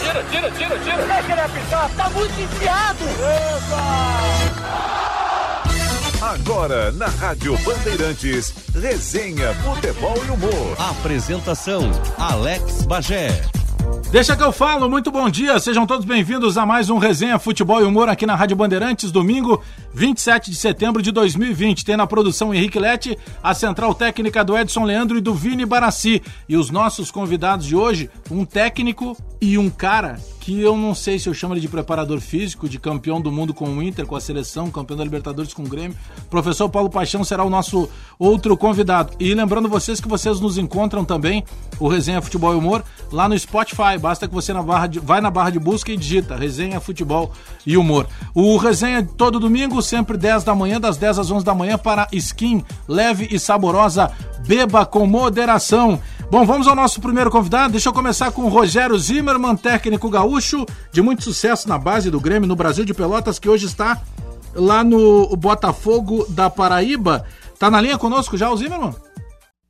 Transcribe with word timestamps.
Tira, 0.00 0.24
tira, 0.30 0.50
tira, 0.50 0.78
tira. 0.78 0.96
Deixa 1.06 1.32
ele 1.32 1.40
apitar, 1.40 1.90
tá 1.94 2.10
muito 2.10 2.40
enfiado. 2.40 3.04
Agora, 6.22 6.90
na 6.92 7.06
Rádio 7.06 7.58
Bandeirantes, 7.58 8.54
resenha, 8.74 9.52
futebol 9.56 10.16
e 10.26 10.30
humor. 10.30 10.76
Apresentação, 10.78 11.90
Alex 12.16 12.86
Bagé. 12.86 13.42
Deixa 14.10 14.34
que 14.34 14.42
eu 14.42 14.52
falo, 14.52 14.88
muito 14.88 15.10
bom 15.10 15.28
dia, 15.28 15.58
sejam 15.58 15.86
todos 15.86 16.06
bem-vindos 16.06 16.56
a 16.56 16.64
mais 16.64 16.88
um 16.88 16.98
Resenha 16.98 17.38
Futebol 17.38 17.80
e 17.80 17.84
Humor 17.84 18.08
aqui 18.08 18.24
na 18.24 18.34
Rádio 18.34 18.56
Bandeirantes, 18.56 19.10
domingo 19.10 19.62
27 19.94 20.50
de 20.50 20.56
setembro 20.56 21.00
de 21.00 21.12
2020. 21.12 21.84
Tem 21.84 21.96
na 21.96 22.06
produção 22.06 22.52
Henrique 22.52 22.78
Lete, 22.78 23.16
a 23.42 23.54
central 23.54 23.94
técnica 23.94 24.44
do 24.44 24.58
Edson 24.58 24.84
Leandro 24.84 25.16
e 25.16 25.20
do 25.20 25.32
Vini 25.32 25.64
Barassi. 25.64 26.20
E 26.48 26.56
os 26.56 26.68
nossos 26.68 27.10
convidados 27.10 27.64
de 27.64 27.76
hoje, 27.76 28.10
um 28.30 28.44
técnico 28.44 29.16
e 29.40 29.56
um 29.56 29.70
cara 29.70 30.18
que 30.44 30.60
eu 30.60 30.76
não 30.76 30.94
sei 30.94 31.18
se 31.18 31.26
eu 31.26 31.32
chamo 31.32 31.54
ele 31.54 31.60
de 31.60 31.68
preparador 31.68 32.20
físico, 32.20 32.68
de 32.68 32.78
campeão 32.78 33.18
do 33.18 33.32
mundo 33.32 33.54
com 33.54 33.66
o 33.66 33.82
Inter, 33.82 34.04
com 34.04 34.14
a 34.14 34.20
seleção, 34.20 34.70
campeão 34.70 34.94
da 34.94 35.02
Libertadores 35.02 35.54
com 35.54 35.62
o 35.62 35.68
Grêmio. 35.68 35.96
Professor 36.28 36.68
Paulo 36.68 36.90
Paixão 36.90 37.24
será 37.24 37.42
o 37.42 37.48
nosso 37.48 37.88
outro 38.18 38.54
convidado. 38.54 39.14
E 39.18 39.32
lembrando 39.32 39.70
vocês 39.70 40.02
que 40.02 40.08
vocês 40.08 40.40
nos 40.40 40.58
encontram 40.58 41.02
também, 41.02 41.42
o 41.80 41.88
Resenha 41.88 42.20
Futebol 42.20 42.52
e 42.52 42.56
Humor, 42.56 42.84
lá 43.10 43.26
no 43.26 43.38
Spotify. 43.38 43.96
Basta 43.98 44.28
que 44.28 44.34
você 44.34 44.52
na 44.52 44.62
barra 44.62 44.86
de, 44.86 45.00
vai 45.00 45.22
na 45.22 45.30
barra 45.30 45.48
de 45.48 45.58
busca 45.58 45.90
e 45.90 45.96
digita 45.96 46.36
Resenha 46.36 46.78
Futebol 46.78 47.32
e 47.66 47.78
Humor. 47.78 48.06
O 48.34 48.58
Resenha 48.58 49.02
todo 49.02 49.40
domingo, 49.40 49.80
sempre 49.84 50.16
10 50.16 50.42
da 50.42 50.54
manhã, 50.54 50.80
das 50.80 50.96
10 50.96 51.20
às 51.20 51.30
11 51.30 51.44
da 51.44 51.54
manhã, 51.54 51.78
para 51.78 52.08
skin 52.12 52.64
leve 52.88 53.28
e 53.30 53.38
saborosa. 53.38 54.10
Beba 54.46 54.84
com 54.84 55.06
moderação. 55.06 56.00
Bom, 56.30 56.44
vamos 56.44 56.66
ao 56.66 56.74
nosso 56.74 57.00
primeiro 57.00 57.30
convidado. 57.30 57.72
Deixa 57.72 57.88
eu 57.88 57.92
começar 57.92 58.32
com 58.32 58.42
o 58.42 58.48
Rogério 58.48 58.98
Zimmermann, 58.98 59.56
técnico 59.56 60.10
gaúcho, 60.10 60.66
de 60.90 61.00
muito 61.00 61.22
sucesso 61.22 61.68
na 61.68 61.78
base 61.78 62.10
do 62.10 62.18
Grêmio 62.18 62.48
no 62.48 62.56
Brasil 62.56 62.84
de 62.84 62.92
Pelotas, 62.92 63.38
que 63.38 63.48
hoje 63.48 63.66
está 63.66 64.00
lá 64.54 64.82
no 64.82 65.36
Botafogo 65.36 66.26
da 66.28 66.50
Paraíba. 66.50 67.24
Tá 67.58 67.70
na 67.70 67.80
linha 67.80 67.98
conosco 67.98 68.36
já 68.36 68.50
o 68.50 68.56
Zimmermann? 68.56 68.94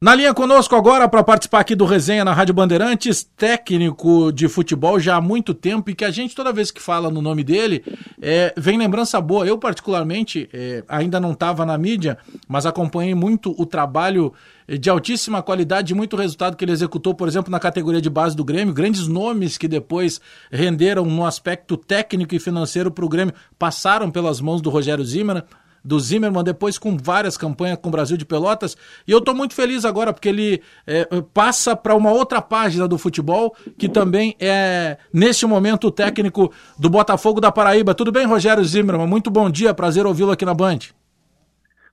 Na 0.05 0.15
linha 0.15 0.35
conosco 0.35 0.77
agora 0.77 1.09
para 1.09 1.25
participar 1.25 1.61
aqui 1.61 1.75
do 1.75 1.87
resenha 1.87 2.27
na 2.27 2.35
Rádio 2.35 2.53
Bandeirantes, 2.53 3.27
técnico 3.39 4.31
de 4.31 4.49
futebol 4.49 5.01
já 5.01 5.17
há 5.17 5.21
muito 5.21 5.55
tempo 5.55 5.89
e 5.89 5.95
que 5.95 6.05
a 6.05 6.11
gente 6.11 6.35
toda 6.35 6.53
vez 6.53 6.71
que 6.71 6.79
fala 6.79 7.11
no 7.11 7.23
nome 7.23 7.43
dele 7.43 7.83
é, 8.21 8.53
vem 8.55 8.77
lembrança 8.77 9.19
boa. 9.19 9.47
Eu 9.47 9.57
particularmente 9.57 10.47
é, 10.53 10.85
ainda 10.89 11.19
não 11.19 11.33
estava 11.33 11.65
na 11.65 11.79
mídia, 11.79 12.19
mas 12.47 12.67
acompanhei 12.67 13.15
muito 13.15 13.55
o 13.59 13.65
trabalho 13.65 14.31
de 14.69 14.91
altíssima 14.91 15.43
qualidade, 15.43 15.89
de 15.89 15.95
muito 15.95 16.17
resultado 16.17 16.55
que 16.55 16.67
ele 16.67 16.73
executou, 16.73 17.15
por 17.15 17.27
exemplo, 17.27 17.51
na 17.51 17.59
categoria 17.59 18.03
de 18.03 18.11
base 18.11 18.37
do 18.37 18.45
Grêmio, 18.45 18.75
grandes 18.75 19.09
nomes 19.09 19.57
que 19.57 19.67
depois 19.67 20.21
renderam 20.53 21.07
no 21.07 21.25
aspecto 21.25 21.79
técnico 21.79 22.35
e 22.35 22.39
financeiro 22.39 22.91
para 22.91 23.07
o 23.07 23.09
Grêmio 23.09 23.33
passaram 23.59 24.11
pelas 24.11 24.39
mãos 24.39 24.61
do 24.61 24.69
Rogério 24.69 25.03
Zimmermann 25.03 25.45
do 25.85 26.01
Zimmermann, 26.01 26.43
depois 26.43 26.79
com 26.79 26.97
várias 26.97 27.37
campanhas 27.37 27.79
com 27.79 27.89
o 27.89 27.93
Brasil 27.93 28.17
de 28.17 28.25
Pelotas. 28.25 28.77
E 29.07 29.13
eu 29.13 29.19
estou 29.19 29.35
muito 29.35 29.55
feliz 29.55 29.85
agora, 29.85 30.13
porque 30.13 30.29
ele 30.29 30.63
é, 30.87 31.07
passa 31.35 31.77
para 31.77 31.95
uma 31.95 32.11
outra 32.11 32.41
página 32.41 32.89
do 32.89 32.97
futebol, 32.97 33.55
que 33.77 33.89
também 33.89 34.35
é, 34.41 34.97
neste 35.13 35.45
momento, 35.47 35.89
o 35.89 35.91
técnico 35.91 36.53
do 36.79 36.89
Botafogo 36.89 37.41
da 37.41 37.53
Paraíba. 37.53 37.95
Tudo 37.95 38.11
bem, 38.11 38.27
Rogério 38.27 38.65
Zimmermann? 38.65 39.07
Muito 39.07 39.31
bom 39.31 39.51
dia, 39.51 39.75
prazer 39.75 40.07
ouvi-lo 40.07 40.33
aqui 40.33 40.45
na 40.45 40.55
Band. 40.55 40.79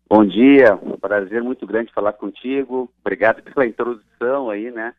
Bom 0.10 0.26
dia, 0.26 0.78
um 0.84 0.98
prazer 0.98 1.42
muito 1.42 1.66
grande 1.66 1.94
falar 1.94 2.14
contigo. 2.14 2.92
Obrigado 3.02 3.42
pela 3.48 3.66
introdução 3.66 4.50
aí, 4.50 4.72
né? 4.72 4.94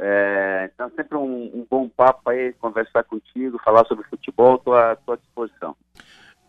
É, 0.00 0.70
então, 0.72 0.90
sempre 0.94 1.16
um, 1.16 1.50
um, 1.54 1.66
bom 1.68 1.88
papo 1.88 2.30
aí, 2.30 2.52
conversar 2.54 3.02
contigo, 3.02 3.60
falar 3.64 3.84
sobre 3.86 4.04
futebol, 4.08 4.54
estou 4.56 4.74
à 4.74 4.96
disposição. 5.16 5.74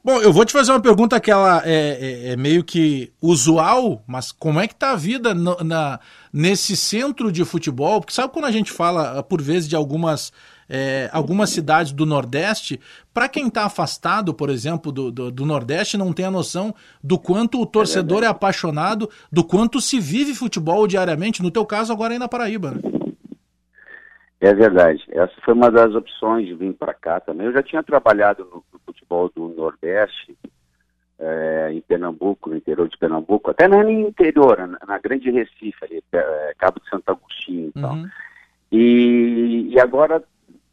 Bom, 0.01 0.21
eu 0.21 0.31
vou 0.31 0.45
te 0.45 0.53
fazer 0.53 0.71
uma 0.71 0.79
pergunta 0.79 1.19
que 1.19 1.29
ela 1.29 1.61
é, 1.65 2.29
é, 2.29 2.31
é 2.31 2.35
meio 2.37 2.63
que 2.63 3.11
usual, 3.21 4.01
mas 4.07 4.31
como 4.31 4.57
é 4.57 4.65
que 4.65 4.73
tá 4.73 4.91
a 4.91 4.95
vida 4.95 5.33
no, 5.33 5.57
na, 5.57 5.99
nesse 6.31 6.77
centro 6.77 7.29
de 7.29 7.43
futebol? 7.43 7.99
Porque 7.99 8.13
sabe 8.13 8.31
quando 8.31 8.45
a 8.45 8.51
gente 8.51 8.71
fala, 8.71 9.21
por 9.21 9.41
vezes, 9.41 9.67
de 9.67 9.75
algumas, 9.75 10.31
é, 10.69 11.09
algumas 11.11 11.49
cidades 11.49 11.91
do 11.91 12.05
Nordeste, 12.05 12.79
para 13.13 13.27
quem 13.27 13.47
está 13.47 13.65
afastado, 13.65 14.33
por 14.33 14.49
exemplo, 14.49 14.89
do, 14.89 15.11
do, 15.11 15.31
do, 15.31 15.45
Nordeste, 15.45 15.97
não 15.97 16.13
tem 16.13 16.25
a 16.25 16.31
noção 16.31 16.73
do 17.03 17.19
quanto 17.19 17.61
o 17.61 17.65
torcedor 17.65 18.23
é, 18.23 18.27
é, 18.27 18.29
apaixonado, 18.29 19.09
do 19.29 19.43
quanto 19.43 19.81
se 19.81 19.99
vive 19.99 20.33
futebol 20.33 20.87
diariamente, 20.87 21.43
no 21.43 21.51
teu 21.51 21.65
caso 21.65 21.91
agora 21.91 22.13
aí 22.13 22.19
na 22.19 22.29
Paraíba, 22.29 22.71
né? 22.71 22.98
É 24.41 24.53
verdade. 24.53 25.03
Essa 25.09 25.33
foi 25.43 25.53
uma 25.53 25.69
das 25.69 25.93
opções 25.93 26.47
de 26.47 26.53
vir 26.53 26.73
para 26.73 26.93
cá 26.93 27.19
também. 27.19 27.47
Eu 27.47 27.53
já 27.53 27.61
tinha 27.61 27.83
trabalhado 27.83 28.45
no, 28.45 28.63
no 28.71 28.79
futebol 28.85 29.29
do 29.35 29.49
Nordeste, 29.49 30.37
é, 31.19 31.69
em 31.73 31.81
Pernambuco, 31.81 32.49
no 32.49 32.55
interior 32.55 32.87
de 32.87 32.97
Pernambuco, 32.97 33.51
até 33.51 33.67
no 33.67 33.89
interior, 33.89 34.57
na, 34.65 34.79
na 34.87 34.97
Grande 34.97 35.29
Recife, 35.29 35.83
ali, 35.83 36.01
é, 36.13 36.53
Cabo 36.57 36.79
de 36.79 36.89
Santo 36.89 37.09
Agostinho 37.09 37.71
e 37.75 37.81
tal. 37.81 37.93
Uhum. 37.93 38.09
E, 38.71 39.67
e 39.71 39.79
agora 39.79 40.23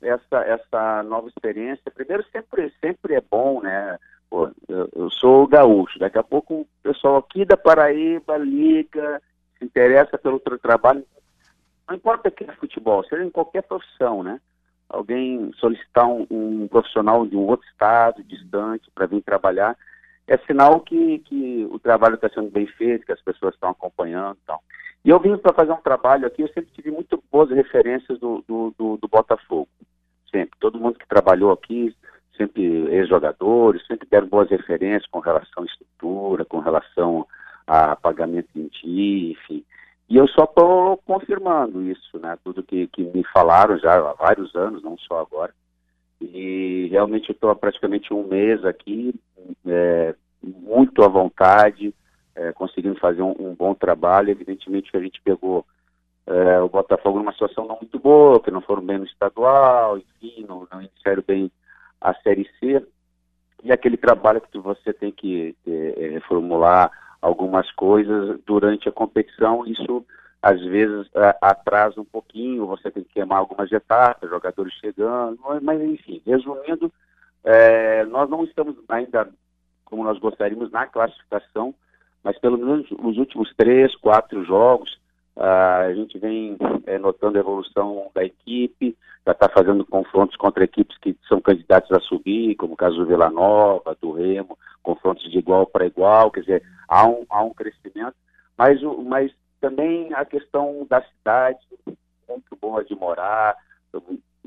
essa, 0.02 0.44
essa 0.44 1.02
nova 1.02 1.28
experiência, 1.28 1.90
primeiro 1.92 2.24
sempre, 2.30 2.72
sempre 2.80 3.14
é 3.14 3.20
bom, 3.20 3.60
né? 3.60 3.98
Pô, 4.28 4.48
eu, 4.68 4.88
eu, 4.94 5.10
sou 5.10 5.46
gaúcho, 5.46 5.98
daqui 5.98 6.18
a 6.18 6.22
pouco 6.22 6.60
o 6.60 6.66
pessoal 6.82 7.16
aqui 7.16 7.44
da 7.44 7.56
Paraíba 7.56 8.36
liga, 8.36 9.22
se 9.58 9.64
interessa 9.64 10.18
pelo 10.18 10.40
trabalho, 10.40 11.04
não 11.88 11.96
importa 11.96 12.30
que 12.30 12.44
é 12.44 12.52
futebol, 12.54 13.04
seja 13.04 13.24
em 13.24 13.30
qualquer 13.30 13.62
profissão, 13.62 14.22
né? 14.22 14.40
Alguém 14.88 15.52
solicitar 15.58 16.06
um, 16.06 16.26
um 16.30 16.68
profissional 16.68 17.26
de 17.26 17.36
um 17.36 17.46
outro 17.46 17.66
estado, 17.68 18.22
distante, 18.22 18.90
para 18.94 19.06
vir 19.06 19.22
trabalhar, 19.22 19.76
é 20.26 20.36
sinal 20.38 20.80
que, 20.80 21.20
que 21.20 21.66
o 21.70 21.78
trabalho 21.78 22.16
está 22.16 22.28
sendo 22.28 22.50
bem 22.50 22.66
feito, 22.66 23.06
que 23.06 23.12
as 23.12 23.22
pessoas 23.22 23.54
estão 23.54 23.70
acompanhando 23.70 24.36
então. 24.42 24.58
e 25.04 25.10
eu 25.10 25.20
vim 25.20 25.36
para 25.36 25.54
fazer 25.54 25.72
um 25.72 25.80
trabalho 25.80 26.26
aqui, 26.26 26.42
eu 26.42 26.48
sempre 26.48 26.70
tive 26.74 26.90
muito 26.90 27.22
boas 27.30 27.50
referências 27.50 28.18
do, 28.18 28.44
do, 28.46 28.74
do, 28.76 28.96
do 28.96 29.08
Botafogo. 29.08 29.68
Sempre. 30.30 30.58
Todo 30.58 30.80
mundo 30.80 30.98
que 30.98 31.06
trabalhou 31.06 31.52
aqui, 31.52 31.94
sempre 32.36 32.62
ex-jogadores, 32.92 33.86
sempre 33.86 34.08
deram 34.10 34.26
boas 34.26 34.50
referências 34.50 35.08
com 35.10 35.20
relação 35.20 35.62
à 35.62 35.66
estrutura, 35.66 36.44
com 36.44 36.58
relação 36.58 37.26
a 37.66 37.94
pagamento 37.96 38.48
em 38.56 38.68
dia, 38.68 39.32
enfim. 39.32 39.64
E 40.08 40.16
eu 40.16 40.28
só 40.28 40.44
estou 40.44 40.96
confirmando 40.98 41.82
isso, 41.82 42.18
né? 42.18 42.38
Tudo 42.44 42.62
que, 42.62 42.86
que 42.88 43.02
me 43.02 43.24
falaram 43.32 43.76
já 43.78 43.96
há 43.96 44.12
vários 44.12 44.54
anos, 44.54 44.82
não 44.82 44.96
só 44.98 45.20
agora. 45.20 45.52
E 46.20 46.88
realmente 46.90 47.32
estou 47.32 47.50
há 47.50 47.56
praticamente 47.56 48.14
um 48.14 48.26
mês 48.26 48.64
aqui, 48.64 49.14
é, 49.66 50.14
muito 50.42 51.02
à 51.02 51.08
vontade, 51.08 51.92
é, 52.36 52.52
conseguindo 52.52 52.98
fazer 53.00 53.22
um, 53.22 53.34
um, 53.38 53.54
bom 53.54 53.74
trabalho. 53.74 54.30
Evidentemente 54.30 54.90
que 54.90 54.96
a 54.96 55.00
gente 55.00 55.20
pegou 55.22 55.66
é, 56.26 56.60
o 56.60 56.68
Botafogo 56.68 57.18
numa 57.18 57.32
situação 57.32 57.66
não 57.66 57.78
muito 57.80 57.98
boa, 57.98 58.40
que 58.40 58.50
não 58.50 58.60
foram 58.60 58.82
bem 58.82 58.98
no 58.98 59.04
estadual, 59.04 59.98
enfim, 59.98 60.46
não, 60.48 60.68
não 60.70 60.80
iniciaram 60.80 61.22
bem 61.26 61.50
a 62.00 62.14
Série 62.14 62.48
C. 62.60 62.86
E 63.64 63.72
aquele 63.72 63.96
trabalho 63.96 64.40
que 64.40 64.58
você 64.58 64.92
tem 64.92 65.10
que 65.10 65.56
é, 65.66 66.20
formular 66.28 66.92
algumas 67.26 67.68
coisas 67.72 68.38
durante 68.46 68.88
a 68.88 68.92
competição, 68.92 69.66
isso 69.66 70.06
às 70.40 70.62
vezes 70.62 71.10
atrasa 71.40 72.00
um 72.00 72.04
pouquinho, 72.04 72.66
você 72.66 72.88
tem 72.88 73.02
que 73.02 73.14
queimar 73.14 73.38
algumas 73.38 73.70
etapas, 73.72 74.30
jogadores 74.30 74.72
chegando, 74.74 75.36
mas 75.60 75.80
enfim, 75.82 76.22
resumindo, 76.24 76.92
é, 77.42 78.04
nós 78.04 78.30
não 78.30 78.44
estamos 78.44 78.76
ainda 78.88 79.28
como 79.84 80.04
nós 80.04 80.18
gostaríamos 80.20 80.70
na 80.70 80.86
classificação, 80.86 81.74
mas 82.22 82.38
pelo 82.38 82.58
menos 82.58 82.88
nos 82.90 83.18
últimos 83.18 83.52
três, 83.56 83.96
quatro 83.96 84.44
jogos, 84.44 84.96
a 85.36 85.92
gente 85.94 86.18
vem 86.18 86.56
é, 86.86 86.98
notando 86.98 87.36
a 87.36 87.40
evolução 87.40 88.10
da 88.14 88.24
equipe, 88.24 88.96
já 89.24 89.32
está 89.32 89.48
fazendo 89.48 89.84
confrontos 89.84 90.36
contra 90.36 90.64
equipes 90.64 90.96
que 90.98 91.16
são 91.28 91.40
candidatos 91.40 91.90
a 91.92 92.00
subir, 92.00 92.54
como 92.56 92.74
o 92.74 92.76
caso 92.76 92.96
do 92.96 93.06
Vila 93.06 93.28
Nova, 93.28 93.96
do 94.00 94.12
Remo, 94.12 94.58
confrontos 94.82 95.30
de 95.30 95.38
igual 95.38 95.66
para 95.66 95.86
igual, 95.86 96.30
quer 96.30 96.40
dizer, 96.40 96.62
há 96.88 97.06
um, 97.06 97.26
há 97.28 97.42
um 97.42 97.52
crescimento, 97.52 98.14
mas, 98.56 98.80
mas 99.04 99.32
também 99.60 100.12
a 100.14 100.24
questão 100.24 100.86
da 100.88 101.02
cidade, 101.02 101.58
muito 102.28 102.56
boa 102.60 102.84
de 102.84 102.94
morar, 102.94 103.56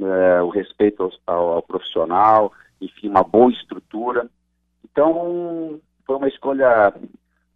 é, 0.02 0.42
o 0.42 0.50
respeito 0.50 1.04
ao, 1.04 1.12
ao, 1.36 1.50
ao, 1.56 1.62
profissional, 1.62 2.52
enfim, 2.80 3.10
uma 3.10 3.24
boa 3.24 3.52
estrutura. 3.52 4.28
Então, 4.84 5.80
foi 6.06 6.16
uma 6.16 6.28
escolha 6.28 6.94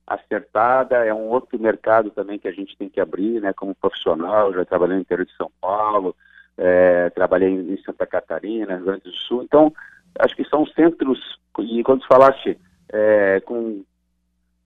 acertada, 0.05 1.05
é 1.05 1.13
um 1.13 1.29
outro 1.29 1.59
mercado 1.59 2.09
também 2.11 2.37
que 2.37 2.47
a 2.47 2.51
gente 2.51 2.77
tem 2.77 2.89
que 2.89 2.99
abrir, 2.99 3.41
né, 3.41 3.53
como 3.53 3.75
profissional, 3.75 4.53
já 4.53 4.65
trabalhei 4.65 4.95
no 4.95 5.01
interior 5.01 5.25
de 5.25 5.35
São 5.35 5.49
Paulo, 5.61 6.15
é, 6.57 7.09
trabalhei 7.11 7.49
em 7.49 7.77
Santa 7.83 8.05
Catarina, 8.05 8.75
Rio 8.75 8.85
Grande 8.85 9.03
do 9.03 9.11
Sul, 9.11 9.43
então, 9.43 9.73
acho 10.19 10.35
que 10.35 10.43
são 10.45 10.65
centros, 10.67 11.39
e 11.59 11.83
quando 11.83 12.05
falaste 12.05 12.59
é, 12.91 13.39
com, 13.41 13.83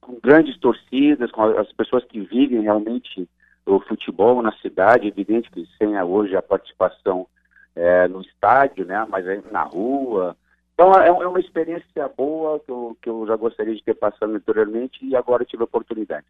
com, 0.01 0.19
grandes 0.21 0.57
torcidas, 0.57 1.31
com 1.31 1.43
as 1.43 1.71
pessoas 1.71 2.03
que 2.05 2.19
vivem 2.19 2.61
realmente 2.61 3.29
o 3.65 3.79
futebol 3.79 4.41
na 4.41 4.51
cidade, 4.53 5.07
evidente 5.07 5.51
que 5.51 5.67
sem 5.77 5.99
hoje 6.01 6.35
a 6.35 6.41
participação 6.41 7.27
é, 7.75 8.07
no 8.07 8.21
estádio, 8.21 8.85
né? 8.85 9.05
Mas 9.09 9.25
na 9.51 9.63
rua. 9.63 10.35
Então 10.77 10.93
é, 10.93 11.07
é 11.07 11.27
uma 11.27 11.39
experiência 11.39 12.07
boa 12.15 12.59
que 12.59 12.71
eu, 12.71 12.95
que 13.01 13.09
eu 13.09 13.25
já 13.25 13.35
gostaria 13.35 13.73
de 13.73 13.83
ter 13.83 13.95
passado 13.95 14.35
anteriormente 14.35 15.03
e 15.03 15.15
agora 15.15 15.43
tive 15.43 15.63
a 15.63 15.65
oportunidade. 15.65 16.27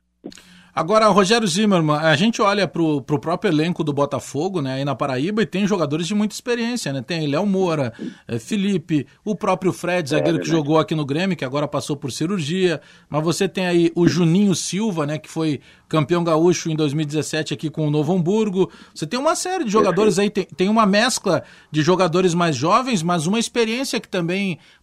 Agora, 0.77 1.07
Rogério 1.07 1.47
Zimmermann, 1.47 1.97
a 1.97 2.15
gente 2.15 2.39
olha 2.39 2.67
para 2.67 2.83
o 2.83 3.01
próprio 3.01 3.51
elenco 3.51 3.83
do 3.83 3.91
Botafogo, 3.91 4.61
né, 4.61 4.75
aí 4.75 4.85
na 4.85 4.93
Paraíba, 4.93 5.41
e 5.41 5.45
tem 5.47 5.65
jogadores 5.65 6.05
de 6.05 6.13
muita 6.13 6.35
experiência, 6.35 6.93
né? 6.93 7.01
Tem 7.01 7.25
Léo 7.25 7.47
Moura, 7.47 7.91
é, 8.27 8.37
Felipe, 8.37 9.07
o 9.25 9.35
próprio 9.35 9.73
Fred, 9.73 10.11
zagueiro 10.11 10.37
é, 10.37 10.41
que 10.41 10.47
jogou 10.47 10.77
aqui 10.77 10.93
no 10.93 11.03
Grêmio, 11.03 11.35
que 11.35 11.43
agora 11.43 11.67
passou 11.67 11.97
por 11.97 12.11
cirurgia. 12.11 12.79
Mas 13.09 13.23
você 13.23 13.49
tem 13.49 13.65
aí 13.65 13.91
o 13.95 14.07
Juninho 14.07 14.53
Silva, 14.53 15.07
né, 15.07 15.17
que 15.17 15.27
foi 15.27 15.61
campeão 15.89 16.23
gaúcho 16.23 16.69
em 16.69 16.75
2017 16.75 17.55
aqui 17.55 17.71
com 17.71 17.87
o 17.87 17.89
Novo 17.89 18.13
Hamburgo. 18.13 18.69
Você 18.93 19.07
tem 19.07 19.19
uma 19.19 19.35
série 19.35 19.63
de 19.63 19.71
jogadores 19.71 20.19
aí, 20.19 20.29
tem, 20.29 20.45
tem 20.45 20.69
uma 20.69 20.85
mescla 20.85 21.43
de 21.71 21.81
jogadores 21.81 22.35
mais 22.35 22.55
jovens, 22.55 23.01
mas 23.01 23.25
uma 23.25 23.39
experiência 23.39 23.99
que 23.99 24.07
também, 24.07 24.36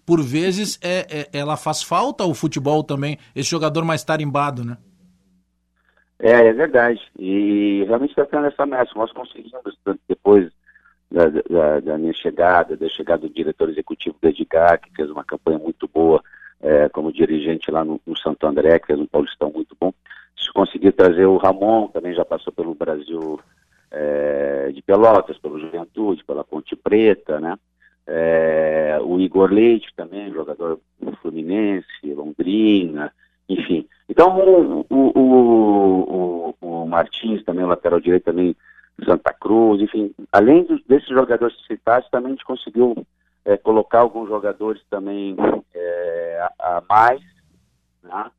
por 0.06 0.22
vezes, 0.22 0.78
é, 0.82 1.28
é 1.32 1.38
ela 1.38 1.56
faz 1.56 1.82
falta 1.82 2.24
ao 2.24 2.34
futebol 2.34 2.82
também, 2.82 3.18
esse 3.34 3.50
jogador 3.50 3.84
mais 3.84 4.04
tarimbado, 4.04 4.64
né? 4.64 4.76
É, 6.18 6.46
é 6.46 6.52
verdade. 6.52 7.00
E 7.18 7.84
realmente 7.86 8.10
está 8.10 8.24
tendo 8.24 8.46
essa 8.46 8.64
mescla. 8.64 9.02
Nós 9.02 9.12
conseguimos, 9.12 9.52
depois 10.08 10.50
da, 11.10 11.28
da, 11.28 11.80
da, 11.80 11.98
minha 11.98 12.12
chegada, 12.12 12.76
da 12.76 12.88
chegada 12.88 13.28
do 13.28 13.34
diretor 13.34 13.68
executivo 13.68 14.16
do 14.20 14.28
Edgar, 14.28 14.80
que 14.80 14.94
fez 14.94 15.10
uma 15.10 15.24
campanha 15.24 15.58
muito 15.58 15.88
boa 15.88 16.22
é, 16.60 16.88
como 16.88 17.12
dirigente 17.12 17.70
lá 17.70 17.84
no, 17.84 18.00
no, 18.06 18.16
Santo 18.16 18.46
André, 18.46 18.78
que 18.78 18.86
fez 18.86 18.98
um 18.98 19.06
Paulistão 19.06 19.50
muito 19.50 19.76
bom. 19.78 19.92
Se 20.36 20.52
conseguir 20.52 20.92
trazer 20.92 21.26
o 21.26 21.36
Ramon, 21.36 21.88
também 21.88 22.14
já 22.14 22.24
passou 22.24 22.52
pelo 22.52 22.74
Brasil 22.74 23.38
é, 23.90 24.70
de 24.72 24.82
Pelotas, 24.82 25.38
pelo 25.38 25.60
Juventude, 25.60 26.24
pela 26.24 26.42
Ponte 26.42 26.74
Preta, 26.74 27.38
né? 27.38 27.56
É, 28.06 28.98
o 29.02 29.18
Igor 29.18 29.50
Leite 29.50 29.88
também, 29.96 30.32
jogador 30.32 30.78
Fluminense, 31.22 31.86
Londrina, 32.04 33.12
enfim. 33.48 33.86
Então, 34.08 34.38
o, 34.38 34.86
o, 34.90 35.18
o, 35.18 36.54
o, 36.60 36.86
Martins 36.86 37.42
também, 37.44 37.64
lateral 37.64 38.00
direito 38.00 38.24
também, 38.24 38.54
Santa 39.04 39.32
Cruz, 39.32 39.80
enfim, 39.80 40.14
além 40.30 40.66
desses 40.86 41.08
jogadores 41.08 41.56
citados, 41.66 42.08
também 42.10 42.28
a 42.32 42.34
gente 42.34 42.44
conseguiu 42.44 42.94
é, 43.44 43.56
colocar 43.56 44.00
alguns 44.00 44.28
jogadores 44.28 44.82
também 44.88 45.36
é, 45.74 46.48
a, 46.58 46.76
a, 46.76 46.82
mais, 46.88 47.20
né? 48.02 48.30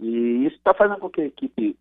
e 0.00 0.46
isso 0.46 0.56
está 0.56 0.72
fazendo 0.72 1.00
com 1.00 1.10
que 1.10 1.22
a 1.22 1.26
equipe 1.26 1.76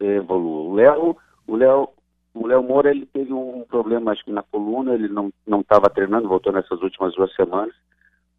é, 0.00 0.16
evolua. 0.16 0.70
O 0.70 0.74
Léo, 0.74 1.16
o 1.46 1.56
Léo, 1.56 1.88
o 2.34 2.46
Léo 2.46 2.62
Moura, 2.62 2.90
ele 2.90 3.06
teve 3.06 3.32
um 3.32 3.64
problema, 3.68 4.12
acho 4.12 4.24
que 4.24 4.32
na 4.32 4.42
coluna, 4.42 4.94
ele 4.94 5.08
não 5.08 5.32
estava 5.60 5.90
treinando, 5.90 6.28
voltou 6.28 6.52
nessas 6.52 6.80
últimas 6.80 7.14
duas 7.14 7.34
semanas, 7.34 7.74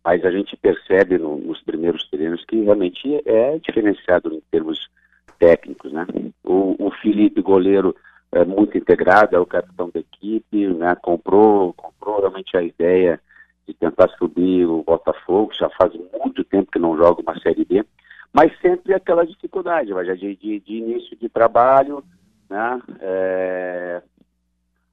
mas 0.03 0.23
a 0.23 0.31
gente 0.31 0.55
percebe 0.55 1.17
no, 1.17 1.37
nos 1.37 1.61
primeiros 1.61 2.07
treinos 2.09 2.43
que 2.45 2.61
realmente 2.61 3.21
é 3.25 3.57
diferenciado 3.59 4.33
em 4.33 4.41
termos 4.51 4.89
técnicos, 5.37 5.91
né? 5.91 6.05
O, 6.43 6.75
o 6.87 6.91
Felipe, 7.01 7.41
goleiro, 7.41 7.95
é 8.31 8.45
muito 8.45 8.77
integrado, 8.77 9.35
é 9.35 9.39
o 9.39 9.45
capitão 9.45 9.89
da 9.89 9.99
equipe, 9.99 10.67
né? 10.67 10.95
Comprou, 11.01 11.73
comprou 11.73 12.19
realmente 12.19 12.55
a 12.55 12.61
ideia 12.61 13.19
de 13.67 13.73
tentar 13.73 14.09
subir 14.17 14.65
o 14.65 14.83
Botafogo, 14.83 15.51
já 15.53 15.69
faz 15.69 15.93
muito 16.19 16.43
tempo 16.43 16.71
que 16.71 16.79
não 16.79 16.97
joga 16.97 17.21
uma 17.21 17.39
Série 17.39 17.65
B, 17.65 17.85
mas 18.33 18.51
sempre 18.61 18.93
aquela 18.93 19.25
dificuldade, 19.25 19.93
vai 19.93 20.05
de, 20.05 20.35
de, 20.35 20.59
de 20.59 20.73
início 20.73 21.17
de 21.17 21.29
trabalho, 21.29 22.03
né? 22.49 22.81
É, 22.99 24.01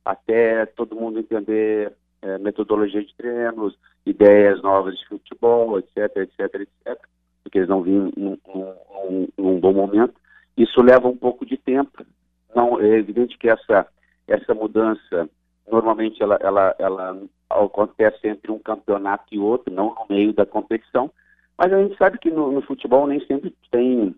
até 0.05 0.67
todo 0.67 0.95
mundo 0.95 1.19
entender 1.19 1.93
é, 2.23 2.39
metodologia 2.39 3.03
de 3.03 3.15
treinos, 3.15 3.77
ideias 4.05 4.63
novas 4.63 4.97
de 4.99 5.07
futebol, 5.09 5.79
etc, 5.79 6.17
etc, 6.17 6.55
etc, 6.55 7.01
porque 7.43 7.59
eles 7.59 7.69
não 7.69 7.83
vinham 7.83 8.13
num, 8.17 8.39
num, 8.47 9.29
num, 9.39 9.61
bom 9.61 9.73
momento. 9.73 10.15
Isso 10.57 10.83
leva 10.83 11.09
um 11.09 11.17
pouco 11.17 11.45
de 11.45 11.57
tempo. 11.57 12.05
Não, 12.55 12.81
é 12.81 12.99
evidente 12.99 13.37
que 13.39 13.49
essa, 13.49 13.87
essa 14.27 14.55
mudança, 14.55 15.29
normalmente 15.71 16.23
ela, 16.23 16.39
ela, 16.41 16.75
ela 16.79 17.23
acontece 17.51 18.27
entre 18.27 18.51
um 18.51 18.59
campeonato 18.59 19.25
e 19.33 19.39
outro, 19.39 19.73
não 19.73 19.95
no 19.95 20.07
meio 20.15 20.33
da 20.33 20.47
competição, 20.47 21.11
mas 21.59 21.73
a 21.73 21.83
gente 21.83 21.97
sabe 21.97 22.19
que 22.19 22.31
no, 22.31 22.53
no 22.53 22.63
futebol 22.63 23.07
nem 23.07 23.25
sempre 23.27 23.55
tem 23.71 24.15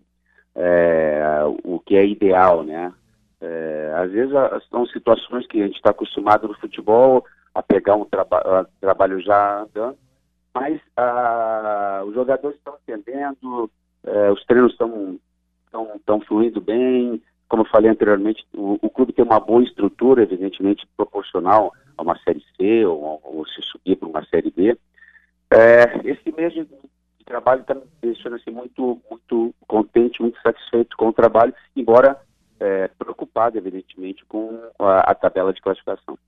é, 0.54 1.42
o 1.64 1.78
que 1.78 1.96
é 1.96 2.06
ideal, 2.06 2.62
né? 2.62 2.92
É, 3.40 3.92
às 3.96 4.10
vezes 4.10 4.32
são 4.68 4.84
situações 4.86 5.46
que 5.46 5.62
a 5.62 5.66
gente 5.66 5.76
está 5.76 5.90
acostumado 5.90 6.48
no 6.48 6.54
futebol, 6.54 7.24
a 7.54 7.62
pegar 7.62 7.96
um 7.96 8.04
traba 8.04 8.68
trabalho 8.80 9.20
já 9.20 9.62
andando, 9.62 9.96
mas 10.54 10.80
ah, 10.96 12.02
os 12.06 12.14
jogadores 12.14 12.56
estão 12.56 12.74
entendendo, 12.82 13.70
eh, 14.04 14.30
os 14.30 14.44
treinos 14.44 14.72
estão 14.72 16.20
fluindo 16.26 16.60
bem, 16.60 17.22
como 17.48 17.62
eu 17.62 17.68
falei 17.68 17.90
anteriormente, 17.90 18.46
o, 18.54 18.78
o, 18.82 18.90
clube 18.90 19.12
tem 19.12 19.24
uma 19.24 19.40
boa 19.40 19.62
estrutura, 19.62 20.22
evidentemente 20.22 20.86
proporcional 20.96 21.72
a 21.96 22.02
uma 22.02 22.18
Série 22.20 22.44
C 22.56 22.84
ou, 22.84 23.20
ou 23.24 23.46
se 23.46 23.62
subir 23.62 23.96
para 23.96 24.08
uma 24.08 24.24
Série 24.26 24.50
B. 24.50 24.76
É, 25.50 26.00
esse 26.04 26.30
mês 26.36 26.52
de, 26.52 26.64
de 26.64 27.24
trabalho 27.24 27.62
está 27.62 27.74
me 27.74 27.82
deixando 28.02 28.36
assim, 28.36 28.50
muito, 28.50 29.00
muito 29.10 29.54
contente, 29.66 30.20
muito 30.20 30.40
satisfeito 30.42 30.96
com 30.96 31.08
o 31.08 31.12
trabalho, 31.12 31.54
embora 31.74 32.20
é, 32.60 32.88
preocupado, 32.98 33.56
evidentemente, 33.56 34.24
com 34.26 34.58
a, 34.78 35.10
a 35.10 35.14
tabela 35.14 35.52
de 35.52 35.60
classificação. 35.60 36.18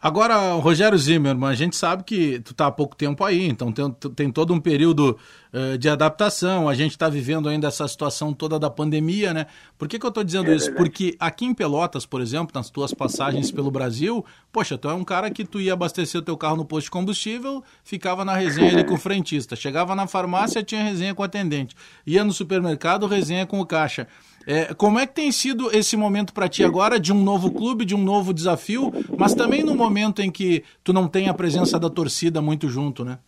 Agora, 0.00 0.52
Rogério 0.52 0.96
Zimmermann, 0.96 1.50
a 1.50 1.54
gente 1.54 1.74
sabe 1.74 2.04
que 2.04 2.38
tu 2.40 2.52
está 2.52 2.66
há 2.66 2.70
pouco 2.70 2.94
tempo 2.94 3.24
aí, 3.24 3.48
então 3.48 3.72
tem, 3.72 3.90
tem 4.14 4.30
todo 4.30 4.52
um 4.52 4.60
período 4.60 5.18
uh, 5.52 5.78
de 5.78 5.88
adaptação. 5.88 6.68
A 6.68 6.74
gente 6.74 6.92
está 6.92 7.08
vivendo 7.08 7.48
ainda 7.48 7.66
essa 7.66 7.88
situação 7.88 8.32
toda 8.32 8.58
da 8.58 8.68
pandemia, 8.68 9.32
né? 9.32 9.46
Por 9.78 9.88
que, 9.88 9.98
que 9.98 10.04
eu 10.04 10.10
estou 10.10 10.22
dizendo 10.22 10.50
é 10.50 10.54
isso? 10.54 10.66
Verdade. 10.66 10.90
Porque 10.90 11.16
aqui 11.18 11.46
em 11.46 11.54
Pelotas, 11.54 12.04
por 12.04 12.20
exemplo, 12.20 12.52
nas 12.54 12.68
tuas 12.68 12.92
passagens 12.92 13.50
pelo 13.50 13.70
Brasil, 13.70 14.24
poxa, 14.52 14.76
tu 14.76 14.88
é 14.88 14.94
um 14.94 15.02
cara 15.02 15.30
que 15.30 15.44
tu 15.44 15.60
ia 15.60 15.72
abastecer 15.72 16.20
o 16.20 16.24
teu 16.24 16.36
carro 16.36 16.56
no 16.56 16.64
posto 16.64 16.84
de 16.84 16.90
combustível, 16.90 17.64
ficava 17.82 18.24
na 18.24 18.36
resenha 18.36 18.70
ali 18.70 18.84
com 18.84 18.94
o 18.94 18.98
frentista. 18.98 19.56
Chegava 19.56 19.94
na 19.94 20.06
farmácia, 20.06 20.62
tinha 20.62 20.84
resenha 20.84 21.14
com 21.14 21.22
o 21.22 21.24
atendente. 21.24 21.74
Ia 22.06 22.22
no 22.22 22.32
supermercado, 22.32 23.06
resenha 23.06 23.46
com 23.46 23.60
o 23.60 23.66
caixa. 23.66 24.06
É, 24.46 24.72
como 24.74 24.98
é 24.98 25.06
que 25.06 25.14
tem 25.14 25.32
sido 25.32 25.74
esse 25.76 25.96
momento 25.96 26.32
para 26.32 26.48
ti 26.48 26.62
agora 26.62 27.00
de 27.00 27.12
um 27.12 27.22
novo 27.22 27.52
clube, 27.52 27.84
de 27.84 27.96
um 27.96 28.02
novo 28.02 28.32
desafio, 28.32 28.92
mas 29.18 29.34
também 29.34 29.64
no 29.64 29.74
momento 29.74 30.22
em 30.22 30.30
que 30.30 30.64
tu 30.84 30.92
não 30.92 31.08
tem 31.08 31.28
a 31.28 31.34
presença 31.34 31.80
da 31.80 31.90
torcida 31.90 32.40
muito 32.40 32.68
junto, 32.68 33.04
né? 33.04 33.18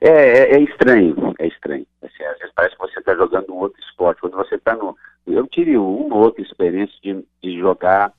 É, 0.00 0.10
é, 0.10 0.54
é 0.56 0.60
estranho, 0.60 1.32
é 1.38 1.46
estranho. 1.46 1.86
Assim, 2.02 2.24
às 2.24 2.38
vezes 2.38 2.52
parece 2.54 2.76
que 2.76 2.82
você 2.82 2.98
está 2.98 3.14
jogando 3.14 3.54
um 3.54 3.58
outro 3.58 3.80
esporte. 3.80 4.20
Quando 4.20 4.36
você 4.36 4.56
está 4.56 4.74
no. 4.74 4.96
Eu 5.26 5.46
tive 5.46 5.78
uma 5.78 6.16
outra 6.16 6.42
experiência 6.42 6.94
de, 7.02 7.24
de 7.42 7.58
jogar 7.58 8.12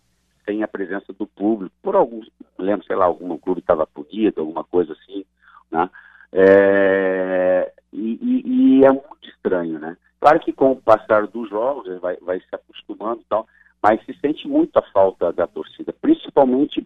sem 0.46 0.64
a 0.64 0.68
presença 0.68 1.12
do 1.14 1.28
público, 1.28 1.76
por 1.82 1.96
alguns, 1.96 2.30
lembro, 2.58 2.86
sei 2.86 2.96
lá, 2.96 3.06
algum 3.06 3.38
clube 3.38 3.60
estava 3.60 3.86
punido, 3.86 4.42
alguma 4.42 4.64
coisa 4.64 4.94
assim, 4.94 5.26
né? 5.72 5.90
É, 6.32 7.72
e, 7.92 8.20
e, 8.22 8.80
e, 8.80 8.86
é 8.86 8.92
muito 8.92 9.28
estranho, 9.28 9.80
né? 9.80 9.98
Claro 10.26 10.40
que 10.40 10.52
com 10.52 10.72
o 10.72 10.82
passar 10.82 11.28
dos 11.28 11.48
jogos 11.52 12.02
vai, 12.02 12.18
vai 12.18 12.40
se 12.40 12.48
acostumando 12.52 13.22
e 13.22 13.26
tal, 13.30 13.46
mas 13.80 14.04
se 14.06 14.14
sente 14.20 14.48
muito 14.48 14.76
a 14.76 14.82
falta 14.82 15.32
da 15.32 15.46
torcida, 15.46 15.94
principalmente 16.02 16.84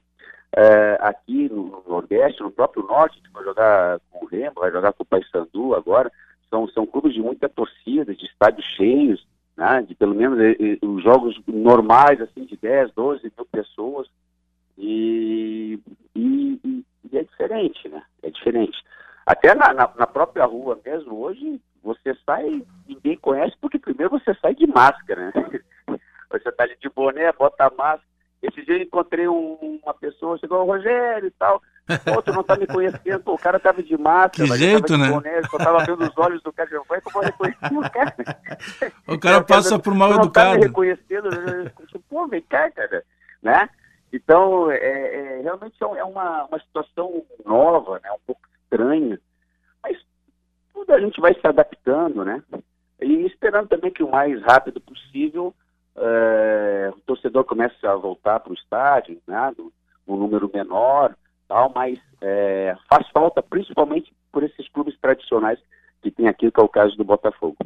é, 0.51 0.98
aqui 1.00 1.48
no, 1.48 1.81
Nordeste, 1.88 2.41
no 2.41 2.51
próprio 2.51 2.84
Norte, 2.84 3.22
que 3.22 3.31
vai 3.31 3.41
jogar 3.46 4.01
com 4.12 4.25
o 4.25 4.27
Remo, 4.27 4.55
vai 4.55 4.69
jogar 4.69 4.91
com 4.91 5.03
o 5.03 5.05
Paysandu 5.05 5.74
agora, 5.74 6.12
são, 6.50 6.67
são 6.67 6.86
clubes 6.86 7.13
de 7.13 7.22
muita 7.22 7.48
torcida, 7.48 8.13
de 8.13 8.25
estádios 8.25 8.65
cheios, 8.75 9.25
né, 9.55 9.86
de 9.88 9.96
pelo 9.96 10.15
menos 10.15 10.38
os 10.81 11.01
jogos 11.01 11.39
normais, 11.48 12.19
assim, 12.19 12.43
de 12.43 12.58
10, 12.58 12.91
12 12.91 13.31
mil 13.38 13.46
pessoas, 13.46 14.10
e, 14.77 15.79
e, 16.13 16.60
e, 17.10 17.17
é 17.17 17.24
diferente, 17.24 17.88
né, 17.88 18.03
é 18.22 18.29
diferente. 18.29 18.77
Até 19.25 19.55
na, 19.55 19.74
na, 19.74 19.89
na 19.98 20.08
própria 20.08 20.43
rua 20.43 20.77
mesmo, 20.84 21.22
hoje, 21.22 21.62
você 21.83 22.15
sai, 22.25 22.63
ninguém 22.88 23.17
conhece, 23.17 23.55
porque 23.59 23.79
primeiro 23.79 24.12
você 24.12 24.33
sai 24.41 24.55
de 24.55 24.67
máscara, 24.67 25.31
né? 25.36 25.59
Você 26.31 26.51
tá 26.51 26.63
ali 26.63 26.77
de 26.79 26.88
boné, 26.89 27.31
bota 27.31 27.65
a 27.65 27.71
máscara. 27.71 28.03
Esse 28.39 28.63
dia 28.63 28.77
eu 28.77 28.83
encontrei 28.83 29.27
um, 29.27 29.79
uma 29.83 29.95
pessoa, 29.95 30.38
chegou 30.38 30.62
o 30.62 30.65
Rogério 30.65 31.27
e 31.27 31.31
tal. 31.31 31.59
Outro 32.15 32.33
não 32.33 32.43
tá 32.43 32.55
me 32.55 32.67
conhecendo, 32.67 33.24
o 33.25 33.38
cara 33.38 33.59
tava 33.59 33.81
de 33.81 33.98
máscara, 33.98 34.48
que 34.48 34.57
jeito, 34.57 34.95
né? 34.95 35.09
Boné, 35.09 35.41
só 35.50 35.57
tava 35.57 35.83
vendo 35.86 36.03
os 36.03 36.15
olhos 36.17 36.41
do 36.43 36.53
cara, 36.53 36.69
como 36.69 36.95
é 36.95 37.01
que 37.01 37.07
eu 37.07 37.12
vou 37.12 37.21
reconhecer 37.24 37.74
o 37.74 37.89
cara? 37.89 38.15
O 39.07 39.19
cara 39.19 39.43
passa 39.43 39.79
por 39.79 39.95
mal 39.95 40.13
educado. 40.13 40.25
Não 40.25 40.53
tá 40.53 40.55
me 40.55 40.67
reconhecendo, 40.67 41.29
pô, 42.07 42.27
vem 42.27 42.43
cá, 42.43 42.69
cara, 42.69 43.03
né? 43.41 43.67
Então, 44.13 44.69
é, 44.71 44.77
é 44.77 45.41
realmente 45.41 45.75
é 45.81 46.03
uma, 46.03 46.45
uma 46.45 46.59
situação 46.59 47.24
nova, 47.43 48.00
né? 48.03 48.12
Um 48.12 48.19
pouco 48.27 48.41
estranha, 48.63 49.19
tudo 50.89 50.93
a 50.93 51.00
gente 51.00 51.22
vai 51.22 51.34
se 51.36 51.46
adaptando, 51.46 52.25
né? 52.25 52.41
E 53.00 53.25
esperando 53.25 53.67
também 53.67 53.91
que 53.91 54.03
o 54.03 54.10
mais 54.10 54.41
rápido 54.41 54.81
possível 54.81 55.53
é, 55.96 56.91
o 56.96 57.00
torcedor 57.01 57.43
comece 57.43 57.86
a 57.86 57.96
voltar 57.96 58.39
para 58.39 58.51
o 58.51 58.55
estádio, 58.55 59.17
né? 59.27 59.53
Um 60.08 60.17
número 60.17 60.50
menor, 60.51 61.15
tal, 61.48 61.72
mas 61.74 62.00
é, 62.22 62.75
faz 62.89 63.08
falta 63.10 63.41
principalmente 63.43 64.12
por 64.31 64.43
esses 64.43 64.67
clubes 64.69 64.98
tradicionais 65.00 65.60
que 66.01 66.10
tem 66.10 66.27
aqui, 66.27 66.50
que 66.50 66.60
é 66.60 66.63
o 66.63 66.69
caso 66.69 66.96
do 66.98 67.03
Botafogo. 67.03 67.58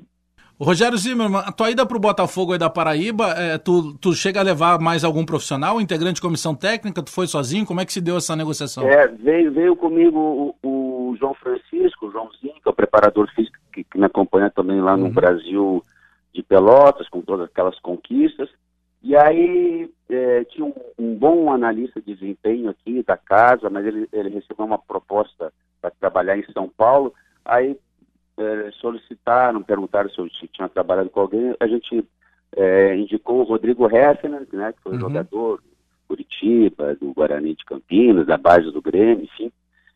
O 0.60 0.66
Rogério 0.66 0.98
Zimmermann, 0.98 1.44
a 1.46 1.52
tua 1.52 1.72
ida 1.72 1.86
para 1.86 1.98
o 1.98 2.00
Botafogo 2.00 2.54
aí 2.54 2.60
da 2.60 2.70
Paraíba, 2.70 3.30
é, 3.32 3.58
tu, 3.58 3.98
tu 3.98 4.14
chega 4.14 4.40
a 4.40 4.44
levar 4.44 4.80
mais 4.80 5.04
algum 5.04 5.26
profissional, 5.26 5.82
integrante 5.82 6.16
de 6.16 6.22
comissão 6.22 6.54
técnica, 6.54 7.02
tu 7.02 7.12
foi 7.12 7.26
sozinho, 7.26 7.66
como 7.66 7.82
é 7.82 7.86
que 7.86 7.94
se 7.94 8.02
deu 8.02 8.18
essa 8.18 8.36
negociação? 8.36 8.88
É, 8.88 9.08
veio, 9.08 9.52
veio 9.52 9.76
comigo 9.76 10.56
o, 10.62 10.70
o 10.70 10.93
João 11.16 11.34
Francisco, 11.34 12.08
o 12.08 12.12
Joãozinho, 12.12 12.56
que 12.62 12.68
é 12.68 12.72
o 12.72 12.76
preparador 12.76 13.30
físico 13.34 13.58
que, 13.72 13.84
que 13.84 13.98
me 13.98 14.06
acompanha 14.06 14.50
também 14.50 14.80
lá 14.82 14.96
no 14.96 15.06
uhum. 15.06 15.12
Brasil 15.12 15.84
de 16.34 16.42
Pelotas, 16.44 17.10
com 17.10 17.22
todas 17.22 17.48
aquelas 17.48 17.80
conquistas, 17.80 18.50
e 19.04 19.16
aí 19.16 19.92
é, 20.10 20.44
tinha 20.46 20.66
um, 20.66 20.74
um, 20.98 21.16
bom 21.16 21.52
analista 21.52 22.02
de 22.02 22.16
desempenho 22.16 22.70
aqui 22.70 23.04
da 23.04 23.18
casa, 23.18 23.70
mas 23.70 23.86
ele, 23.86 24.08
ele 24.14 24.30
recebeu 24.30 24.66
uma 24.66 24.80
proposta 24.80 25.52
para 25.82 25.92
trabalhar 25.92 26.38
em 26.38 26.52
São 26.54 26.70
Paulo, 26.70 27.14
aí 27.44 27.78
é, 28.38 28.72
solicitaram, 28.80 29.62
perguntaram 29.62 30.10
se 30.10 30.20
eu 30.20 30.30
tinha 30.30 30.70
trabalhado 30.70 31.10
com 31.10 31.20
alguém, 31.20 31.54
a 31.60 31.68
gente 31.68 32.08
é, 32.56 32.96
indicou 32.96 33.42
o 33.42 33.44
Rodrigo 33.44 33.86
Heffner, 33.94 34.48
né, 34.54 34.72
que 34.72 34.82
foi 34.82 34.94
uhum. 34.94 35.00
jogador 35.00 35.58
do 35.58 35.64
Curitiba, 36.08 36.96
do 36.96 37.14
Guarani 37.14 37.56
de 37.56 37.66
Campinas, 37.66 38.26
da 38.26 38.38
base 38.38 38.72
do 38.72 38.82
Grêmio, 38.82 39.26
enfim, 39.26 39.52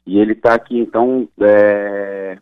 e 0.07 0.17
ele 0.19 0.31
está 0.31 0.53
aqui, 0.53 0.79
então, 0.79 1.27
é, 1.41 2.37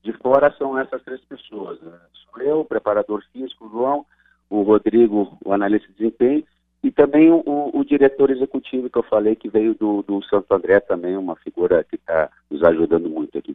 de 0.00 0.12
fora 0.14 0.54
são 0.56 0.78
essas 0.78 1.02
três 1.02 1.20
pessoas, 1.22 1.80
né? 1.82 1.92
sou 2.32 2.40
eu, 2.40 2.60
o 2.60 2.64
preparador 2.64 3.20
físico, 3.32 3.66
o 3.66 3.70
João, 3.70 4.06
o 4.48 4.62
Rodrigo, 4.62 5.36
o 5.44 5.52
analista 5.52 5.88
de 5.88 5.94
desempenho, 5.94 6.44
e 6.84 6.90
também 6.90 7.28
o, 7.30 7.42
o, 7.44 7.84
diretor 7.84 8.30
executivo 8.30 8.88
que 8.88 8.96
eu 8.96 9.02
falei, 9.02 9.34
que 9.34 9.50
veio 9.50 9.74
do, 9.74 10.02
do 10.02 10.22
Santo 10.24 10.54
André 10.54 10.78
também, 10.78 11.16
uma 11.16 11.34
figura 11.34 11.84
que 11.84 11.96
está 11.96 12.30
nos 12.48 12.62
ajudando 12.62 13.10
muito 13.10 13.36
aqui. 13.36 13.54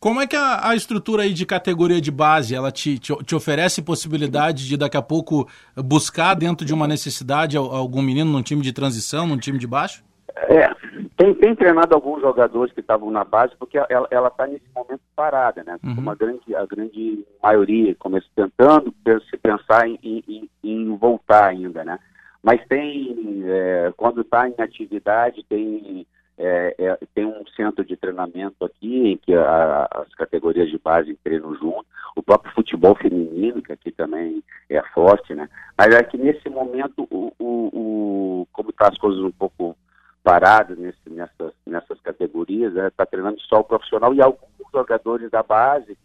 Como 0.00 0.20
é 0.20 0.26
que 0.26 0.36
a, 0.36 0.68
a, 0.68 0.74
estrutura 0.74 1.22
aí 1.22 1.32
de 1.32 1.46
categoria 1.46 2.00
de 2.00 2.10
base, 2.10 2.54
ela 2.54 2.72
te, 2.72 2.98
te, 2.98 3.14
te, 3.24 3.34
oferece 3.34 3.80
possibilidade 3.80 4.66
de 4.66 4.76
daqui 4.76 4.96
a 4.96 5.02
pouco 5.02 5.48
buscar 5.76 6.34
dentro 6.34 6.66
de 6.66 6.74
uma 6.74 6.88
necessidade 6.88 7.56
algum 7.56 8.02
menino 8.02 8.30
num 8.30 8.42
time 8.42 8.62
de 8.62 8.72
transição, 8.72 9.26
num 9.26 9.38
time 9.38 9.58
de 9.58 9.66
baixo? 9.66 10.02
É, 10.48 10.68
tem, 11.16 11.34
tem 11.34 11.54
treinado 11.54 11.94
alguns 11.94 12.20
jogadores 12.20 12.72
que 12.72 12.80
estavam 12.80 13.10
na 13.10 13.24
base, 13.24 13.54
porque 13.58 13.78
ela 13.78 14.28
está 14.28 14.46
nesse 14.46 14.66
momento 14.74 15.00
parada, 15.14 15.62
né? 15.62 15.78
Uhum. 15.84 15.98
Uma 15.98 16.14
grande, 16.14 16.54
a 16.54 16.64
grande 16.66 17.24
maioria 17.42 17.94
começa 17.96 18.26
tentando 18.34 18.92
se 19.30 19.36
pensar 19.36 19.88
em, 19.88 19.98
em, 20.02 20.50
em, 20.64 20.96
voltar 20.96 21.48
ainda, 21.48 21.84
né? 21.84 21.98
Mas 22.42 22.64
tem, 22.66 23.42
é, 23.44 23.92
quando 23.96 24.22
está 24.22 24.48
em 24.48 24.54
atividade, 24.58 25.44
tem 25.48 26.06
é, 26.42 26.74
é, 26.78 26.98
tem 27.14 27.26
um 27.26 27.44
centro 27.54 27.84
de 27.84 27.96
treinamento 27.98 28.64
aqui 28.64 29.10
em 29.10 29.16
que 29.18 29.34
a, 29.34 29.86
as 29.90 30.14
categorias 30.14 30.70
de 30.70 30.78
base 30.78 31.14
treinam 31.22 31.54
junto, 31.54 31.84
o 32.16 32.22
próprio 32.22 32.52
futebol 32.54 32.94
feminino, 32.94 33.60
que 33.60 33.72
aqui 33.72 33.92
também 33.92 34.42
é 34.70 34.82
forte, 34.94 35.34
né? 35.34 35.50
Mas 35.76 35.94
é 35.94 36.02
que 36.02 36.16
nesse 36.16 36.48
momento, 36.48 37.06
o, 37.10 37.30
o, 37.38 37.46
o 37.72 38.48
como 38.52 38.70
está 38.70 38.88
as 38.88 38.96
coisas 38.96 39.22
um 39.22 39.30
pouco 39.30 39.76
paradas 40.22 40.78
nesse, 40.78 41.08
nessas, 41.08 41.52
nessas 41.66 42.00
categorias, 42.00 42.72
está 42.72 42.82
né? 42.82 42.90
Tá 42.96 43.06
treinando 43.06 43.40
só 43.40 43.60
o 43.60 43.64
profissional 43.64 44.14
e 44.14 44.22
alguns 44.22 44.50
jogadores 44.72 45.30
da 45.30 45.42
base, 45.42 45.96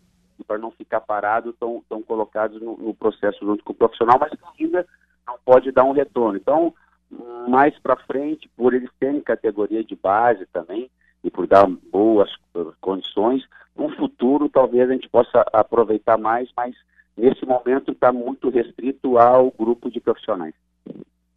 para 0.48 0.57
não 0.57 0.72
ficar 0.72 1.01
parado, 1.01 1.50
estão 1.50 2.01
colocados 2.05 2.62
no, 2.62 2.77
no, 2.77 2.93
processo 2.93 3.39
junto 3.45 3.63
com 3.63 3.74
o 3.74 3.75
profissional, 3.75 4.17
mas 4.19 4.31
ainda 4.60 4.86
não 5.25 5.38
pode 5.43 5.72
dar 5.72 5.84
um 5.84 5.91
retorno. 5.91 6.38
Então, 6.38 6.74
mais 7.48 7.77
para 7.79 7.95
frente, 7.95 8.50
por 8.55 8.74
eles 8.74 8.89
terem 9.00 9.22
categoria 9.22 9.84
de 9.84 9.95
base 9.95 10.45
também 10.48 10.89
e 11.24 11.31
por 11.31 11.48
dar 11.48 11.67
boas 11.67 12.29
condições, 12.81 13.43
no 13.75 13.89
futuro 13.95 14.50
talvez 14.50 14.89
a 14.89 14.93
gente 14.93 15.10
possa 15.10 15.45
aproveitar 15.51 16.17
mais, 16.17 16.50
mas 16.55 16.75
nesse 17.17 17.45
momento 17.45 17.91
está 17.91 18.12
muito 18.12 18.50
restrito 18.50 19.17
ao 19.17 19.51
grupo 19.51 19.89
de 19.89 20.00
profissionais. 20.00 20.53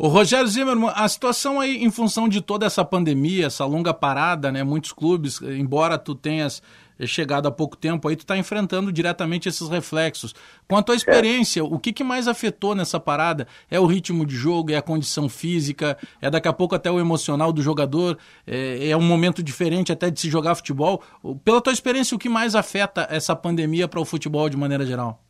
O 0.00 0.06
Rogério 0.06 0.46
Zimmermann, 0.46 0.92
a 0.94 1.08
situação 1.08 1.58
aí 1.58 1.82
em 1.82 1.90
função 1.90 2.28
de 2.28 2.40
toda 2.40 2.64
essa 2.64 2.84
pandemia, 2.84 3.46
essa 3.46 3.64
longa 3.64 3.92
parada, 3.92 4.52
né? 4.52 4.62
Muitos 4.62 4.92
clubes, 4.92 5.42
embora 5.42 5.98
tu 5.98 6.14
tenhas 6.14 6.62
chegado 7.00 7.48
há 7.48 7.50
pouco 7.50 7.76
tempo, 7.76 8.06
aí 8.06 8.14
tu 8.14 8.20
está 8.20 8.36
enfrentando 8.36 8.92
diretamente 8.92 9.48
esses 9.48 9.68
reflexos. 9.68 10.36
Quanto 10.68 10.92
à 10.92 10.94
experiência, 10.94 11.58
é. 11.58 11.62
o 11.64 11.80
que, 11.80 11.92
que 11.92 12.04
mais 12.04 12.28
afetou 12.28 12.76
nessa 12.76 13.00
parada? 13.00 13.48
É 13.68 13.80
o 13.80 13.86
ritmo 13.86 14.24
de 14.24 14.36
jogo, 14.36 14.70
é 14.70 14.76
a 14.76 14.82
condição 14.82 15.28
física, 15.28 15.98
é 16.22 16.30
daqui 16.30 16.46
a 16.46 16.52
pouco 16.52 16.76
até 16.76 16.88
o 16.88 17.00
emocional 17.00 17.52
do 17.52 17.60
jogador, 17.60 18.16
é, 18.46 18.90
é 18.90 18.96
um 18.96 19.02
momento 19.02 19.42
diferente 19.42 19.90
até 19.90 20.10
de 20.10 20.20
se 20.20 20.30
jogar 20.30 20.54
futebol. 20.54 21.02
Pela 21.44 21.60
tua 21.60 21.72
experiência, 21.72 22.14
o 22.14 22.20
que 22.20 22.28
mais 22.28 22.54
afeta 22.54 23.08
essa 23.10 23.34
pandemia 23.34 23.88
para 23.88 23.98
o 23.98 24.04
futebol 24.04 24.48
de 24.48 24.56
maneira 24.56 24.86
geral? 24.86 25.20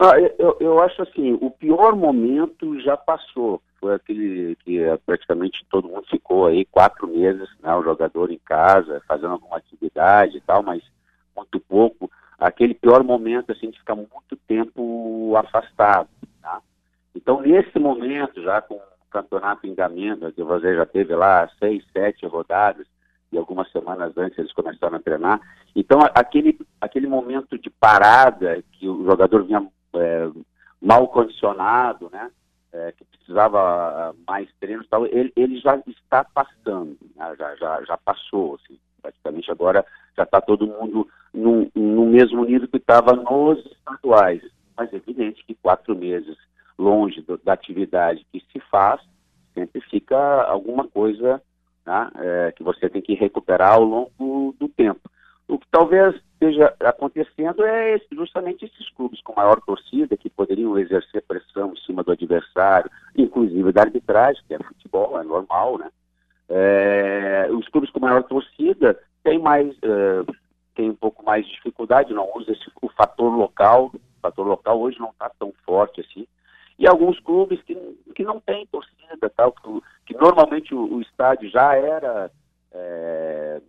Ah, 0.00 0.18
eu, 0.18 0.56
eu 0.58 0.82
acho 0.82 1.00
assim, 1.02 1.38
o 1.40 1.48
pior 1.48 1.94
momento 1.94 2.80
já 2.80 2.96
passou. 2.96 3.62
Foi 3.84 3.96
aquele 3.96 4.56
que 4.64 4.78
eh, 4.78 4.96
praticamente 5.04 5.62
todo 5.68 5.88
mundo 5.88 6.06
ficou 6.08 6.46
aí 6.46 6.64
quatro 6.64 7.06
meses, 7.06 7.46
né, 7.62 7.76
o 7.76 7.82
jogador 7.82 8.30
em 8.30 8.38
casa, 8.38 9.02
fazendo 9.06 9.32
alguma 9.32 9.58
atividade 9.58 10.38
e 10.38 10.40
tal, 10.40 10.62
mas 10.62 10.82
muito 11.36 11.60
pouco. 11.60 12.10
Aquele 12.38 12.72
pior 12.72 13.04
momento, 13.04 13.52
assim, 13.52 13.68
de 13.68 13.78
ficar 13.78 13.94
muito 13.94 14.36
tempo 14.48 15.34
afastado, 15.36 16.08
tá? 16.40 16.62
Então, 17.14 17.42
nesse 17.42 17.78
momento, 17.78 18.42
já 18.42 18.62
com 18.62 18.76
o 18.76 19.10
campeonato 19.10 19.66
em 19.66 19.74
Gamenda, 19.74 20.32
que 20.32 20.42
você 20.42 20.74
já 20.74 20.86
teve 20.86 21.14
lá 21.14 21.46
seis, 21.58 21.84
sete 21.92 22.24
rodadas, 22.24 22.86
e 23.30 23.36
algumas 23.36 23.70
semanas 23.70 24.16
antes 24.16 24.38
eles 24.38 24.54
começaram 24.54 24.96
a 24.96 25.02
treinar. 25.02 25.42
Então, 25.76 25.98
aquele, 26.14 26.58
aquele 26.80 27.06
momento 27.06 27.58
de 27.58 27.68
parada, 27.68 28.64
que 28.72 28.88
o 28.88 29.04
jogador 29.04 29.44
vinha 29.44 29.68
é, 29.96 30.30
mal 30.80 31.06
condicionado, 31.08 32.08
né? 32.10 32.30
É, 32.76 32.90
que 32.90 33.04
precisava 33.04 33.60
ah, 33.60 34.12
mais 34.26 34.48
treinos, 34.58 34.88
tal, 34.88 35.06
ele, 35.06 35.32
ele 35.36 35.60
já 35.60 35.80
está 35.86 36.24
passando, 36.24 36.98
né? 37.14 37.32
já, 37.38 37.54
já, 37.54 37.84
já 37.84 37.96
passou, 37.96 38.56
assim, 38.56 38.76
praticamente 39.00 39.48
agora 39.48 39.86
já 40.16 40.24
está 40.24 40.40
todo 40.40 40.66
mundo 40.66 41.08
no, 41.32 41.70
no 41.72 42.06
mesmo 42.06 42.44
nível 42.44 42.66
que 42.66 42.78
estava 42.78 43.12
nos 43.12 43.64
estaduais. 43.64 44.42
Mas 44.76 44.92
é 44.92 44.96
evidente 44.96 45.44
que 45.44 45.54
quatro 45.54 45.94
meses 45.94 46.36
longe 46.76 47.20
do, 47.22 47.38
da 47.38 47.52
atividade 47.52 48.26
que 48.32 48.40
se 48.52 48.58
faz, 48.70 49.00
sempre 49.54 49.80
fica 49.82 50.42
alguma 50.42 50.88
coisa 50.88 51.40
né, 51.86 52.10
é, 52.16 52.52
que 52.52 52.64
você 52.64 52.88
tem 52.88 53.02
que 53.02 53.14
recuperar 53.14 53.74
ao 53.74 53.84
longo 53.84 54.54
do 54.58 54.68
tempo. 54.68 55.08
O 55.46 55.58
que 55.58 55.66
talvez 55.70 56.14
esteja 56.32 56.74
acontecendo 56.80 57.64
é 57.64 58.00
justamente 58.12 58.64
esses 58.64 58.88
clubes 58.90 59.20
com 59.22 59.34
maior 59.34 59.60
torcida, 59.60 60.16
que 60.16 60.30
poderiam 60.30 60.78
exercer 60.78 61.22
pressão 61.22 61.72
em 61.72 61.80
cima 61.80 62.02
do 62.02 62.12
adversário, 62.12 62.90
inclusive 63.16 63.72
da 63.72 63.82
arbitragem, 63.82 64.42
que 64.46 64.54
é 64.54 64.58
futebol, 64.58 65.18
é 65.20 65.24
normal, 65.24 65.78
né? 65.78 65.90
É, 66.48 67.48
os 67.50 67.66
clubes 67.68 67.90
com 67.90 68.00
maior 68.00 68.22
torcida 68.24 68.98
têm 69.22 69.38
mais, 69.38 69.74
é, 69.82 70.32
têm 70.74 70.90
um 70.90 70.94
pouco 70.94 71.24
mais 71.24 71.46
de 71.46 71.52
dificuldade, 71.52 72.12
não 72.12 72.30
usa 72.36 72.52
esse, 72.52 72.70
o 72.82 72.88
fator 72.90 73.34
local, 73.34 73.90
o 73.94 74.20
fator 74.20 74.46
local 74.46 74.80
hoje 74.80 74.98
não 74.98 75.10
está 75.10 75.30
tão 75.38 75.52
forte 75.64 76.00
assim, 76.02 76.26
e 76.78 76.86
alguns 76.86 77.18
clubes 77.20 77.62
que, 77.62 77.74
que 78.14 78.24
não 78.24 78.40
têm 78.40 78.66
torcida, 78.66 79.30
tal, 79.34 79.52
que, 79.52 79.80
que 80.06 80.14
normalmente 80.14 80.74
o, 80.74 80.96
o, 80.96 81.00
estádio 81.00 81.48
já 81.48 81.74
era 81.74 82.30
é, 82.72 83.60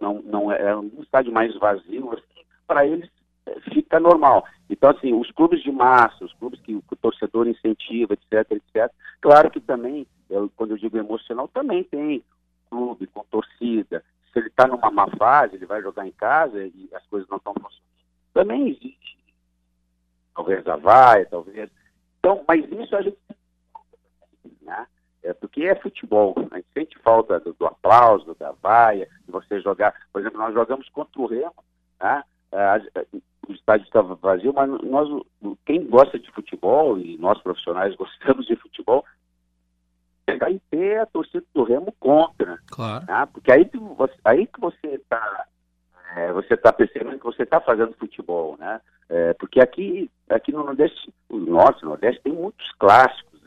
não, 0.00 0.22
não 0.22 0.52
é, 0.52 0.60
é 0.62 0.76
um 0.76 0.90
estádio 1.00 1.32
mais 1.32 1.54
vazio, 1.56 2.12
assim, 2.12 2.44
para 2.66 2.86
eles 2.86 3.08
é, 3.46 3.60
fica 3.72 3.98
normal. 3.98 4.44
Então, 4.68 4.90
assim, 4.90 5.12
os 5.12 5.30
clubes 5.30 5.62
de 5.62 5.70
massa, 5.70 6.24
os 6.24 6.32
clubes 6.34 6.60
que, 6.60 6.74
o 6.74 6.82
torcedor 7.00 7.48
incentiva, 7.48 8.14
etc, 8.14 8.52
etc, 8.52 8.92
claro 9.20 9.50
que 9.50 9.60
também, 9.60 10.06
eu, 10.28 10.50
quando 10.56 10.72
eu 10.72 10.78
digo 10.78 10.98
emocional, 10.98 11.48
também 11.48 11.84
tem 11.84 12.22
clube 12.70 13.06
com 13.06 13.24
torcida. 13.24 14.04
Se 14.32 14.38
ele 14.38 14.48
está 14.48 14.66
numa 14.66 14.90
má 14.90 15.08
fase, 15.16 15.56
ele 15.56 15.66
vai 15.66 15.80
jogar 15.80 16.06
em 16.06 16.12
casa 16.12 16.62
e 16.62 16.88
as 16.92 17.04
coisas 17.06 17.28
não 17.28 17.38
estão 17.38 17.54
funcionando. 17.54 17.88
Também 18.34 18.68
existe. 18.68 19.18
Talvez 20.34 20.66
a 20.66 20.76
vai, 20.76 21.24
talvez. 21.26 21.70
Então, 22.18 22.44
mas 22.46 22.64
isso 22.70 22.94
a 22.94 23.02
gente 23.02 23.16
né? 24.68 24.86
É 25.28 25.34
porque 25.34 25.64
é 25.64 25.74
futebol. 25.74 26.34
A 26.50 26.56
gente 26.56 26.68
sente 26.72 26.98
falta 27.00 27.38
do, 27.40 27.52
do 27.52 27.66
aplauso, 27.66 28.34
da 28.38 28.52
vaia, 28.62 29.08
de 29.24 29.30
você 29.30 29.60
jogar. 29.60 29.94
Por 30.12 30.20
exemplo, 30.20 30.38
nós 30.38 30.54
jogamos 30.54 30.88
contra 30.88 31.20
o 31.20 31.26
Remo, 31.26 31.64
né? 32.00 32.22
o 33.46 33.52
estádio 33.52 33.84
estava 33.84 34.14
vazio, 34.14 34.54
mas 34.54 34.70
nós, 34.82 35.08
quem 35.66 35.86
gosta 35.86 36.18
de 36.18 36.30
futebol, 36.30 36.98
e 36.98 37.18
nós 37.18 37.40
profissionais 37.42 37.94
gostamos 37.96 38.46
de 38.46 38.56
futebol, 38.56 39.04
pegar 40.24 40.50
em 40.50 40.60
pé 40.70 41.00
a 41.00 41.06
torcida 41.06 41.44
do 41.54 41.62
Remo 41.62 41.92
contra. 42.00 42.58
Claro. 42.66 43.04
Né? 43.06 43.28
Porque 43.32 43.52
aí, 43.52 43.70
aí 44.24 44.46
que 44.46 44.60
você 44.60 44.86
está 44.94 45.46
é, 46.16 46.32
você 46.32 46.54
está 46.54 46.72
percebendo 46.72 47.18
que 47.18 47.24
você 47.24 47.42
está 47.42 47.60
fazendo 47.60 47.92
futebol, 47.94 48.56
né? 48.58 48.80
É, 49.10 49.34
porque 49.34 49.60
aqui, 49.60 50.10
aqui 50.28 50.52
no 50.52 50.64
Nordeste, 50.64 51.12
o 51.28 51.36
Norte, 51.36 51.84
o 51.84 51.88
Nordeste 51.88 52.22
tem 52.22 52.32
muitos 52.32 52.70
clássicos, 52.72 53.37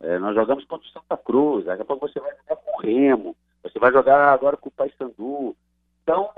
é, 0.00 0.18
nós 0.18 0.34
jogamos 0.34 0.64
contra 0.64 0.86
o 0.86 0.90
Santa 0.90 1.16
Cruz, 1.16 1.64
daqui 1.64 1.82
a 1.82 1.84
pouco 1.84 2.08
você 2.08 2.20
vai 2.20 2.32
jogar 2.36 2.56
com 2.56 2.76
o 2.76 2.82
Remo, 2.82 3.36
você 3.62 3.78
vai 3.78 3.92
jogar 3.92 4.32
agora 4.32 4.56
com 4.56 4.68
o 4.68 4.72
Paysandu. 4.72 5.56
Então, 6.02 6.30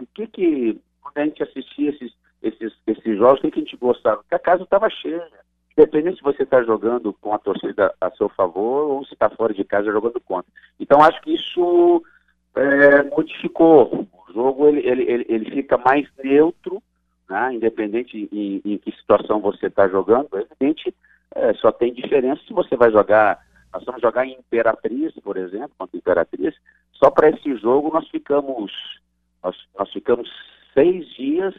o 0.00 0.06
que 0.14 0.26
que, 0.26 0.80
quando 1.00 1.18
a 1.18 1.24
gente 1.24 1.42
assistia 1.42 1.90
esses, 1.90 2.12
esses, 2.42 2.72
esses 2.86 3.16
jogos, 3.16 3.38
o 3.38 3.42
que, 3.42 3.50
que 3.50 3.60
a 3.60 3.62
gente 3.62 3.76
gostava? 3.76 4.18
Porque 4.18 4.34
a 4.34 4.38
casa 4.38 4.64
estava 4.64 4.90
cheia. 4.90 5.26
Independente 5.76 6.18
se 6.18 6.22
você 6.22 6.44
está 6.44 6.62
jogando 6.62 7.12
com 7.14 7.34
a 7.34 7.38
torcida 7.38 7.92
a 8.00 8.10
seu 8.12 8.28
favor 8.28 8.90
ou 8.90 9.04
se 9.04 9.14
está 9.14 9.28
fora 9.28 9.52
de 9.52 9.64
casa 9.64 9.90
jogando 9.90 10.20
contra. 10.20 10.50
Então, 10.78 11.02
acho 11.02 11.20
que 11.22 11.34
isso 11.34 12.02
é, 12.54 13.02
modificou. 13.02 14.06
O 14.12 14.32
jogo 14.32 14.68
ele, 14.68 14.86
ele, 14.86 15.02
ele, 15.02 15.26
ele 15.28 15.50
fica 15.50 15.76
mais 15.78 16.08
neutro, 16.22 16.80
né? 17.28 17.54
independente 17.54 18.28
em, 18.30 18.60
em 18.64 18.78
que 18.78 18.92
situação 18.92 19.40
você 19.40 19.66
está 19.66 19.88
jogando. 19.88 20.28
Evidente, 20.34 20.94
é, 21.34 21.54
só 21.54 21.72
tem 21.72 21.92
diferença 21.92 22.42
se 22.46 22.52
você 22.52 22.76
vai 22.76 22.90
jogar. 22.90 23.38
Nós 23.72 23.84
vamos 23.84 24.00
jogar 24.00 24.26
em 24.26 24.38
Imperatriz, 24.38 25.12
por 25.22 25.36
exemplo, 25.36 25.72
contra 25.76 25.96
Imperatriz. 25.96 26.54
Só 26.92 27.10
para 27.10 27.30
esse 27.30 27.56
jogo 27.56 27.90
nós 27.92 28.08
ficamos 28.08 28.72
nós, 29.42 29.56
nós 29.78 29.92
ficamos 29.92 30.28
seis 30.72 31.06
dias 31.14 31.54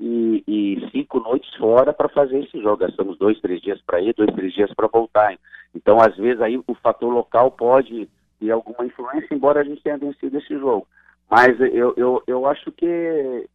e, 0.00 0.42
e 0.46 0.90
cinco 0.90 1.20
noites 1.20 1.52
fora 1.54 1.92
para 1.92 2.08
fazer 2.08 2.40
esse 2.40 2.60
jogo. 2.60 2.78
Gastamos 2.78 3.18
dois, 3.18 3.40
três 3.40 3.60
dias 3.60 3.80
para 3.82 4.00
ir, 4.00 4.14
dois, 4.14 4.34
três 4.34 4.52
dias 4.52 4.72
para 4.74 4.88
voltar. 4.88 5.36
Então, 5.74 5.98
às 6.00 6.16
vezes, 6.16 6.40
aí 6.40 6.56
o 6.56 6.74
fator 6.74 7.12
local 7.12 7.50
pode 7.52 8.08
ter 8.40 8.50
alguma 8.50 8.86
influência, 8.86 9.34
embora 9.34 9.60
a 9.60 9.64
gente 9.64 9.82
tenha 9.82 9.98
vencido 9.98 10.38
esse 10.38 10.56
jogo. 10.58 10.86
Mas 11.30 11.60
eu, 11.60 11.94
eu, 11.96 12.22
eu 12.26 12.46
acho 12.46 12.72
que 12.72 12.86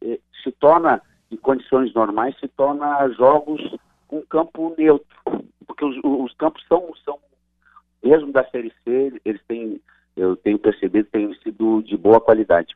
eh, 0.02 0.18
se 0.42 0.52
torna, 0.52 1.02
em 1.30 1.36
condições 1.36 1.92
normais, 1.92 2.38
se 2.38 2.46
torna 2.48 3.08
jogos 3.10 3.60
com 4.06 4.22
campo 4.22 4.74
neutro. 4.78 5.06
Porque 5.74 5.84
os, 5.84 5.96
os 6.02 6.34
campos 6.36 6.64
são, 6.68 6.92
são, 7.04 7.18
mesmo 8.02 8.32
da 8.32 8.44
Série 8.50 8.72
C, 8.84 9.20
eles 9.24 9.40
têm, 9.48 9.80
eu 10.16 10.36
tenho 10.36 10.58
percebido, 10.58 11.08
têm 11.10 11.34
sido 11.42 11.82
de 11.82 11.96
boa 11.96 12.20
qualidade. 12.20 12.74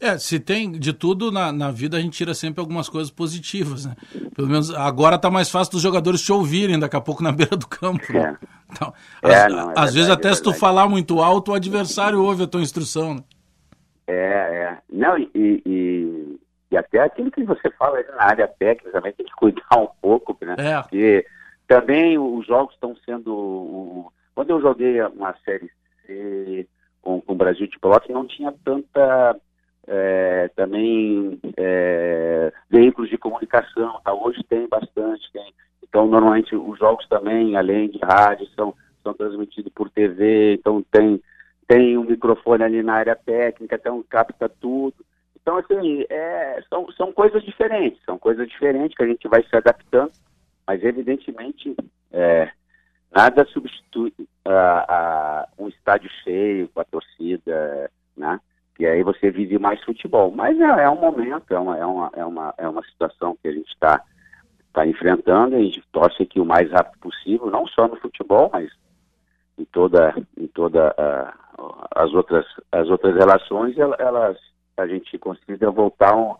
É, 0.00 0.16
se 0.16 0.38
tem 0.38 0.72
de 0.72 0.92
tudo 0.92 1.32
na, 1.32 1.52
na 1.52 1.70
vida, 1.72 1.96
a 1.96 2.00
gente 2.00 2.16
tira 2.16 2.32
sempre 2.32 2.60
algumas 2.60 2.88
coisas 2.88 3.10
positivas, 3.10 3.84
né? 3.84 3.96
Pelo 4.34 4.46
menos 4.46 4.72
agora 4.72 5.18
tá 5.18 5.28
mais 5.28 5.50
fácil 5.50 5.72
dos 5.72 5.82
jogadores 5.82 6.22
te 6.22 6.32
ouvirem 6.32 6.78
daqui 6.78 6.96
a 6.96 7.00
pouco 7.00 7.22
na 7.22 7.30
beira 7.32 7.56
do 7.56 7.66
campo. 7.66 8.12
Né? 8.12 8.36
É. 8.40 8.46
Então, 8.70 8.92
é, 9.22 9.34
às, 9.34 9.52
não, 9.52 9.58
é 9.58 9.62
às 9.62 9.64
verdade, 9.64 9.94
vezes 9.94 10.10
até 10.10 10.28
é 10.28 10.34
se 10.34 10.42
tu 10.42 10.52
falar 10.52 10.88
muito 10.88 11.20
alto, 11.20 11.50
o 11.50 11.54
adversário 11.54 12.22
ouve 12.22 12.44
a 12.44 12.46
tua 12.46 12.60
instrução. 12.60 13.14
Né? 13.14 13.20
É, 14.06 14.14
é. 14.14 14.78
Não, 14.92 15.18
e, 15.18 15.30
e, 15.34 16.38
e, 16.70 16.76
até 16.76 17.00
aquilo 17.00 17.30
que 17.30 17.42
você 17.42 17.68
fala 17.72 18.00
na 18.16 18.22
área 18.22 18.46
técnica 18.46 18.92
também 18.92 19.12
tem 19.12 19.26
que 19.26 19.34
cuidar 19.34 19.78
um 19.78 19.88
pouco, 20.00 20.36
né? 20.40 20.54
É. 20.58 20.80
Porque 20.80 21.26
também 21.68 22.18
os 22.18 22.46
jogos 22.46 22.74
estão 22.74 22.96
sendo. 23.04 24.10
Quando 24.34 24.50
eu 24.50 24.60
joguei 24.60 25.00
uma 25.02 25.34
série 25.44 25.70
C 26.06 26.66
com, 27.02 27.20
com 27.20 27.32
o 27.34 27.36
Brasil 27.36 27.68
de 27.68 27.78
Pelotas, 27.78 28.08
não 28.08 28.26
tinha 28.26 28.52
tanta 28.64 29.38
é, 29.86 30.50
também 30.56 31.38
é, 31.56 32.52
veículos 32.70 33.10
de 33.10 33.18
comunicação, 33.18 34.00
tá? 34.02 34.14
hoje 34.14 34.42
tem 34.48 34.66
bastante, 34.66 35.30
tem. 35.30 35.54
Então, 35.82 36.06
normalmente 36.06 36.56
os 36.56 36.78
jogos 36.78 37.06
também, 37.08 37.56
além 37.56 37.88
de 37.88 37.98
rádio, 37.98 38.46
são, 38.54 38.74
são 39.02 39.14
transmitidos 39.14 39.72
por 39.72 39.90
TV, 39.90 40.54
então 40.54 40.82
tem, 40.90 41.20
tem 41.66 41.96
um 41.96 42.04
microfone 42.04 42.62
ali 42.62 42.82
na 42.82 42.94
área 42.94 43.16
técnica, 43.16 43.76
então 43.76 44.04
capta 44.08 44.48
tudo. 44.48 44.96
Então, 45.40 45.56
assim, 45.56 46.04
é, 46.10 46.62
são, 46.68 46.90
são 46.92 47.12
coisas 47.12 47.42
diferentes, 47.42 48.02
são 48.04 48.18
coisas 48.18 48.46
diferentes 48.48 48.96
que 48.96 49.02
a 49.02 49.06
gente 49.06 49.26
vai 49.28 49.42
se 49.42 49.56
adaptando, 49.56 50.12
mas 50.68 50.84
evidentemente 50.84 51.74
é, 52.12 52.50
nada 53.10 53.46
substitui 53.46 54.12
a, 54.44 54.84
a, 54.86 55.48
um 55.58 55.66
estádio 55.66 56.10
cheio 56.22 56.68
com 56.68 56.80
a 56.82 56.84
torcida, 56.84 57.90
né? 58.14 58.38
E 58.78 58.86
aí 58.86 59.02
você 59.02 59.30
vive 59.30 59.58
mais 59.58 59.82
futebol. 59.82 60.30
Mas 60.30 60.60
é, 60.60 60.84
é 60.84 60.90
um 60.90 61.00
momento, 61.00 61.52
é 61.54 61.58
uma, 61.58 61.78
é, 61.78 61.86
uma, 61.86 62.10
é, 62.14 62.24
uma, 62.24 62.54
é 62.58 62.68
uma 62.68 62.84
situação 62.84 63.34
que 63.42 63.48
a 63.48 63.52
gente 63.52 63.68
está 63.68 64.04
tá 64.74 64.86
enfrentando 64.86 65.56
e 65.56 65.58
a 65.58 65.64
gente 65.64 65.82
torce 65.90 66.22
aqui 66.22 66.38
o 66.38 66.44
mais 66.44 66.70
rápido 66.70 67.00
possível, 67.00 67.50
não 67.50 67.66
só 67.66 67.88
no 67.88 67.96
futebol, 67.96 68.50
mas 68.52 68.70
em 69.58 69.64
toda, 69.64 70.14
em 70.36 70.46
toda 70.48 70.90
uh, 70.90 71.88
as, 71.96 72.12
outras, 72.12 72.44
as 72.70 72.90
outras 72.90 73.16
relações, 73.16 73.74
elas, 73.78 74.36
a 74.76 74.86
gente 74.86 75.16
consiga 75.18 75.70
voltar 75.70 76.12
a 76.12 76.36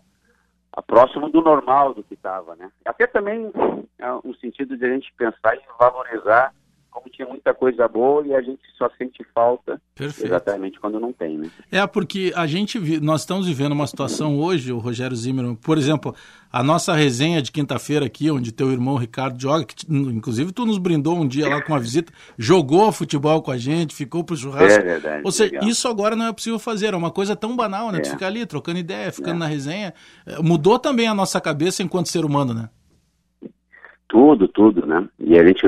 próximo 0.83 1.29
do 1.31 1.41
normal 1.41 1.95
do 1.95 2.03
que 2.03 2.15
estava, 2.15 2.55
né? 2.57 2.71
Até 2.85 3.07
também 3.07 3.53
é 3.99 4.13
um 4.25 4.35
sentido 4.35 4.77
de 4.77 4.85
a 4.85 4.89
gente 4.89 5.13
pensar 5.15 5.57
e 5.57 5.61
valorizar 5.79 6.53
como 6.91 7.09
tinha 7.11 7.29
muita 7.29 7.55
coisa 7.55 7.87
boa 7.87 8.27
e 8.27 8.35
a 8.35 8.41
gente 8.41 8.61
só 8.77 8.89
sente 8.99 9.25
falta 9.35 9.81
Perfeito. 9.95 10.27
exatamente 10.27 10.81
quando 10.81 10.99
não 10.99 11.13
tem, 11.13 11.39
né? 11.39 11.51
É, 11.71 11.87
porque 11.87 12.33
a 12.35 12.47
gente, 12.47 12.79
nós 13.01 13.21
estamos 13.21 13.47
vivendo 13.47 13.73
uma 13.73 13.87
situação 13.87 14.39
hoje, 14.39 14.73
o 14.73 14.79
Rogério 14.79 15.17
Zimmermann, 15.17 15.55
por 15.55 15.79
exemplo, 15.79 16.15
a 16.51 16.63
nossa 16.63 16.95
resenha 16.95 17.43
de 17.43 17.53
quinta-feira 17.53 18.07
aqui, 18.07 18.31
onde 18.31 18.53
teu 18.53 18.71
irmão 18.71 18.97
Ricardo 18.97 19.41
joga, 19.41 19.65
que 19.65 19.75
inclusive 19.89 20.53
tu 20.53 20.65
nos 20.65 20.79
brindou 20.79 21.17
um 21.17 21.27
dia 21.27 21.49
lá 21.49 21.63
com 21.63 21.73
uma 21.73 21.81
visita, 21.81 22.13
jogou 22.37 22.91
futebol 22.91 23.43
com 23.43 23.51
a 23.51 23.57
gente, 23.57 23.95
ficou 23.95 24.25
pro 24.25 24.37
churrasco. 24.37 24.81
É 24.81 24.83
verdade. 24.83 25.23
Ou 25.25 25.31
seja, 25.31 25.53
legal. 25.53 25.69
isso 25.69 25.89
agora 25.89 26.17
não 26.17 26.27
é 26.27 26.33
possível 26.33 26.59
fazer, 26.59 26.95
é 26.95 26.97
uma 26.97 27.11
coisa 27.11 27.37
tão 27.37 27.55
banal, 27.55 27.93
né? 27.93 27.99
É. 27.99 28.01
Tu 28.01 28.11
ficar 28.11 28.27
ali 28.29 28.47
trocando 28.47 28.79
ideia, 28.79 29.13
ficando 29.13 29.37
é. 29.37 29.39
na 29.39 29.47
resenha. 29.47 29.95
É, 30.27 30.41
mudou 30.43 30.79
também 30.79 31.07
a 31.07 31.15
nossa 31.15 31.41
cabeça 31.41 31.83
enquanto 31.83 32.09
ser 32.09 32.25
humano, 32.25 32.55
né? 32.55 32.69
Tudo, 34.09 34.49
tudo, 34.49 34.87
né? 34.87 35.07
E 35.19 35.39
a 35.39 35.47
gente 35.47 35.67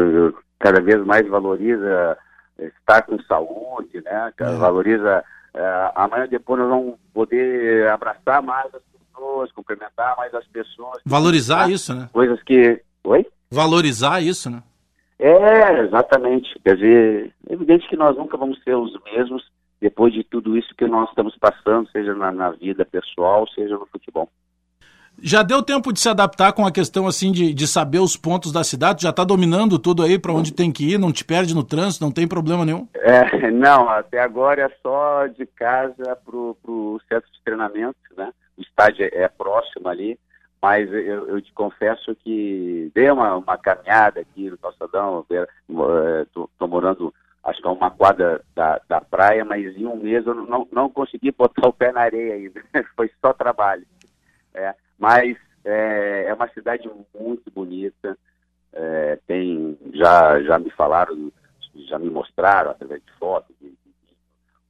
cada 0.60 0.80
vez 0.80 1.04
mais 1.04 1.26
valoriza 1.26 2.16
estar 2.58 3.02
com 3.02 3.20
saúde, 3.22 4.00
né? 4.02 4.32
É. 4.38 4.44
Valoriza 4.56 5.24
uh, 5.54 5.92
amanhã 5.96 6.28
depois 6.28 6.60
nós 6.60 6.68
vamos 6.68 6.94
poder 7.12 7.88
abraçar 7.88 8.42
mais 8.42 8.72
as 8.74 8.82
pessoas, 8.82 9.52
cumprimentar 9.52 10.16
mais 10.16 10.32
as 10.34 10.46
pessoas. 10.46 11.00
Valorizar 11.04 11.64
tá? 11.64 11.70
isso, 11.70 11.94
né? 11.94 12.08
Coisas 12.12 12.40
que. 12.44 12.80
Oi? 13.02 13.26
Valorizar 13.50 14.20
isso, 14.20 14.50
né? 14.50 14.62
É, 15.18 15.80
exatamente. 15.80 16.58
Quer 16.62 16.76
dizer, 16.76 17.34
é 17.48 17.52
evidente 17.52 17.88
que 17.88 17.96
nós 17.96 18.16
nunca 18.16 18.36
vamos 18.36 18.62
ser 18.62 18.76
os 18.76 18.92
mesmos 19.04 19.42
depois 19.80 20.12
de 20.12 20.22
tudo 20.22 20.56
isso 20.56 20.74
que 20.76 20.86
nós 20.86 21.08
estamos 21.08 21.36
passando, 21.38 21.90
seja 21.90 22.14
na, 22.14 22.30
na 22.30 22.50
vida 22.50 22.84
pessoal, 22.84 23.48
seja 23.48 23.76
no 23.78 23.86
futebol. 23.86 24.28
Já 25.22 25.42
deu 25.42 25.62
tempo 25.62 25.92
de 25.92 26.00
se 26.00 26.08
adaptar 26.08 26.52
com 26.52 26.66
a 26.66 26.72
questão 26.72 27.06
assim 27.06 27.30
de, 27.30 27.52
de 27.52 27.66
saber 27.66 27.98
os 27.98 28.16
pontos 28.16 28.52
da 28.52 28.64
cidade? 28.64 29.02
Já 29.02 29.10
está 29.10 29.24
dominando 29.24 29.78
tudo 29.78 30.02
aí 30.02 30.18
para 30.18 30.32
onde 30.32 30.52
tem 30.52 30.72
que 30.72 30.92
ir? 30.92 30.98
Não 30.98 31.12
te 31.12 31.24
perde 31.24 31.54
no 31.54 31.62
trânsito? 31.62 32.04
Não 32.04 32.12
tem 32.12 32.26
problema 32.26 32.64
nenhum? 32.64 32.88
É, 32.94 33.50
não, 33.50 33.88
até 33.88 34.20
agora 34.20 34.62
é 34.62 34.70
só 34.82 35.26
de 35.26 35.46
casa 35.46 36.16
para 36.24 36.36
o 36.36 37.00
centro 37.08 37.30
de 37.30 37.42
treinamento, 37.44 37.98
né? 38.16 38.32
O 38.56 38.62
estádio 38.62 39.04
é, 39.04 39.24
é 39.24 39.28
próximo 39.28 39.88
ali, 39.88 40.18
mas 40.62 40.90
eu, 40.92 41.28
eu, 41.28 41.40
te 41.40 41.52
confesso 41.52 42.14
que 42.16 42.90
dei 42.94 43.10
uma, 43.10 43.36
uma 43.36 43.58
caminhada 43.58 44.20
aqui 44.20 44.50
no 44.50 44.58
calçadão, 44.58 45.24
estou 45.30 46.50
é, 46.60 46.66
morando 46.66 47.12
acho 47.44 47.60
que 47.60 47.66
é 47.66 47.70
uma 47.70 47.90
quadra 47.90 48.42
da, 48.54 48.80
da 48.88 49.00
praia, 49.00 49.44
mas 49.44 49.64
em 49.76 49.86
um 49.86 49.96
mês 49.96 50.26
eu 50.26 50.34
não, 50.34 50.68
não 50.70 50.88
consegui 50.90 51.32
botar 51.32 51.68
o 51.68 51.72
pé 51.72 51.92
na 51.92 52.02
areia 52.02 52.34
ainda, 52.34 52.62
foi 52.96 53.10
só 53.20 53.32
trabalho. 53.32 53.86
É. 54.54 54.74
Mas 55.00 55.36
é, 55.64 56.26
é 56.28 56.34
uma 56.34 56.48
cidade 56.50 56.88
muito 57.18 57.50
bonita. 57.50 58.16
É, 58.72 59.18
tem, 59.26 59.76
já, 59.94 60.40
já 60.42 60.58
me 60.58 60.70
falaram, 60.70 61.32
já 61.88 61.98
me 61.98 62.10
mostraram 62.10 62.70
através 62.70 63.02
de 63.02 63.12
fotos 63.14 63.56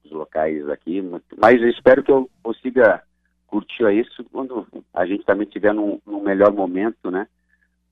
os 0.05 0.11
locais 0.13 0.69
aqui, 0.69 1.03
mas 1.37 1.61
espero 1.63 2.03
que 2.03 2.11
eu 2.11 2.31
consiga 2.43 3.03
curtir 3.47 3.85
isso 3.93 4.25
quando 4.33 4.67
a 4.95 5.05
gente 5.05 5.25
também 5.25 5.47
estiver 5.47 5.75
num, 5.75 6.01
num, 6.07 6.23
melhor 6.23 6.53
momento, 6.53 7.11
né? 7.11 7.27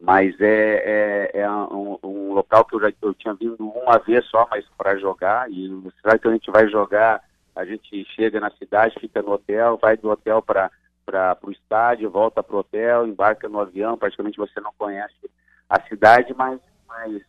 Mas 0.01 0.41
é, 0.41 1.31
é, 1.35 1.41
é 1.41 1.51
um, 1.51 1.99
um, 2.03 2.33
local 2.33 2.65
que 2.65 2.77
eu 2.77 2.81
já 2.81 2.93
eu 3.03 3.15
tinha 3.15 3.35
vindo 3.35 3.69
uma 3.69 3.99
vez 3.99 4.25
só, 4.27 4.47
mas 4.51 4.65
para 4.77 4.97
jogar, 4.97 5.51
e 5.51 5.69
será 6.01 6.17
que 6.19 6.29
a 6.29 6.33
gente 6.33 6.51
vai 6.51 6.69
jogar, 6.69 7.21
a 7.55 7.65
gente 7.65 8.05
chega 8.15 8.39
na 8.39 8.51
cidade, 8.53 8.99
fica 9.01 9.21
no 9.21 9.33
hotel, 9.33 9.79
vai 9.81 9.97
do 9.97 10.09
hotel 10.09 10.41
para 10.41 10.71
para 11.09 11.39
o 11.43 11.51
estádio, 11.51 12.11
volta 12.11 12.43
para 12.43 12.55
o 12.55 12.59
hotel, 12.59 13.07
embarca 13.07 13.49
no 13.49 13.59
avião, 13.59 13.97
praticamente 13.97 14.37
você 14.37 14.61
não 14.61 14.71
conhece 14.77 15.15
a 15.69 15.81
cidade, 15.89 16.35
mas, 16.37 16.61
mas 16.87 17.23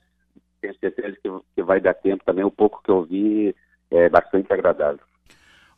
tenho 0.59 0.77
certeza 0.79 1.15
que, 1.23 1.29
que 1.55 1.63
vai 1.63 1.79
dar 1.79 1.93
tempo 1.93 2.23
também. 2.25 2.43
O 2.43 2.51
pouco 2.51 2.83
que 2.83 2.91
eu 2.91 3.03
vi 3.03 3.55
é 3.89 4.09
bastante 4.09 4.51
agradável. 4.51 4.99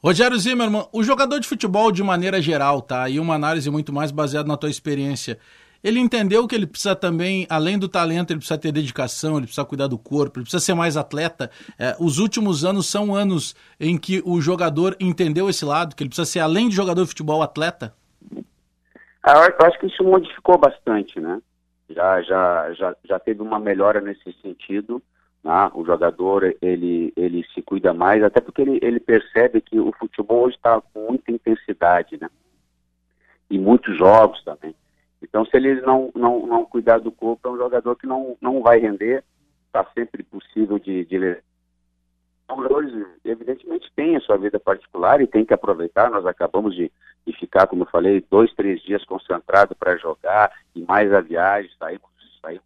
Rogério 0.03 0.37
Zimmermann, 0.37 0.87
o 0.91 1.03
jogador 1.03 1.39
de 1.39 1.47
futebol 1.47 1.91
de 1.91 2.01
maneira 2.01 2.41
geral, 2.41 2.81
tá? 2.81 3.07
E 3.07 3.19
uma 3.19 3.35
análise 3.35 3.69
muito 3.69 3.93
mais 3.93 4.09
baseada 4.09 4.47
na 4.47 4.57
tua 4.57 4.69
experiência. 4.69 5.37
Ele 5.83 5.99
entendeu 5.99 6.47
que 6.47 6.53
ele 6.53 6.67
precisa 6.67 6.95
também, 6.95 7.47
além 7.49 7.77
do 7.77 7.89
talento, 7.89 8.31
ele 8.31 8.39
precisa 8.39 8.59
ter 8.59 8.71
dedicação, 8.71 9.37
ele 9.37 9.47
precisa 9.47 9.65
cuidar 9.65 9.87
do 9.87 9.97
corpo, 9.97 10.37
ele 10.37 10.43
precisa 10.43 10.63
ser 10.63 10.75
mais 10.75 10.95
atleta. 10.95 11.49
É, 11.77 11.95
os 11.99 12.19
últimos 12.19 12.63
anos 12.63 12.87
são 12.87 13.15
anos 13.15 13.55
em 13.79 13.97
que 13.97 14.21
o 14.23 14.39
jogador 14.39 14.95
entendeu 14.99 15.49
esse 15.49 15.65
lado, 15.65 15.95
que 15.95 16.03
ele 16.03 16.09
precisa 16.09 16.29
ser, 16.29 16.39
além 16.39 16.69
de 16.69 16.75
jogador 16.75 17.01
de 17.01 17.09
futebol, 17.09 17.41
atleta? 17.41 17.95
Ah, 19.23 19.47
eu 19.47 19.65
acho 19.65 19.79
que 19.79 19.87
isso 19.87 20.03
modificou 20.03 20.57
bastante, 20.57 21.19
né? 21.19 21.41
Já, 21.89 22.21
já, 22.21 22.73
já, 22.73 22.95
já 23.03 23.19
teve 23.19 23.41
uma 23.41 23.59
melhora 23.59 23.99
nesse 23.99 24.31
sentido, 24.41 25.01
né? 25.43 25.71
o 25.73 25.83
jogador 25.83 26.55
ele, 26.61 27.11
ele 27.17 27.45
se 27.53 27.61
cuida 27.61 27.93
mais, 27.93 28.23
até 28.23 28.39
porque 28.39 28.61
ele, 28.61 28.79
ele 28.81 28.99
percebe 28.99 29.61
que 29.61 29.79
o 29.79 29.91
futebol 29.99 30.45
hoje 30.45 30.55
está 30.55 30.79
com 30.79 31.07
muita 31.09 31.31
intensidade, 31.31 32.17
né? 32.21 32.29
E 33.49 33.59
muitos 33.59 33.97
jogos 33.97 34.41
também. 34.43 34.73
Então, 35.21 35.45
se 35.45 35.55
ele 35.55 35.81
não, 35.81 36.11
não, 36.15 36.45
não 36.47 36.65
cuidar 36.65 36.99
do 36.99 37.11
corpo, 37.11 37.47
é 37.47 37.51
um 37.51 37.57
jogador 37.57 37.95
que 37.95 38.07
não, 38.07 38.35
não 38.41 38.61
vai 38.61 38.79
render, 38.79 39.23
está 39.67 39.85
sempre 39.93 40.23
possível 40.23 40.79
de, 40.79 41.05
de 41.05 41.17
jogadores, 42.55 43.07
evidentemente, 43.23 43.91
têm 43.95 44.15
a 44.15 44.21
sua 44.21 44.37
vida 44.37 44.59
particular 44.59 45.21
e 45.21 45.27
tem 45.27 45.45
que 45.45 45.53
aproveitar. 45.53 46.09
Nós 46.09 46.25
acabamos 46.25 46.75
de, 46.75 46.91
de 47.25 47.33
ficar, 47.33 47.67
como 47.67 47.83
eu 47.83 47.87
falei, 47.89 48.25
dois, 48.29 48.53
três 48.53 48.81
dias 48.81 49.03
concentrado 49.05 49.75
para 49.75 49.97
jogar 49.97 50.51
e 50.75 50.81
mais 50.81 51.13
a 51.13 51.21
viagem. 51.21 51.71
Saímos, 51.77 52.09
saímos. 52.41 52.63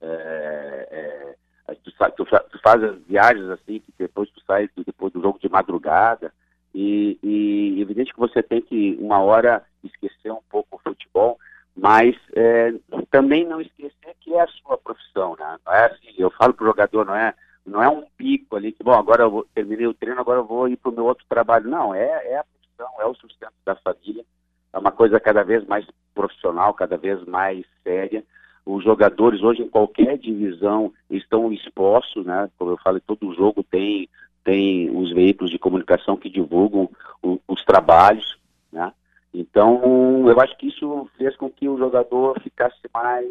É, 0.00 1.36
é, 1.68 1.74
tu, 1.74 1.92
tu, 2.16 2.24
tu, 2.24 2.60
faz 2.62 2.82
as 2.82 2.98
viagens 3.02 3.48
assim, 3.50 3.80
que 3.80 3.92
depois 3.98 4.30
tu 4.30 4.40
sai 4.44 4.68
depois 4.76 5.12
do 5.12 5.22
jogo 5.22 5.38
de 5.38 5.48
madrugada. 5.48 6.32
E, 6.74 7.18
e 7.22 7.80
evidente 7.80 8.12
que 8.12 8.20
você 8.20 8.42
tem 8.42 8.60
que, 8.60 8.96
uma 9.00 9.20
hora, 9.20 9.64
esquecer 9.82 10.30
um 10.30 10.42
pouco 10.50 10.76
o 10.76 10.78
futebol, 10.78 11.38
mas 11.78 12.16
é, 12.34 12.74
também 13.08 13.46
não 13.46 13.60
esquecer 13.60 14.14
que 14.20 14.34
é 14.34 14.40
a 14.40 14.46
sua 14.48 14.76
profissão, 14.76 15.36
né? 15.38 15.58
Não 15.64 15.72
é 15.72 15.86
assim, 15.86 16.12
eu 16.18 16.30
falo 16.30 16.52
para 16.52 16.64
o 16.64 16.66
jogador, 16.66 17.06
não 17.06 17.14
é 17.14 17.32
não 17.64 17.82
é 17.82 17.88
um 17.88 18.04
pico 18.16 18.56
ali 18.56 18.72
que, 18.72 18.82
bom, 18.82 18.94
agora 18.94 19.24
eu 19.24 19.30
vou, 19.30 19.46
terminei 19.54 19.86
o 19.86 19.94
treino, 19.94 20.20
agora 20.20 20.40
eu 20.40 20.44
vou 20.44 20.66
ir 20.66 20.76
para 20.76 20.90
o 20.90 20.94
meu 20.94 21.04
outro 21.04 21.24
trabalho. 21.28 21.68
Não, 21.68 21.94
é, 21.94 22.32
é 22.32 22.38
a 22.38 22.44
profissão, 22.44 22.88
é 22.98 23.06
o 23.06 23.14
sustento 23.14 23.52
da 23.64 23.76
família. 23.76 24.24
É 24.72 24.78
uma 24.78 24.90
coisa 24.90 25.20
cada 25.20 25.42
vez 25.42 25.66
mais 25.66 25.86
profissional, 26.14 26.72
cada 26.72 26.96
vez 26.96 27.22
mais 27.26 27.64
séria. 27.84 28.24
Os 28.64 28.82
jogadores 28.82 29.42
hoje 29.42 29.62
em 29.62 29.68
qualquer 29.68 30.16
divisão 30.16 30.92
estão 31.10 31.52
expostos, 31.52 32.24
né? 32.24 32.50
Como 32.58 32.70
eu 32.70 32.78
falei, 32.78 33.02
todo 33.06 33.34
jogo 33.34 33.62
tem, 33.62 34.08
tem 34.42 34.90
os 34.90 35.12
veículos 35.12 35.50
de 35.50 35.58
comunicação 35.58 36.16
que 36.16 36.30
divulgam 36.30 36.90
o, 37.22 37.38
os 37.46 37.62
trabalhos, 37.64 38.38
né? 38.72 38.92
Então, 39.32 40.28
eu 40.28 40.40
acho 40.40 40.56
que 40.56 40.68
isso 40.68 41.08
fez 41.16 41.36
com 41.36 41.50
que 41.50 41.68
o 41.68 41.78
jogador 41.78 42.40
ficasse 42.40 42.80
mais 42.92 43.26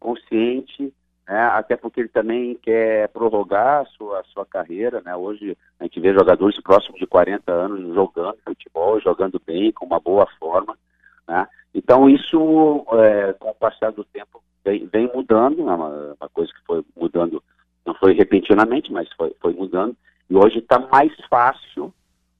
consciente 0.00 0.92
né? 1.26 1.40
até 1.46 1.76
porque 1.76 2.00
ele 2.00 2.08
também 2.08 2.54
quer 2.54 3.08
prorrogar 3.08 3.82
a 3.82 3.84
sua, 3.86 4.20
a 4.20 4.24
sua 4.24 4.46
carreira, 4.46 5.02
né? 5.04 5.14
Hoje 5.16 5.56
a 5.80 5.84
gente 5.84 5.98
vê 5.98 6.14
jogadores 6.14 6.60
próximos 6.60 7.00
de 7.00 7.06
40 7.06 7.50
anos 7.52 7.94
jogando 7.94 8.38
futebol, 8.44 9.00
jogando 9.00 9.40
bem, 9.44 9.72
com 9.72 9.86
uma 9.86 9.98
boa 9.98 10.26
forma, 10.38 10.78
né? 11.26 11.48
Então 11.74 12.08
isso, 12.08 12.86
é, 12.92 13.32
com 13.34 13.50
o 13.50 13.54
passar 13.54 13.90
do 13.90 14.04
tempo, 14.04 14.40
vem, 14.64 14.86
vem 14.86 15.10
mudando, 15.12 15.64
né? 15.64 15.72
uma, 15.72 16.14
uma, 16.18 16.28
coisa 16.28 16.52
que 16.52 16.64
foi 16.64 16.84
mudando, 16.96 17.42
não 17.84 17.94
foi 17.94 18.12
repentinamente, 18.12 18.92
mas 18.92 19.12
foi, 19.14 19.34
foi 19.40 19.52
mudando, 19.52 19.96
e 20.30 20.36
hoje 20.36 20.58
está 20.58 20.78
mais 20.78 21.12
fácil, 21.28 21.92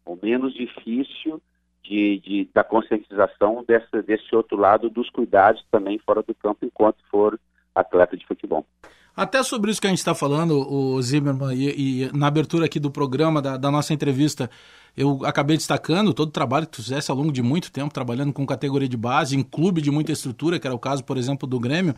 ou 0.04 0.18
menos 0.22 0.54
difícil, 0.54 1.42
de, 1.88 2.20
de, 2.20 2.48
da 2.52 2.64
conscientização 2.64 3.64
desse, 3.66 4.02
desse 4.02 4.34
outro 4.34 4.56
lado 4.56 4.90
dos 4.90 5.08
cuidados 5.10 5.64
também 5.70 5.98
fora 5.98 6.22
do 6.22 6.34
campo, 6.34 6.64
enquanto 6.64 6.98
for 7.10 7.38
atleta 7.74 8.16
de 8.16 8.26
futebol. 8.26 8.66
Até 9.14 9.42
sobre 9.42 9.70
isso 9.70 9.80
que 9.80 9.86
a 9.86 9.90
gente 9.90 10.00
está 10.00 10.14
falando, 10.14 10.58
o 10.70 11.00
Zimmermann, 11.00 11.54
e, 11.54 12.02
e, 12.02 12.16
na 12.16 12.26
abertura 12.26 12.66
aqui 12.66 12.78
do 12.78 12.90
programa, 12.90 13.40
da, 13.40 13.56
da, 13.56 13.70
nossa 13.70 13.94
entrevista, 13.94 14.50
eu 14.94 15.20
acabei 15.24 15.56
destacando 15.56 16.12
todo 16.12 16.28
o 16.28 16.32
trabalho 16.32 16.66
que 16.66 16.72
tu 16.72 16.82
fizesse 16.82 17.10
ao 17.10 17.16
longo 17.16 17.32
de 17.32 17.42
muito 17.42 17.72
tempo, 17.72 17.94
trabalhando 17.94 18.32
com 18.34 18.44
categoria 18.44 18.88
de 18.88 18.96
base, 18.96 19.34
em 19.34 19.42
clube 19.42 19.80
de 19.80 19.90
muita 19.90 20.12
estrutura, 20.12 20.58
que 20.58 20.66
era 20.66 20.76
o 20.76 20.78
caso, 20.78 21.02
por 21.02 21.16
exemplo, 21.16 21.48
do 21.48 21.58
Grêmio. 21.58 21.94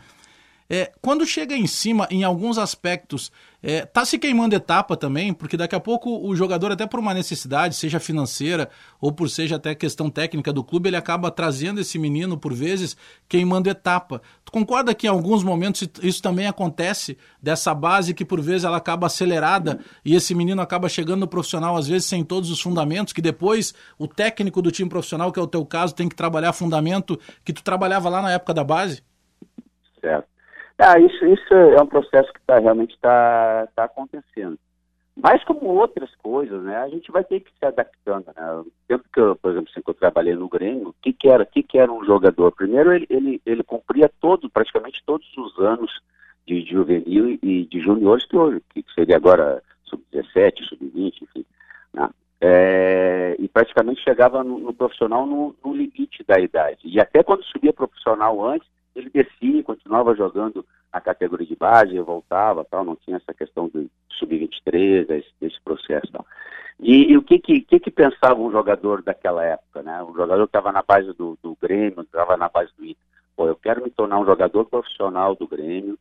É, 0.71 0.91
quando 1.01 1.25
chega 1.25 1.55
em 1.55 1.65
cima, 1.65 2.07
em 2.11 2.23
alguns 2.23 2.59
aspectos, 2.59 3.31
é, 3.61 3.85
tá 3.85 4.05
se 4.05 4.19
queimando 4.19 4.55
etapa 4.55 4.95
também, 4.95 5.33
porque 5.33 5.57
daqui 5.57 5.75
a 5.75 5.79
pouco 5.79 6.25
o 6.25 6.35
jogador, 6.35 6.71
até 6.71 6.85
por 6.85 6.99
uma 6.99 7.11
necessidade, 7.11 7.75
seja 7.75 7.99
financeira 7.99 8.69
ou 9.01 9.11
por 9.11 9.31
seja 9.31 9.55
até 9.55 9.73
questão 9.73 10.11
técnica 10.11 10.53
do 10.53 10.63
clube, 10.63 10.87
ele 10.87 10.95
acaba 10.95 11.31
trazendo 11.31 11.81
esse 11.81 11.97
menino, 11.97 12.37
por 12.37 12.53
vezes, 12.53 12.95
queimando 13.27 13.67
etapa. 13.67 14.21
Tu 14.45 14.51
concorda 14.51 14.93
que 14.93 15.07
em 15.07 15.09
alguns 15.09 15.43
momentos 15.43 15.89
isso 16.03 16.21
também 16.21 16.45
acontece, 16.45 17.17
dessa 17.41 17.73
base 17.73 18.13
que 18.13 18.23
por 18.23 18.39
vezes 18.39 18.63
ela 18.63 18.77
acaba 18.77 19.07
acelerada 19.07 19.79
e 20.05 20.15
esse 20.15 20.35
menino 20.35 20.61
acaba 20.61 20.87
chegando 20.87 21.21
no 21.21 21.27
profissional, 21.27 21.75
às 21.75 21.87
vezes 21.87 22.07
sem 22.07 22.23
todos 22.23 22.51
os 22.51 22.61
fundamentos, 22.61 23.11
que 23.11 23.23
depois 23.23 23.73
o 23.97 24.07
técnico 24.07 24.61
do 24.61 24.71
time 24.71 24.87
profissional, 24.87 25.31
que 25.31 25.39
é 25.39 25.43
o 25.43 25.47
teu 25.47 25.65
caso, 25.65 25.95
tem 25.95 26.07
que 26.07 26.15
trabalhar 26.15 26.53
fundamento 26.53 27.19
que 27.43 27.51
tu 27.51 27.63
trabalhava 27.63 28.07
lá 28.07 28.21
na 28.21 28.31
época 28.31 28.53
da 28.53 28.63
base? 28.63 29.01
Certo. 29.99 30.38
Ah, 30.79 30.97
isso, 30.97 31.25
isso 31.25 31.53
é 31.53 31.81
um 31.81 31.85
processo 31.85 32.31
que 32.31 32.39
tá, 32.47 32.57
realmente 32.57 32.95
está 32.95 33.67
tá 33.75 33.83
acontecendo. 33.83 34.57
Mas 35.21 35.43
como 35.43 35.65
outras 35.65 36.09
coisas, 36.15 36.63
né, 36.63 36.77
a 36.77 36.87
gente 36.87 37.11
vai 37.11 37.21
ter 37.25 37.41
que 37.41 37.51
se 37.51 37.65
adaptando. 37.65 38.27
Né? 38.33 38.53
O 38.53 38.71
tempo 38.87 39.03
que 39.11 39.19
eu, 39.19 39.35
por 39.35 39.51
exemplo, 39.51 39.69
assim, 39.69 39.81
que 39.81 39.89
eu 39.89 39.93
trabalhei 39.93 40.33
no 40.35 40.47
Grêmio, 40.47 40.89
o 40.89 40.95
que, 41.01 41.11
que, 41.11 41.27
era, 41.27 41.45
que, 41.45 41.61
que 41.61 41.77
era 41.77 41.91
um 41.91 42.05
jogador? 42.05 42.53
Primeiro, 42.53 42.93
ele, 42.93 43.05
ele, 43.09 43.41
ele 43.45 43.61
cumpria 43.61 44.09
todo, 44.21 44.49
praticamente 44.49 45.03
todos 45.05 45.27
os 45.37 45.59
anos 45.59 45.91
de, 46.47 46.61
juvenil 46.61 47.37
e 47.43 47.65
de 47.65 47.81
juniores, 47.81 48.25
que, 48.25 48.37
hoje, 48.37 48.61
que 48.69 48.85
seria 48.95 49.17
agora 49.17 49.61
sub-17, 49.83 50.63
sub-20, 50.69 51.23
enfim. 51.23 51.45
Né? 51.93 52.09
É, 52.39 53.35
e 53.37 53.49
praticamente 53.49 54.01
chegava 54.01 54.41
no, 54.45 54.57
no 54.59 54.73
profissional 54.73 55.25
no, 55.25 55.53
no 55.61 55.73
limite 55.73 56.23
da 56.25 56.39
idade. 56.39 56.79
E 56.85 56.97
até 57.01 57.21
quando 57.21 57.43
subia 57.43 57.73
profissional 57.73 58.41
antes, 58.45 58.69
ele 58.95 59.09
descia, 59.09 59.63
continuava 59.63 60.15
jogando 60.15 60.65
a 60.91 60.99
categoria 60.99 61.45
de 61.45 61.55
base, 61.55 61.99
voltava, 61.99 62.65
tal, 62.65 62.83
não 62.83 62.95
tinha 62.95 63.17
essa 63.17 63.33
questão 63.33 63.67
do 63.67 63.89
sub-23, 64.09 65.05
desse, 65.05 65.29
desse, 65.39 65.61
processo, 65.61 66.11
tal. 66.11 66.25
E, 66.79 67.11
e, 67.11 67.17
o 67.17 67.21
que 67.21 67.39
que, 67.39 67.61
que 67.61 67.79
que, 67.79 67.91
pensava 67.91 68.39
um 68.39 68.51
jogador 68.51 69.03
daquela 69.03 69.43
época, 69.43 69.83
né? 69.83 70.01
Um 70.03 70.13
jogador 70.13 70.47
que 70.47 70.49
estava 70.49 70.71
na 70.71 70.81
base 70.81 71.13
do, 71.13 71.37
do 71.43 71.57
Grêmio, 71.61 72.01
estava 72.01 72.37
na 72.37 72.47
base 72.49 72.71
do 72.77 72.85
Inter. 72.85 73.03
Pô, 73.35 73.47
eu 73.47 73.55
quero 73.55 73.83
me 73.83 73.89
tornar 73.89 74.19
um 74.19 74.25
jogador 74.25 74.65
profissional 74.65 75.35
do 75.35 75.47
Grêmio, 75.47 75.97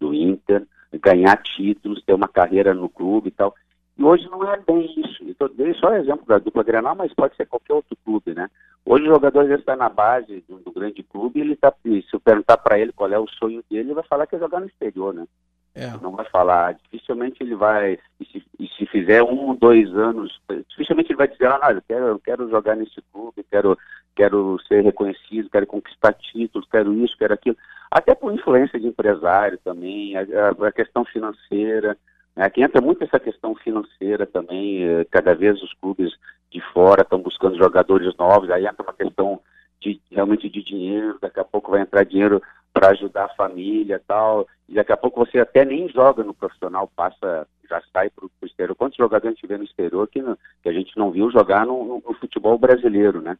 do 0.00 0.14
Inter, 0.14 0.66
ganhar 1.00 1.36
títulos, 1.42 2.02
ter 2.02 2.14
uma 2.14 2.28
carreira 2.28 2.74
no 2.74 2.88
clube 2.88 3.28
e 3.28 3.32
tal. 3.32 3.54
E 4.02 4.04
hoje 4.04 4.28
não 4.28 4.42
é 4.52 4.58
bem 4.66 4.92
isso. 4.96 5.24
Eu 5.38 5.48
dei 5.50 5.72
só 5.74 5.90
o 5.90 5.94
exemplo 5.94 6.26
da 6.26 6.38
dupla 6.38 6.64
Grenal, 6.64 6.96
mas 6.96 7.14
pode 7.14 7.36
ser 7.36 7.46
qualquer 7.46 7.74
outro 7.74 7.96
clube, 8.04 8.34
né? 8.34 8.50
Hoje 8.84 9.04
o 9.04 9.12
jogador 9.14 9.46
já 9.46 9.54
está 9.54 9.76
na 9.76 9.88
base 9.88 10.42
do, 10.48 10.58
do 10.58 10.72
grande 10.72 11.04
clube 11.04 11.38
ele 11.38 11.54
tá, 11.54 11.72
se 11.84 12.04
eu 12.12 12.18
perguntar 12.18 12.56
para 12.56 12.80
ele 12.80 12.90
qual 12.92 13.12
é 13.12 13.18
o 13.18 13.28
sonho 13.28 13.62
dele, 13.70 13.90
ele 13.90 13.94
vai 13.94 14.02
falar 14.02 14.26
que 14.26 14.34
é 14.34 14.40
jogar 14.40 14.58
no 14.58 14.66
exterior, 14.66 15.14
né? 15.14 15.24
É. 15.72 15.86
Não 16.02 16.10
vai 16.10 16.28
falar, 16.30 16.74
dificilmente 16.74 17.36
ele 17.40 17.54
vai, 17.54 17.96
e 18.18 18.24
se, 18.24 18.44
e 18.58 18.66
se, 18.76 18.86
fizer 18.86 19.22
um, 19.22 19.54
dois 19.54 19.88
anos, 19.94 20.36
dificilmente 20.68 21.12
ele 21.12 21.18
vai 21.18 21.28
dizer, 21.28 21.46
ah, 21.46 21.60
não, 21.62 21.70
eu 21.70 21.82
quero, 21.82 22.06
eu 22.06 22.18
quero 22.18 22.50
jogar 22.50 22.74
nesse 22.74 23.00
clube, 23.12 23.46
quero, 23.48 23.78
quero 24.16 24.58
ser 24.66 24.82
reconhecido, 24.82 25.48
quero 25.48 25.66
conquistar 25.66 26.12
títulos, 26.14 26.68
quero 26.68 26.92
isso, 26.92 27.16
quero 27.16 27.34
aquilo. 27.34 27.56
Até 27.88 28.16
por 28.16 28.34
influência 28.34 28.80
de 28.80 28.88
empresário 28.88 29.58
também, 29.64 30.16
a, 30.16 30.22
a 30.66 30.72
questão 30.72 31.04
financeira, 31.04 31.96
Aqui 32.36 32.62
entra 32.62 32.80
muito 32.80 33.04
essa 33.04 33.20
questão 33.20 33.54
financeira 33.54 34.26
também, 34.26 34.84
eh, 34.84 35.04
cada 35.10 35.34
vez 35.34 35.62
os 35.62 35.72
clubes 35.74 36.10
de 36.50 36.60
fora 36.72 37.02
estão 37.02 37.20
buscando 37.20 37.58
jogadores 37.58 38.14
novos, 38.16 38.50
aí 38.50 38.66
entra 38.66 38.82
uma 38.82 38.94
questão 38.94 39.40
de 39.80 40.00
realmente 40.10 40.48
de 40.48 40.62
dinheiro, 40.62 41.18
daqui 41.20 41.40
a 41.40 41.44
pouco 41.44 41.70
vai 41.70 41.82
entrar 41.82 42.04
dinheiro 42.04 42.40
para 42.72 42.90
ajudar 42.90 43.26
a 43.26 43.34
família 43.34 44.00
tal, 44.06 44.46
e 44.68 44.74
daqui 44.74 44.92
a 44.92 44.96
pouco 44.96 45.24
você 45.24 45.40
até 45.40 45.64
nem 45.64 45.88
joga 45.88 46.24
no 46.24 46.32
profissional, 46.32 46.90
passa, 46.96 47.46
já 47.68 47.82
sai 47.92 48.08
para 48.08 48.24
o 48.24 48.30
exterior. 48.46 48.74
Quantos 48.74 48.96
jogadores 48.96 49.26
a 49.26 49.34
gente 49.34 49.46
vê 49.46 49.58
no 49.58 49.64
exterior 49.64 50.08
que, 50.08 50.22
que 50.62 50.68
a 50.68 50.72
gente 50.72 50.96
não 50.96 51.10
viu 51.10 51.30
jogar 51.30 51.66
no, 51.66 51.84
no, 51.84 52.02
no 52.06 52.14
futebol 52.14 52.56
brasileiro, 52.56 53.20
né? 53.20 53.36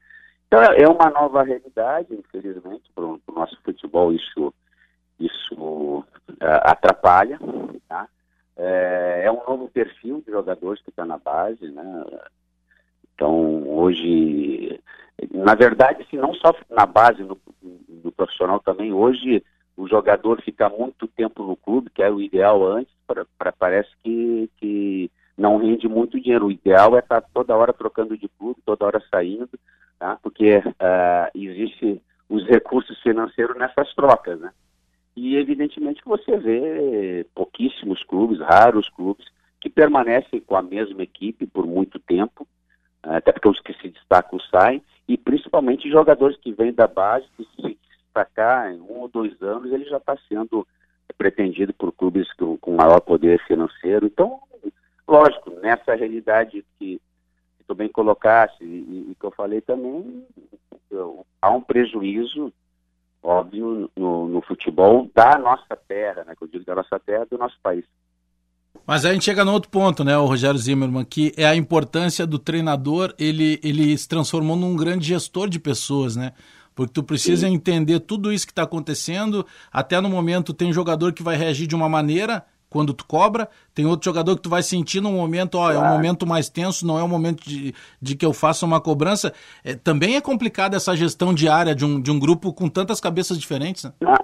Então 0.46 0.62
é, 0.62 0.82
é 0.82 0.88
uma 0.88 1.08
nova 1.08 1.42
realidade, 1.42 2.14
infelizmente, 2.14 2.90
para 2.94 3.04
o 3.04 3.20
nosso 3.34 3.56
futebol 3.62 4.12
isso, 4.12 4.52
isso 5.18 5.54
uh, 5.54 6.04
atrapalha, 6.40 7.38
tá? 7.88 8.06
É, 8.56 9.22
é 9.24 9.32
um 9.32 9.42
novo 9.46 9.68
perfil 9.68 10.22
de 10.24 10.32
jogadores 10.32 10.82
que 10.82 10.90
está 10.90 11.04
na 11.04 11.18
base, 11.18 11.66
né? 11.70 12.04
Então, 13.14 13.68
hoje, 13.68 14.80
na 15.32 15.54
verdade, 15.54 16.06
se 16.10 16.16
não 16.16 16.34
só 16.34 16.54
na 16.70 16.86
base, 16.86 17.22
no, 17.22 17.38
profissional 18.12 18.60
também, 18.60 18.92
hoje 18.92 19.42
o 19.76 19.88
jogador 19.88 20.40
fica 20.42 20.68
muito 20.68 21.08
tempo 21.08 21.42
no 21.42 21.56
clube, 21.56 21.90
que 21.90 22.02
era 22.02 22.14
o 22.14 22.20
ideal 22.20 22.64
antes, 22.64 22.92
para 23.06 23.52
parece 23.52 23.90
que, 24.02 24.50
que 24.58 25.10
não 25.36 25.56
rende 25.56 25.88
muito 25.88 26.20
dinheiro. 26.20 26.46
O 26.46 26.50
ideal 26.50 26.96
é 26.96 27.00
estar 27.00 27.20
tá 27.20 27.28
toda 27.32 27.56
hora 27.56 27.72
trocando 27.72 28.16
de 28.16 28.28
clube, 28.28 28.60
toda 28.64 28.84
hora 28.84 29.02
saindo, 29.10 29.50
tá? 29.98 30.18
porque 30.22 30.58
uh, 30.58 31.30
existe 31.34 32.00
os 32.28 32.46
recursos 32.46 33.00
financeiros 33.02 33.56
nessas 33.56 33.92
trocas, 33.94 34.40
né? 34.40 34.50
E 35.14 35.36
evidentemente 35.36 36.02
que 36.02 36.08
você 36.08 36.36
vê 36.36 37.26
pouquíssimos 37.34 38.02
clubes, 38.04 38.40
raros 38.40 38.88
clubes, 38.90 39.26
que 39.60 39.68
permanecem 39.68 40.40
com 40.40 40.56
a 40.56 40.62
mesma 40.62 41.02
equipe 41.02 41.46
por 41.46 41.66
muito 41.66 41.98
tempo, 41.98 42.46
até 43.02 43.32
porque 43.32 43.48
os 43.48 43.60
que 43.60 43.74
se 43.74 43.88
destacam 43.88 44.38
saem, 44.50 44.82
e 45.06 45.16
principalmente 45.16 45.90
jogadores 45.90 46.36
que 46.38 46.52
vêm 46.52 46.72
da 46.72 46.86
base, 46.86 47.26
que 47.36 47.44
se 47.56 47.78
destacar 48.04 48.72
em 48.72 48.80
um 48.80 49.00
ou 49.00 49.08
dois 49.08 49.40
anos, 49.42 49.72
ele 49.72 49.84
já 49.84 49.98
está 49.98 50.16
sendo 50.28 50.66
pretendido 51.18 51.72
por 51.74 51.92
clubes 51.92 52.26
com, 52.34 52.74
maior 52.74 53.00
poder 53.00 53.40
financeiro. 53.46 54.06
Então, 54.06 54.40
lógico, 55.06 55.50
nessa 55.60 55.94
realidade 55.94 56.64
que, 56.78 57.00
que 57.58 57.64
tu 57.66 57.74
bem 57.74 57.88
colocaste 57.88 58.64
e, 58.64 59.14
que 59.18 59.26
eu 59.26 59.30
falei 59.30 59.60
também, 59.60 60.24
há 61.40 61.50
um 61.50 61.60
prejuízo 61.60 62.52
óbvio 63.22 63.90
no, 63.96 64.28
no, 64.28 64.42
futebol 64.42 65.08
da 65.14 65.38
nossa 65.38 65.76
terra, 65.88 66.24
né? 66.24 66.34
Que 66.36 66.44
eu 66.44 66.48
digo 66.48 66.64
da 66.64 66.74
nossa 66.74 66.98
terra, 66.98 67.26
do 67.30 67.38
nosso 67.38 67.56
país. 67.62 67.84
Mas 68.86 69.04
a 69.04 69.12
gente 69.12 69.24
chega 69.24 69.44
no 69.44 69.52
outro 69.52 69.70
ponto, 69.70 70.02
né, 70.02 70.16
o 70.16 70.24
Rogério 70.24 70.58
Zimmermann, 70.58 71.04
que 71.04 71.32
é 71.36 71.44
a 71.44 71.54
importância 71.54 72.26
do 72.26 72.38
treinador, 72.38 73.14
ele, 73.18 73.60
ele 73.62 73.96
se 73.96 74.08
transformou 74.08 74.56
num 74.56 74.74
grande 74.74 75.06
gestor 75.06 75.48
de 75.48 75.60
pessoas, 75.60 76.16
né? 76.16 76.32
Porque 76.74 76.92
tu 76.92 77.02
precisa 77.02 77.46
Sim. 77.46 77.54
entender 77.54 78.00
tudo 78.00 78.32
isso 78.32 78.46
que 78.46 78.52
está 78.52 78.62
acontecendo. 78.62 79.46
Até 79.70 80.00
no 80.00 80.08
momento 80.08 80.54
tem 80.54 80.72
jogador 80.72 81.12
que 81.12 81.22
vai 81.22 81.36
reagir 81.36 81.66
de 81.66 81.74
uma 81.74 81.88
maneira 81.88 82.44
quando 82.72 82.94
tu 82.94 83.04
cobra, 83.06 83.48
tem 83.74 83.84
outro 83.84 84.06
jogador 84.06 84.34
que 84.34 84.42
tu 84.42 84.48
vai 84.48 84.62
sentir 84.62 85.02
num 85.02 85.12
momento, 85.12 85.56
ó, 85.56 85.70
claro. 85.70 85.76
é 85.76 85.80
um 85.80 85.92
momento 85.92 86.26
mais 86.26 86.48
tenso, 86.48 86.86
não 86.86 86.98
é 86.98 87.02
o 87.02 87.04
um 87.04 87.08
momento 87.08 87.44
de, 87.44 87.74
de 88.00 88.16
que 88.16 88.24
eu 88.24 88.32
faça 88.32 88.64
uma 88.64 88.80
cobrança. 88.80 89.32
É, 89.62 89.74
também 89.74 90.16
é 90.16 90.20
complicada 90.20 90.76
essa 90.76 90.96
gestão 90.96 91.34
diária 91.34 91.74
de 91.74 91.84
um, 91.84 92.00
de 92.00 92.10
um 92.10 92.18
grupo 92.18 92.52
com 92.52 92.68
tantas 92.68 93.00
cabeças 93.00 93.38
diferentes, 93.38 93.84
né? 93.84 93.92
Não, 94.00 94.16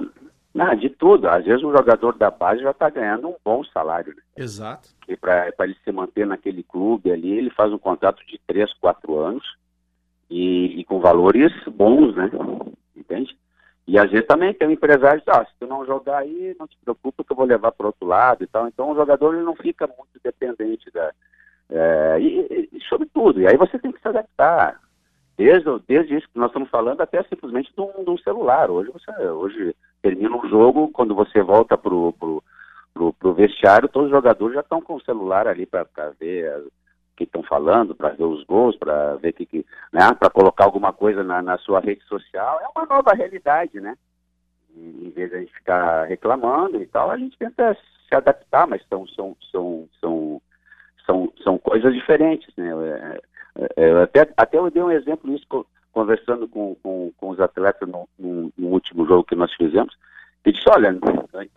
não, 0.55 0.75
de 0.75 0.89
tudo. 0.89 1.29
Às 1.29 1.45
vezes 1.45 1.63
o 1.63 1.71
jogador 1.71 2.17
da 2.17 2.31
base 2.31 2.63
já 2.63 2.71
está 2.71 2.89
ganhando 2.89 3.29
um 3.29 3.37
bom 3.45 3.63
salário. 3.65 4.15
Né? 4.17 4.23
Exato. 4.37 4.89
E 5.07 5.17
para 5.17 5.53
ele 5.61 5.77
se 5.85 5.93
manter 5.93 6.27
naquele 6.27 6.63
clube 6.63 7.13
ali, 7.13 7.31
ele 7.31 7.51
faz 7.51 7.71
um 7.73 7.79
contrato 7.79 8.25
de 8.27 8.41
3, 8.47 8.73
4 8.81 9.19
anos 9.19 9.45
e, 10.31 10.81
e, 10.81 10.85
com 10.85 11.01
valores 11.01 11.53
bons, 11.67 12.15
né? 12.17 12.31
Entende? 12.97 13.37
E 13.89 13.99
às 13.99 14.11
vezes 14.11 14.27
também 14.27 14.53
tem 14.53 14.69
um 14.69 14.73
empresário 14.73 15.23
que 15.23 15.31
diz, 15.31 15.41
ah, 15.41 15.47
se 15.47 15.53
tu 15.59 15.67
não 15.67 15.87
jogar 15.87 16.19
aí, 16.19 16.55
não 16.61 16.69
te 16.69 16.77
preocupa 16.85 17.25
que 17.25 17.33
eu 17.33 17.37
vou 17.37 17.47
levar 17.47 17.73
para 17.73 17.87
outro 17.87 18.07
lado 18.07 18.45
e 18.45 18.47
tal. 18.47 18.69
Então 18.69 18.91
o 18.91 18.95
jogador 18.95 19.35
ele 19.35 19.43
não 19.43 19.57
fica 19.57 19.87
muito 19.87 20.21
dependente 20.23 20.91
da. 20.91 21.11
É, 21.71 22.19
e, 22.21 22.69
e, 22.71 22.81
sobretudo, 22.87 23.41
e 23.41 23.47
aí 23.47 23.57
você 23.57 23.79
tem 23.79 23.91
que 23.91 24.01
se 24.01 24.07
adaptar. 24.07 24.79
Desde, 25.39 25.71
desde 25.87 26.17
isso 26.17 26.29
que 26.29 26.39
nós 26.39 26.49
estamos 26.49 26.69
falando 26.69 27.01
até 27.01 27.23
simplesmente 27.23 27.73
de 27.75 27.81
um, 27.81 28.19
celular. 28.19 28.71
Hoje 28.71 28.91
você 28.91 29.11
hoje 29.27 29.75
termina 30.03 30.37
um 30.37 30.47
jogo, 30.51 30.91
quando 30.93 31.15
você 31.15 31.41
volta 31.41 31.79
pro, 31.79 32.13
pro, 32.13 32.43
pro, 32.93 33.13
pro 33.15 33.33
vestiário, 33.33 33.89
todos 33.89 34.09
os 34.09 34.15
jogadores 34.15 34.55
já 34.55 34.61
estão 34.61 34.83
com 34.83 34.97
o 34.97 35.03
celular 35.03 35.47
ali 35.47 35.65
para 35.65 35.87
ver 36.21 36.63
que 37.19 37.25
estão 37.25 37.43
falando, 37.43 37.97
para 37.97 38.11
ver 38.11 38.23
os 38.23 38.45
gols, 38.45 38.77
para 38.77 39.17
ver 39.17 39.33
que, 39.33 39.45
que 39.45 39.67
né, 39.93 40.15
para 40.15 40.31
colocar 40.31 40.65
alguma 40.65 40.93
coisa 40.93 41.25
na, 41.25 41.43
na, 41.43 41.59
sua 41.59 41.81
rede 41.81 42.03
social, 42.05 42.61
é 42.63 42.69
uma 42.79 42.87
nova 42.87 43.13
realidade, 43.13 43.81
né? 43.81 43.97
Em 44.77 45.11
vez 45.11 45.29
de 45.29 45.37
a 45.37 45.41
gente 45.41 45.53
ficar 45.53 46.05
reclamando 46.05 46.81
e 46.81 46.87
tal, 46.87 47.11
a 47.11 47.19
gente 47.19 47.37
tenta 47.37 47.77
se 48.09 48.15
adaptar, 48.15 48.69
mas 48.69 48.87
são 48.89 49.05
são 49.09 49.37
são 49.51 49.89
são 50.01 50.43
são, 51.05 51.33
são 51.43 51.59
coisas 51.59 51.93
diferentes, 51.93 52.55
né? 52.57 52.71
É, 52.71 53.21
é, 53.77 53.89
é 53.89 54.03
até 54.03 54.33
até 54.37 54.57
eu 54.57 54.71
dei 54.71 54.83
um 54.83 54.93
exemplo 54.93 55.35
isso 55.35 55.67
conversando 55.91 56.47
com, 56.47 56.77
com, 56.77 57.11
com 57.17 57.31
os 57.31 57.41
atletas 57.41 57.89
no, 57.89 58.09
no, 58.17 58.53
no, 58.57 58.69
último 58.69 59.05
jogo 59.05 59.25
que 59.25 59.35
nós 59.35 59.53
fizemos, 59.55 59.97
e 60.47 60.53
disse, 60.53 60.69
olha, 60.71 60.97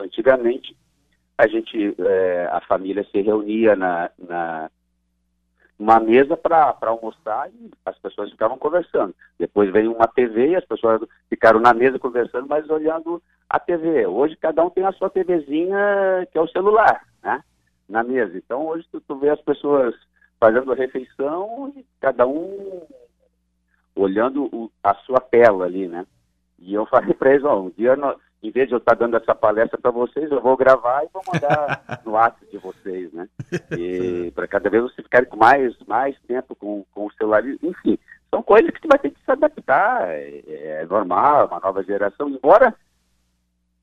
antigamente 0.00 0.76
a 1.38 1.46
gente, 1.46 1.94
é, 2.00 2.48
a 2.50 2.60
família 2.62 3.04
se 3.04 3.20
reunia 3.20 3.76
na, 3.76 4.10
na 4.18 4.68
uma 5.82 5.98
mesa 5.98 6.36
para 6.36 6.76
almoçar 6.82 7.50
e 7.50 7.70
as 7.84 7.98
pessoas 7.98 8.30
ficavam 8.30 8.56
conversando. 8.56 9.12
Depois 9.36 9.68
veio 9.72 9.92
uma 9.92 10.06
TV 10.06 10.50
e 10.50 10.56
as 10.56 10.64
pessoas 10.64 11.02
ficaram 11.28 11.58
na 11.58 11.74
mesa 11.74 11.98
conversando, 11.98 12.46
mas 12.46 12.70
olhando 12.70 13.20
a 13.50 13.58
TV. 13.58 14.06
Hoje 14.06 14.36
cada 14.36 14.64
um 14.64 14.70
tem 14.70 14.84
a 14.84 14.92
sua 14.92 15.10
TVzinha, 15.10 15.76
que 16.30 16.38
é 16.38 16.40
o 16.40 16.46
celular, 16.46 17.04
né? 17.20 17.42
Na 17.88 18.04
mesa. 18.04 18.38
Então 18.38 18.64
hoje 18.64 18.86
tu, 18.92 19.00
tu 19.00 19.16
vê 19.16 19.30
as 19.30 19.40
pessoas 19.40 19.92
fazendo 20.38 20.70
a 20.70 20.76
refeição 20.76 21.72
e 21.76 21.84
cada 22.00 22.28
um 22.28 22.82
olhando 23.96 24.44
o, 24.54 24.70
a 24.84 24.94
sua 24.94 25.18
tela 25.18 25.64
ali, 25.64 25.88
né? 25.88 26.06
E 26.60 26.74
eu 26.74 26.86
falei 26.86 27.12
para 27.12 27.32
eles, 27.32 27.44
ó, 27.44 27.60
um 27.60 27.70
dia 27.70 27.96
nós, 27.96 28.16
em 28.42 28.50
vez 28.50 28.68
de 28.68 28.74
eu 28.74 28.78
estar 28.78 28.94
dando 28.94 29.16
essa 29.16 29.34
palestra 29.34 29.78
para 29.78 29.90
vocês, 29.90 30.30
eu 30.30 30.40
vou 30.40 30.56
gravar 30.56 31.04
e 31.04 31.08
vou 31.12 31.22
mandar 31.32 31.82
no 32.04 32.12
WhatsApp 32.12 32.50
de 32.50 32.58
vocês, 32.58 33.12
né? 33.12 33.28
E 33.78 34.32
para 34.32 34.48
cada 34.48 34.68
vez 34.68 34.82
vocês 34.82 35.04
ficarem 35.04 35.28
com 35.28 35.36
mais, 35.36 35.74
mais 35.86 36.16
tempo 36.26 36.56
com, 36.56 36.84
com 36.92 37.06
o 37.06 37.12
celular, 37.12 37.44
enfim, 37.46 37.98
são 38.30 38.42
coisas 38.42 38.70
que 38.70 38.80
você 38.80 38.88
vai 38.88 38.98
ter 38.98 39.10
que 39.10 39.24
se 39.24 39.30
adaptar, 39.30 40.08
é, 40.08 40.42
é 40.48 40.86
normal, 40.86 41.46
uma 41.46 41.60
nova 41.60 41.84
geração, 41.84 42.28
embora 42.28 42.74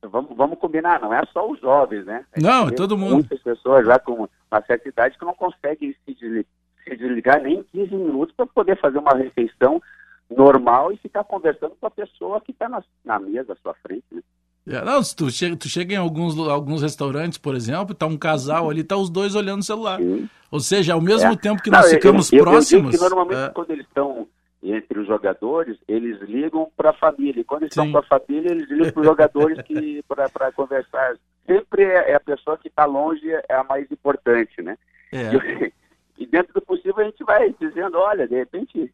vamos, 0.01 0.35
vamos 0.35 0.59
combinar, 0.59 0.99
não 0.99 1.13
é 1.13 1.21
só 1.31 1.49
os 1.49 1.59
jovens, 1.61 2.05
né? 2.05 2.25
Não, 2.35 2.67
é 2.67 2.71
todo 2.71 2.97
mundo. 2.97 3.13
Muitas 3.13 3.41
pessoas 3.41 3.85
já 3.85 3.97
com 3.97 4.27
uma 4.51 4.61
certa 4.65 4.89
idade 4.89 5.17
que 5.17 5.25
não 5.25 5.33
conseguem 5.33 5.95
se 6.05 6.13
desligar, 6.13 6.45
se 6.83 6.97
desligar 6.97 7.41
nem 7.41 7.63
15 7.63 7.95
minutos 7.95 8.35
para 8.35 8.45
poder 8.45 8.77
fazer 8.79 8.97
uma 8.97 9.15
refeição 9.15 9.81
normal 10.29 10.91
e 10.91 10.97
ficar 10.97 11.23
conversando 11.23 11.75
com 11.79 11.87
a 11.87 11.91
pessoa 11.91 12.41
que 12.41 12.51
está 12.51 12.67
na, 12.67 12.83
na 13.03 13.19
mesa 13.19 13.53
à 13.53 13.55
sua 13.57 13.73
frente, 13.75 14.05
né? 14.11 14.21
É, 14.69 14.85
não, 14.85 15.01
tu 15.01 15.31
chega, 15.31 15.55
tu 15.55 15.67
chega 15.67 15.95
em 15.95 15.97
alguns, 15.97 16.37
alguns 16.37 16.81
restaurantes, 16.81 17.37
por 17.37 17.55
exemplo, 17.55 17.95
tá 17.95 18.05
um 18.05 18.17
casal 18.17 18.69
ali, 18.69 18.83
tá 18.83 18.95
os 18.95 19.09
dois 19.09 19.35
olhando 19.35 19.61
o 19.61 19.65
celular. 19.65 19.97
Sim. 19.99 20.29
Ou 20.51 20.59
seja, 20.59 20.93
ao 20.93 21.01
mesmo 21.01 21.31
é. 21.31 21.35
tempo 21.35 21.61
que 21.61 21.71
nós 21.71 21.85
não, 21.85 21.89
ficamos 21.89 22.31
eu, 22.31 22.43
próximos. 22.43 22.93
Eu, 22.93 23.01
eu 23.01 23.09
que 23.09 23.09
normalmente 23.09 23.49
é... 23.49 23.49
quando 23.49 23.71
eles 23.71 23.85
estão 23.85 24.27
entre 24.61 24.99
os 24.99 25.07
jogadores, 25.07 25.77
eles 25.87 26.19
ligam 26.21 26.69
para 26.75 26.91
a 26.91 26.93
família. 26.93 27.41
E 27.41 27.43
quando 27.43 27.63
eles 27.63 27.73
Sim. 27.73 27.81
estão 27.81 27.91
com 27.91 27.97
a 27.97 28.19
família, 28.19 28.51
eles 28.51 28.69
ligam 28.69 28.91
para 28.91 29.01
os 29.01 29.07
jogadores 29.07 29.57
para 30.33 30.51
conversar. 30.51 31.15
Sempre 31.45 31.83
é, 31.83 32.11
é, 32.11 32.15
a 32.15 32.19
pessoa 32.19 32.57
que 32.57 32.67
está 32.67 32.85
longe 32.85 33.27
é 33.31 33.55
a 33.55 33.63
mais 33.63 33.89
importante, 33.91 34.61
né? 34.61 34.77
É. 35.11 35.31
E, 35.33 35.73
e 36.23 36.25
dentro 36.27 36.53
do 36.53 36.61
possível 36.61 36.99
a 36.99 37.05
gente 37.05 37.23
vai 37.23 37.53
dizendo, 37.59 37.97
olha, 37.97 38.27
de 38.27 38.35
repente, 38.35 38.93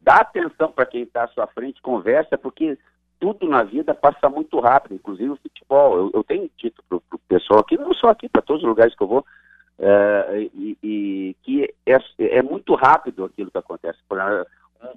dá 0.00 0.16
atenção 0.16 0.72
para 0.72 0.86
quem 0.86 1.02
está 1.02 1.24
à 1.24 1.28
sua 1.28 1.46
frente, 1.46 1.82
conversa, 1.82 2.38
porque 2.38 2.78
tudo 3.18 3.48
na 3.48 3.62
vida 3.62 3.94
passa 3.94 4.28
muito 4.28 4.58
rápido, 4.60 4.94
inclusive 4.94 5.30
o 5.30 5.36
futebol. 5.36 5.96
Eu, 5.96 6.10
eu 6.14 6.24
tenho 6.24 6.50
dito 6.56 6.82
para 6.88 6.96
o 6.98 7.18
pessoal 7.28 7.60
aqui, 7.60 7.76
não 7.76 7.92
só 7.94 8.08
aqui, 8.08 8.28
para 8.28 8.42
todos 8.42 8.62
os 8.62 8.68
lugares 8.68 8.94
que 8.94 9.02
eu 9.02 9.08
vou, 9.08 9.24
é, 9.78 10.48
e, 10.54 10.78
e, 10.82 11.36
que 11.42 11.74
é, 11.86 11.98
é, 12.18 12.42
muito 12.42 12.74
rápido 12.74 13.24
aquilo 13.24 13.50
que 13.50 13.58
acontece. 13.58 13.98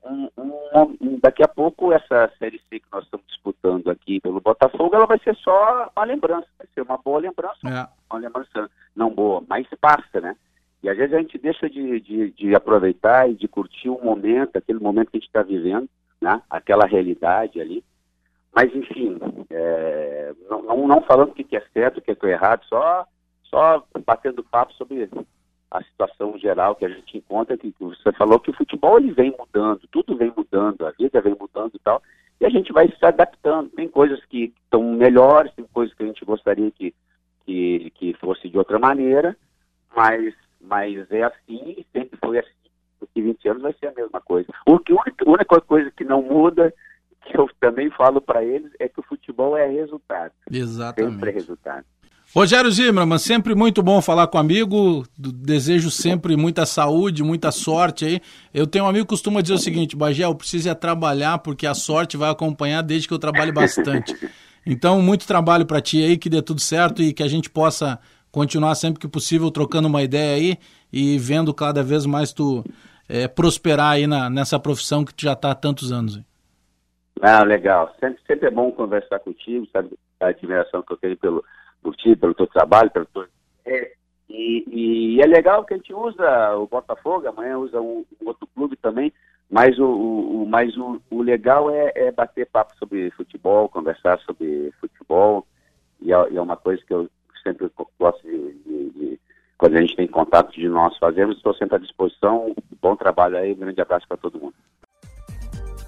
Um, 0.06 0.30
um, 0.38 0.98
um, 1.02 1.20
daqui 1.22 1.44
a 1.44 1.48
pouco, 1.48 1.92
essa 1.92 2.32
Série 2.38 2.62
C 2.70 2.80
que 2.80 2.86
nós 2.92 3.04
estamos 3.04 3.26
disputando 3.28 3.90
aqui 3.90 4.20
pelo 4.20 4.42
Botafogo, 4.42 4.94
ela 4.94 5.06
vai 5.06 5.18
ser 5.20 5.36
só 5.38 5.90
uma 5.96 6.06
lembrança, 6.06 6.48
vai 6.58 6.68
ser 6.74 6.82
uma 6.82 6.98
boa 6.98 7.20
lembrança, 7.20 7.60
é. 7.66 7.88
uma 8.12 8.20
lembrança 8.20 8.70
não 8.96 9.10
boa, 9.10 9.44
mas 9.48 9.68
passa, 9.80 10.22
né? 10.22 10.36
E 10.82 10.90
às 10.90 10.98
vezes 10.98 11.14
a 11.14 11.20
gente 11.20 11.38
deixa 11.38 11.70
de, 11.70 12.00
de, 12.00 12.32
de 12.32 12.56
aproveitar 12.56 13.30
e 13.30 13.36
de 13.36 13.48
curtir 13.48 13.90
o 13.90 14.02
momento, 14.04 14.58
aquele 14.58 14.80
momento 14.80 15.12
que 15.12 15.18
a 15.18 15.20
gente 15.20 15.28
está 15.28 15.42
vivendo, 15.42 15.90
né? 16.22 16.42
aquela 16.50 16.86
realidade 16.86 17.60
ali. 17.60 17.84
Mas, 18.54 18.74
enfim, 18.76 19.18
é, 19.50 20.34
não, 20.50 20.62
não, 20.64 20.88
não, 20.88 21.02
falando 21.02 21.30
o 21.32 21.34
que 21.34 21.56
é 21.56 21.64
certo, 21.74 21.98
o 21.98 22.02
que 22.02 22.12
é 22.12 22.30
errado, 22.30 22.66
só, 22.66 23.06
só 23.44 23.84
batendo 24.06 24.44
papo 24.44 24.74
sobre 24.74 25.10
a 25.72 25.84
situação 25.84 26.38
geral 26.38 26.76
que 26.76 26.86
a 26.86 26.90
gente 26.90 27.18
encontra, 27.18 27.58
que 27.58 27.74
você 27.80 28.12
falou 28.14 28.40
que 28.40 28.50
o 28.50 28.56
futebol 28.56 28.98
ele 28.98 29.12
vem 29.12 29.36
mudando, 29.38 29.82
tudo 29.92 30.18
vem 30.18 30.34
mudando, 30.36 30.86
a 30.86 30.92
vida 30.92 31.22
vem 31.22 31.36
mudando 31.40 31.76
e 31.76 31.80
tal, 31.80 32.02
e 32.42 32.46
a 32.46 32.50
gente 32.50 32.74
vai 32.74 32.88
se 32.88 33.06
adaptando. 33.06 33.70
Tem 33.70 33.88
coisas 33.88 34.24
que 34.26 34.54
estão 34.64 34.84
melhores, 34.94 35.54
tem 35.54 35.66
coisas 35.66 35.96
que 35.96 36.04
a 36.04 36.08
gente 36.08 36.26
gostaria 36.26 36.72
que, 36.72 36.94
que, 37.46 37.92
que 37.92 38.14
fosse 38.16 38.50
de 38.50 38.58
outra 38.58 38.80
maneira, 38.80 39.38
mas, 39.96 40.34
mas 40.60 41.12
é 41.12 41.24
assim 41.24 41.86
sempre 41.94 42.18
foi 42.24 42.40
assim. 42.40 42.50
Daqui 43.00 43.22
20 43.22 43.48
anos 43.50 43.62
vai 43.62 43.74
ser 43.74 43.88
a 43.88 43.94
mesma 43.94 44.20
coisa. 44.20 44.50
O 44.66 44.78
que, 44.80 44.92
a 44.92 45.30
única 45.30 45.62
coisa 45.62 45.92
que 45.92 46.04
não 46.04 46.22
muda 46.22 46.74
que 47.26 47.38
eu 47.38 47.50
também 47.60 47.90
falo 47.92 48.22
para 48.22 48.44
eles 48.44 48.72
é 48.80 48.88
que 48.88 49.00
o 49.00 49.04
futebol 49.04 49.58
é 49.58 49.68
resultado. 49.68 50.32
Exatamente. 50.52 51.14
Sempre 51.14 51.30
é 51.30 51.34
resultado. 51.34 51.86
Rogério 52.34 52.72
Zimmermann, 52.72 53.18
sempre 53.18 53.56
muito 53.56 53.82
bom 53.82 54.02
falar 54.02 54.28
com 54.28 54.38
amigo. 54.38 55.04
Desejo 55.18 55.90
sempre 55.90 56.38
muita 56.38 56.64
saúde, 56.64 57.24
muita 57.24 57.52
sorte 57.52 58.06
aí. 58.06 58.22
Eu 58.54 58.68
tenho 58.68 58.86
um 58.86 58.88
amigo 58.88 59.06
que 59.06 59.10
costuma 59.10 59.42
dizer 59.42 59.56
o 59.56 59.60
seguinte: 59.60 59.96
Bagel, 59.96 60.36
preciso 60.36 60.70
é 60.70 60.76
trabalhar 60.76 61.40
porque 61.40 61.66
a 61.66 61.74
sorte 61.74 62.18
vai 62.18 62.30
acompanhar 62.30 62.84
desde 62.84 63.08
que 63.08 63.14
eu 63.14 63.20
trabalhe 63.20 63.52
bastante. 63.52 64.16
Então, 64.66 65.02
muito 65.02 65.26
trabalho 65.26 65.66
para 65.66 65.82
ti 65.82 66.04
aí, 66.04 66.18
que 66.18 66.30
dê 66.30 66.42
tudo 66.42 66.60
certo 66.60 67.02
e 67.02 67.14
que 67.14 67.24
a 67.24 67.28
gente 67.28 67.50
possa 67.50 67.98
continuar 68.30 68.76
sempre 68.76 69.00
que 69.00 69.08
possível 69.08 69.50
trocando 69.50 69.88
uma 69.88 70.04
ideia 70.04 70.36
aí 70.36 70.58
e 70.92 71.18
vendo 71.18 71.54
cada 71.54 71.82
vez 71.82 72.06
mais 72.06 72.34
tu 72.34 72.64
é, 73.08 73.28
prosperar 73.28 73.94
aí 73.94 74.06
na, 74.06 74.30
nessa 74.30 74.60
profissão 74.60 75.04
que 75.04 75.14
tu 75.14 75.24
já 75.24 75.34
está 75.34 75.52
há 75.52 75.56
tantos 75.56 75.92
anos. 75.92 76.18
Aí. 76.18 76.24
Ah, 77.22 77.44
legal. 77.44 77.94
Sempre, 78.00 78.22
sempre 78.26 78.48
é 78.48 78.52
bom 78.52 78.72
conversar 78.72 79.20
contigo, 79.20 79.68
sabe? 79.72 79.92
A 80.20 80.28
admiração 80.28 80.82
que 80.82 80.94
eu 80.94 80.98
tenho 80.98 81.18
pelo, 81.18 81.44
por 81.82 81.96
ti, 81.96 82.16
pelo 82.16 82.34
teu 82.34 82.48
trabalho, 82.48 82.90
pelo 82.92 83.06
teu... 83.08 83.26
É, 83.66 83.92
e, 84.30 84.64
e, 84.68 85.22
é 85.22 85.26
legal 85.26 85.66
que 85.66 85.74
a 85.74 85.78
gente 85.78 85.94
usa 85.94 86.56
o 86.56 86.68
Botafogo, 86.68 87.28
amanhã 87.28 87.58
usa 87.58 87.82
um, 87.82 88.06
um 88.22 88.28
outro 88.28 88.48
clube 88.56 88.76
também, 88.78 89.12
mas 89.50 89.78
o, 89.80 89.86
o, 89.86 90.46
mas 90.48 90.76
o, 90.78 91.02
o 91.10 91.22
legal 91.22 91.70
é, 91.72 91.92
é, 91.96 92.12
bater 92.12 92.46
papo 92.46 92.76
sobre 92.78 93.10
futebol, 93.12 93.68
conversar 93.68 94.20
sobre 94.20 94.72
futebol 94.80 95.46
E 96.02 96.14
é, 96.14 96.16
é 96.16 96.42
uma 96.42 96.56
coisa 96.56 96.82
que 96.86 96.94
eu 96.94 97.10
sempre 97.44 97.70
gosto 98.00 98.22
de, 98.24 98.54
de, 98.54 98.90
de, 98.92 99.20
quando 99.58 99.76
a 99.76 99.82
gente 99.82 99.96
tem 99.96 100.08
contato 100.08 100.52
de 100.54 100.70
nós 100.70 100.96
fazermos, 100.98 101.38
estou 101.38 101.54
sempre 101.56 101.76
à 101.76 101.80
disposição. 101.80 102.56
Bom 102.82 102.96
trabalho 102.96 103.38
aí, 103.38 103.54
um 103.54 103.58
grande 103.58 103.82
abraço 103.82 104.08
para 104.08 104.18
todo 104.18 104.40
mundo. 104.40 104.54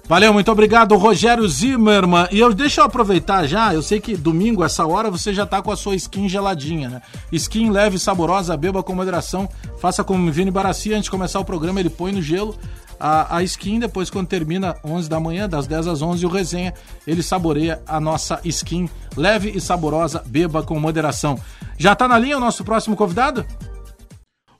Valeu, 0.08 0.32
muito 0.32 0.50
obrigado, 0.50 0.96
Rogério 0.96 1.48
Zimmermann. 1.48 2.26
E 2.30 2.40
eu 2.40 2.52
deixa 2.52 2.80
eu 2.80 2.84
aproveitar 2.84 3.46
já, 3.46 3.72
eu 3.72 3.82
sei 3.82 4.00
que 4.00 4.16
domingo, 4.16 4.64
essa 4.64 4.84
hora, 4.84 5.10
você 5.10 5.32
já 5.32 5.46
tá 5.46 5.62
com 5.62 5.70
a 5.70 5.76
sua 5.76 5.94
skin 5.94 6.28
geladinha, 6.28 6.88
né? 6.88 7.02
Skin 7.30 7.70
leve, 7.70 7.98
saborosa, 7.98 8.56
beba 8.56 8.82
com 8.82 8.94
moderação. 8.94 9.48
Faça 9.78 10.02
como 10.02 10.30
Vini 10.30 10.50
Barassi, 10.50 10.92
antes 10.92 11.04
de 11.04 11.10
começar 11.10 11.38
o 11.38 11.44
programa, 11.44 11.80
ele 11.80 11.88
põe 11.88 12.12
no 12.12 12.20
gelo 12.20 12.56
a, 12.98 13.36
a 13.36 13.42
skin, 13.42 13.80
depois 13.80 14.10
quando 14.10 14.28
termina 14.28 14.76
11 14.84 15.08
da 15.08 15.18
manhã, 15.18 15.48
das 15.48 15.66
10 15.66 15.88
às 15.88 16.02
11, 16.02 16.24
o 16.26 16.28
resenha, 16.28 16.74
ele 17.06 17.22
saboreia 17.22 17.80
a 17.86 17.98
nossa 17.98 18.40
skin 18.44 18.88
leve 19.16 19.50
e 19.50 19.60
saborosa, 19.60 20.22
beba 20.26 20.62
com 20.62 20.78
moderação. 20.78 21.38
Já 21.76 21.96
tá 21.96 22.06
na 22.06 22.18
linha 22.18 22.36
o 22.36 22.40
nosso 22.40 22.64
próximo 22.64 22.94
convidado? 22.94 23.44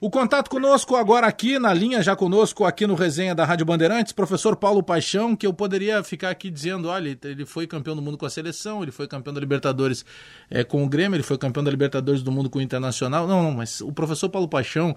O 0.02 0.10
contato 0.10 0.50
conosco 0.50 0.96
agora 0.96 1.28
aqui 1.28 1.60
na 1.60 1.72
linha, 1.72 2.02
já 2.02 2.16
conosco 2.16 2.64
aqui 2.64 2.88
no 2.88 2.96
resenha 2.96 3.36
da 3.36 3.44
Rádio 3.44 3.64
Bandeirantes, 3.64 4.12
professor 4.12 4.56
Paulo 4.56 4.82
Paixão, 4.82 5.36
que 5.36 5.46
eu 5.46 5.54
poderia 5.54 6.02
ficar 6.02 6.30
aqui 6.30 6.50
dizendo, 6.50 6.88
olha, 6.88 7.16
ele 7.22 7.46
foi 7.46 7.68
campeão 7.68 7.94
do 7.94 8.02
mundo 8.02 8.18
com 8.18 8.26
a 8.26 8.28
seleção, 8.28 8.82
ele 8.82 8.90
foi 8.90 9.06
campeão 9.06 9.32
da 9.32 9.38
Libertadores 9.38 10.04
é, 10.50 10.64
com 10.64 10.82
o 10.82 10.88
Grêmio, 10.88 11.14
ele 11.14 11.22
foi 11.22 11.38
campeão 11.38 11.62
da 11.62 11.70
Libertadores 11.70 12.20
do 12.20 12.32
mundo 12.32 12.50
com 12.50 12.58
o 12.58 12.60
Internacional. 12.60 13.28
Não, 13.28 13.44
não, 13.44 13.52
mas 13.52 13.80
o 13.80 13.92
professor 13.92 14.28
Paulo 14.28 14.48
Paixão, 14.48 14.96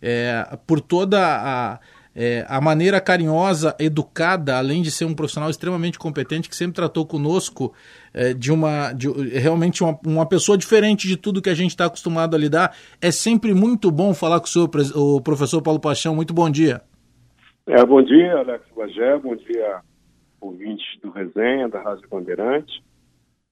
é, 0.00 0.56
por 0.68 0.80
toda 0.80 1.18
a 1.20 1.80
é, 2.14 2.44
a 2.48 2.60
maneira 2.60 3.00
carinhosa, 3.00 3.74
educada, 3.78 4.56
além 4.56 4.82
de 4.82 4.90
ser 4.90 5.04
um 5.04 5.14
profissional 5.14 5.50
extremamente 5.50 5.98
competente 5.98 6.48
que 6.48 6.54
sempre 6.54 6.76
tratou 6.76 7.04
conosco 7.04 7.74
é, 8.12 8.32
de 8.32 8.52
uma 8.52 8.92
de, 8.92 9.08
realmente 9.36 9.82
uma, 9.82 9.98
uma 10.06 10.26
pessoa 10.26 10.56
diferente 10.56 11.08
de 11.08 11.16
tudo 11.16 11.42
que 11.42 11.50
a 11.50 11.54
gente 11.54 11.70
está 11.70 11.86
acostumado 11.86 12.36
a 12.36 12.38
lidar. 12.38 12.76
É 13.00 13.10
sempre 13.10 13.52
muito 13.52 13.90
bom 13.90 14.14
falar 14.14 14.38
com 14.38 14.46
o 14.46 14.48
senhor, 14.48 14.70
o 14.94 15.20
professor 15.20 15.60
Paulo 15.60 15.80
Paixão. 15.80 16.14
Muito 16.14 16.32
bom 16.32 16.48
dia. 16.48 16.82
É, 17.66 17.84
bom 17.84 18.02
dia, 18.02 18.36
Alex 18.36 18.64
Bagé, 18.76 19.18
bom 19.18 19.34
dia, 19.34 19.80
ouvintes 20.40 20.86
do 21.02 21.10
Resenha, 21.10 21.68
da 21.68 21.82
Rádio 21.82 22.08
Bandeirante. 22.08 22.84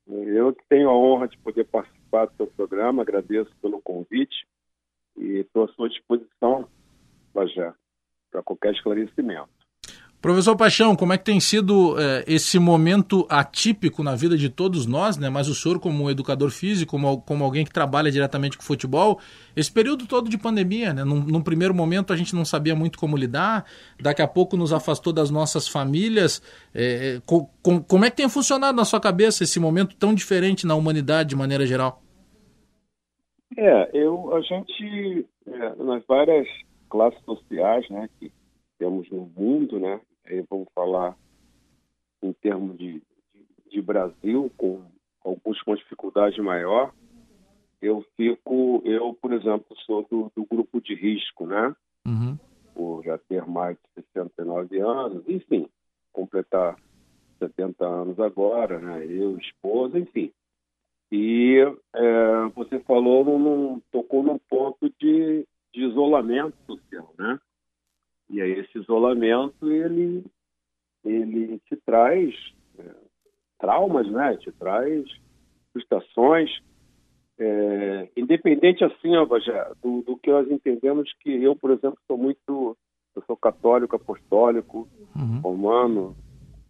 Eu 0.07 0.55
tenho 0.69 0.91
a 0.91 0.97
honra 0.97 1.27
de 1.29 1.39
poder 1.39 1.65
participar 1.65 2.27
do 2.27 2.37
seu 2.37 2.47
programa, 2.47 3.03
agradeço 3.03 3.51
pelo 3.63 3.81
convite 3.81 4.47
e 5.17 5.39
estou 5.39 5.65
à 5.65 5.69
sua 5.69 5.89
disposição, 5.89 6.67
Bagé 7.35 7.73
para 8.33 8.43
qualquer 8.43 8.73
esclarecimento. 8.73 9.49
Professor 10.23 10.57
Paixão, 10.57 10.95
como 10.95 11.13
é 11.13 11.19
que 11.19 11.25
tem 11.25 11.41
sido 11.41 11.99
é, 11.99 12.23
esse 12.29 12.57
momento 12.57 13.27
atípico 13.29 14.05
na 14.05 14.15
vida 14.15 14.37
de 14.39 14.49
todos 14.49 14.87
nós, 14.87 15.19
né? 15.19 15.29
Mas 15.29 15.49
o 15.49 15.55
senhor, 15.55 15.81
como 15.81 16.09
educador 16.09 16.51
físico, 16.51 16.93
como, 16.93 17.21
como 17.23 17.43
alguém 17.43 17.65
que 17.65 17.73
trabalha 17.73 18.09
diretamente 18.09 18.57
com 18.57 18.63
futebol, 18.63 19.19
esse 19.57 19.73
período 19.73 20.07
todo 20.07 20.31
de 20.31 20.39
pandemia, 20.39 20.95
né? 20.95 21.03
Num, 21.03 21.25
num, 21.25 21.43
primeiro 21.43 21.75
momento 21.75 22.13
a 22.13 22.17
gente 22.17 22.37
não 22.37 22.45
sabia 22.45 22.73
muito 22.73 23.01
como 23.01 23.17
lidar, 23.17 23.67
daqui 24.01 24.23
a 24.23 24.29
pouco 24.29 24.57
nos 24.57 24.73
afastou 24.73 25.13
das 25.13 25.29
nossas 25.29 25.67
famílias. 25.67 26.41
É, 26.73 27.21
com, 27.27 27.51
com, 27.61 27.83
como 27.83 28.05
é 28.05 28.11
que 28.11 28.19
tem 28.19 28.29
funcionado 28.29 28.77
na 28.77 28.85
sua 28.85 29.01
cabeça 29.01 29.43
esse 29.43 29.59
momento 29.59 29.97
tão 29.97 30.15
diferente 30.15 30.69
na 30.69 30.77
humanidade 30.77 31.31
de 31.31 31.37
maneira 31.37 31.67
geral? 31.67 32.01
É, 33.59 33.91
eu, 33.93 34.33
a 34.37 34.41
gente, 34.41 35.27
é, 35.49 35.83
nas 35.83 36.07
várias 36.07 36.47
classes 36.93 37.25
sociais 37.25 37.89
né, 37.89 38.07
que 38.19 38.31
temos 38.79 39.09
no 39.11 39.25
mundo, 39.35 39.81
né? 39.81 39.99
Vamos 40.51 40.69
falar 40.75 41.17
em 42.23 42.35
termos 42.35 42.77
de, 42.77 43.03
de, 43.33 43.71
de 43.71 43.81
Brasil, 43.81 44.53
com 44.59 44.83
alguns 45.25 45.61
com 45.63 45.75
dificuldade 45.75 46.41
maior. 46.43 46.93
Eu 47.81 48.05
fico, 48.15 48.83
eu, 48.85 49.15
por 49.15 49.33
exemplo, 49.33 49.75
sou 49.87 50.07
do, 50.11 50.31
do 50.37 50.45
grupo 50.45 50.83
de 50.83 50.95
risco, 50.95 51.47
né? 51.47 51.75
Uhum. 52.07 52.39
Por 52.75 53.03
já 53.03 53.17
ter 53.17 53.47
mais 53.47 53.77
de 53.97 54.03
69 54.03 54.79
anos, 54.79 55.25
enfim, 55.27 55.67
completar 56.13 56.77
70 57.39 57.87
anos 57.87 58.21
agora, 58.21 58.79
né? 58.79 59.07
Eu, 59.07 59.39
esposa, 59.39 59.99
enfim. 59.99 60.31
E 61.11 61.57
é, 61.95 62.49
você 62.55 62.79
falou, 62.81 63.25
num, 63.25 63.81
tocou 63.91 64.23
num 64.23 64.39
ponto 64.39 64.93
de 65.01 65.47
de 65.73 65.85
isolamento 65.85 66.57
social, 66.67 67.15
né? 67.19 67.39
E 68.31 68.41
aí 68.41 68.53
esse 68.53 68.79
isolamento 68.79 69.71
ele 69.71 70.25
ele 71.05 71.59
te 71.67 71.77
traz 71.85 72.35
é, 72.79 72.95
traumas, 73.59 74.11
né? 74.11 74.37
Te 74.37 74.53
traz 74.53 75.05
frustrações, 75.73 76.51
é, 77.39 78.09
independente 78.17 78.85
assim, 78.85 79.17
ó, 79.17 79.25
do, 79.83 80.03
do, 80.03 80.17
que 80.17 80.31
nós 80.31 80.51
entendemos 80.51 81.13
que 81.21 81.31
eu, 81.43 81.57
por 81.57 81.71
exemplo, 81.71 81.99
sou 82.07 82.17
muito, 82.17 82.77
eu 83.17 83.23
sou 83.27 83.37
católico, 83.37 83.97
apostólico, 83.97 84.89
uhum. 85.17 85.41
romano, 85.41 86.17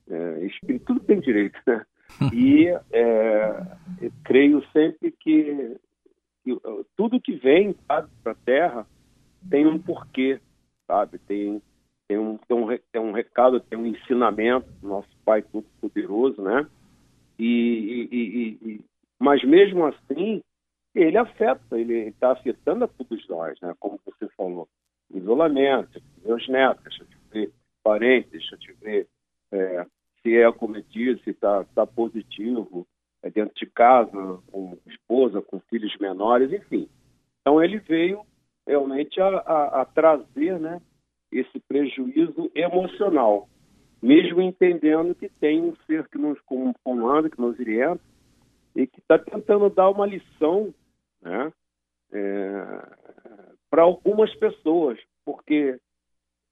é, 0.08 0.46
espírito, 0.46 0.86
tudo 0.86 1.00
tem 1.00 1.20
direito, 1.20 1.58
né? 1.66 1.84
e 2.32 2.68
é, 2.90 4.10
creio 4.24 4.62
sempre 4.72 5.12
que, 5.12 5.76
que 6.44 6.56
tudo 6.96 7.20
que 7.20 7.32
vem 7.32 7.74
para 7.86 8.06
a 8.24 8.34
Terra 8.34 8.86
tem 9.48 9.66
um 9.66 9.78
porquê, 9.78 10.40
sabe? 10.86 11.18
Tem, 11.18 11.62
tem, 12.08 12.18
um, 12.18 12.36
tem, 12.36 12.56
um, 12.56 12.78
tem 12.92 13.00
um 13.00 13.12
recado, 13.12 13.60
tem 13.60 13.78
um 13.78 13.86
ensinamento 13.86 14.70
do 14.80 14.88
nosso 14.88 15.08
Pai 15.24 15.42
Todo-Poderoso, 15.42 16.42
né? 16.42 16.66
E, 17.38 18.08
e, 18.10 18.58
e, 18.62 18.80
mas 19.18 19.42
mesmo 19.44 19.86
assim, 19.86 20.42
ele 20.94 21.16
afeta, 21.16 21.78
ele 21.78 22.08
está 22.08 22.32
afetando 22.32 22.84
a 22.84 22.88
todos 22.88 23.26
nós, 23.28 23.58
né? 23.60 23.74
Como 23.80 23.98
você 24.04 24.28
falou, 24.36 24.68
isolamento, 25.12 26.02
meus 26.24 26.46
netos, 26.48 26.84
deixa 26.84 27.02
eu 27.02 27.06
te 27.06 27.18
ver, 27.30 27.52
parentes, 27.82 28.30
deixa 28.30 28.54
eu 28.54 28.58
te 28.58 28.72
ver 28.74 29.08
é, 29.50 29.86
se 30.22 30.36
é 30.36 30.44
acometido, 30.44 31.20
se 31.22 31.30
está 31.30 31.64
tá 31.74 31.86
positivo, 31.86 32.86
é 33.22 33.30
dentro 33.30 33.54
de 33.54 33.66
casa, 33.66 34.10
com 34.50 34.76
esposa, 34.86 35.40
com 35.42 35.60
filhos 35.60 35.96
menores, 35.98 36.52
enfim. 36.52 36.88
Então 37.40 37.62
ele 37.62 37.78
veio 37.78 38.24
realmente 38.66 39.20
a, 39.20 39.28
a, 39.28 39.82
a 39.82 39.84
trazer 39.84 40.58
né, 40.58 40.80
esse 41.30 41.58
prejuízo 41.60 42.50
emocional, 42.54 43.48
mesmo 44.00 44.40
entendendo 44.40 45.14
que 45.14 45.28
tem 45.28 45.60
um 45.60 45.74
ser 45.86 46.08
que 46.08 46.18
nos 46.18 46.38
comanda, 46.84 47.30
que 47.30 47.40
nos 47.40 47.58
orienta, 47.58 48.02
e 48.74 48.86
que 48.86 49.00
está 49.00 49.18
tentando 49.18 49.68
dar 49.70 49.90
uma 49.90 50.06
lição 50.06 50.74
né, 51.20 51.52
é, 52.12 52.88
para 53.70 53.82
algumas 53.82 54.34
pessoas, 54.36 54.98
porque 55.24 55.78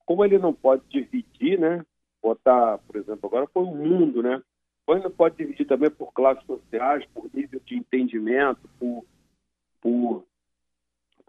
como 0.05 0.25
ele 0.25 0.39
não 0.39 0.53
pode 0.53 0.83
dividir, 0.89 1.59
né, 1.59 1.85
botar, 2.23 2.79
por 2.79 2.97
exemplo, 2.97 3.27
agora 3.27 3.47
foi 3.47 3.63
o 3.63 3.75
mundo, 3.75 4.23
né, 4.23 4.43
ele 4.89 5.05
não 5.05 5.11
pode 5.11 5.37
dividir 5.37 5.67
também 5.67 5.91
por 5.91 6.13
classes 6.13 6.45
sociais, 6.45 7.05
por 7.15 7.31
nível 7.33 7.61
de 7.65 7.77
entendimento, 7.77 8.69
por, 8.79 9.05
por 9.81 10.25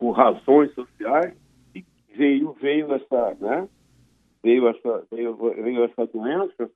por 0.02 0.14
razões 0.14 0.74
sociais 0.74 1.32
e 1.76 1.86
veio 2.16 2.54
veio 2.54 2.92
essa 2.92 3.38
né? 3.40 3.70
Veio 4.42 4.68
essa 4.68 5.06
veio, 5.12 5.36
veio 5.36 5.84
essa 5.84 6.08
doença 6.08 6.72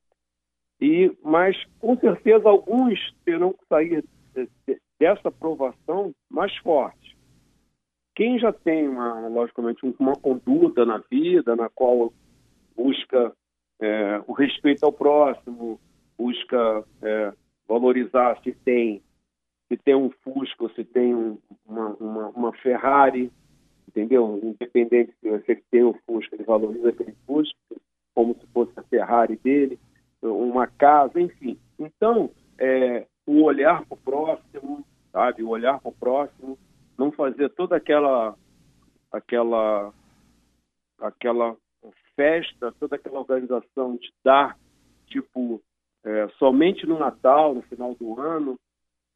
e 0.80 1.12
mas 1.24 1.58
com 1.80 1.98
certeza 1.98 2.48
alguns 2.48 3.00
terão 3.26 3.52
que 3.52 3.66
sair 3.68 4.06
dessa 5.00 5.30
aprovação 5.30 6.14
mais 6.30 6.56
forte. 6.58 7.18
Quem 8.14 8.38
já 8.38 8.54
tem 8.54 8.88
uma 8.88 9.28
logicamente 9.28 9.84
uma 10.00 10.14
conduta 10.14 10.86
na 10.86 11.00
vida 11.10 11.56
na 11.56 11.68
qual 11.68 12.14
busca 12.78 13.34
é, 13.82 14.22
o 14.28 14.34
respeito 14.34 14.86
ao 14.86 14.94
próximo 14.94 15.80
busca 16.16 16.84
é, 17.02 17.34
valorizar 17.68 18.40
se 18.44 18.52
tem 18.52 19.02
se 19.68 19.78
tem 19.78 19.96
um 19.96 20.12
Fusca, 20.24 20.70
se 20.76 20.84
tem 20.84 21.14
uma, 21.66 21.90
uma, 22.00 22.30
uma 22.30 22.54
Ferrari, 22.54 23.32
entendeu? 23.88 24.40
Independente 24.44 25.14
se 25.22 25.28
ele 25.28 25.64
tem 25.72 25.84
um 25.84 25.94
Fusca, 26.06 26.36
ele 26.36 26.44
valoriza 26.44 26.90
aquele 26.90 27.16
Fusca 27.26 27.58
como 28.14 28.34
se 28.36 28.48
fosse 28.48 28.72
a 28.78 28.84
Ferrari 28.84 29.36
dele, 29.36 29.78
uma 30.22 30.66
casa, 30.66 31.20
enfim. 31.20 31.60
Então, 31.78 32.32
é, 32.58 33.06
o 33.28 33.44
olhar 33.44 33.86
para 33.86 33.96
o 33.96 33.98
próximo, 33.98 34.86
sabe? 35.12 35.44
O 35.44 35.50
olhar 35.50 35.80
para 35.80 35.90
o 35.90 35.96
próximo, 35.96 36.58
não 36.98 37.12
fazer 37.12 37.50
toda 37.50 37.76
aquela 37.76 38.36
aquela 39.12 39.94
aquela 41.00 41.58
festa, 42.16 42.74
toda 42.80 42.96
aquela 42.96 43.20
organização 43.20 43.98
de 43.98 44.12
dar, 44.24 44.58
tipo, 45.08 45.62
é, 46.06 46.28
somente 46.40 46.88
no 46.88 46.98
Natal, 46.98 47.54
no 47.54 47.62
final 47.64 47.94
do 47.96 48.20
ano, 48.20 48.58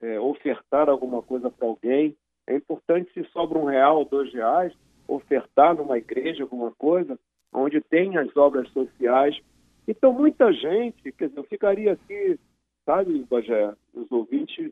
é, 0.01 0.19
ofertar 0.19 0.89
alguma 0.89 1.21
coisa 1.21 1.49
para 1.49 1.67
alguém. 1.67 2.15
É 2.47 2.55
importante, 2.55 3.11
se 3.13 3.23
sobra 3.31 3.57
um 3.57 3.65
real, 3.65 4.05
dois 4.05 4.33
reais, 4.33 4.73
ofertar 5.07 5.75
numa 5.75 5.97
igreja 5.97 6.43
alguma 6.43 6.71
coisa, 6.71 7.19
onde 7.53 7.81
tem 7.81 8.17
as 8.17 8.35
obras 8.35 8.69
sociais. 8.69 9.39
Então, 9.87 10.13
muita 10.13 10.51
gente, 10.53 11.11
quer 11.11 11.29
dizer, 11.29 11.39
eu 11.39 11.43
ficaria 11.43 11.93
aqui, 11.93 12.39
sabe, 12.85 13.25
Bagé, 13.29 13.73
os 13.93 14.11
ouvintes 14.11 14.71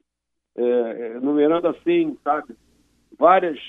é, 0.55 1.19
numerando 1.19 1.67
assim, 1.67 2.17
sabe, 2.23 2.55
várias, 3.17 3.59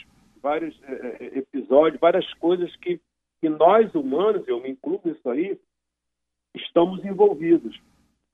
vários 0.43 0.79
é, 0.85 1.39
episódios, 1.39 2.01
várias 2.01 2.33
coisas 2.35 2.75
que, 2.77 3.01
que 3.41 3.49
nós 3.49 3.95
humanos, 3.95 4.47
eu 4.47 4.61
me 4.61 4.71
incluo 4.71 5.01
nisso 5.05 5.29
aí, 5.29 5.59
estamos 6.55 7.05
envolvidos. 7.05 7.79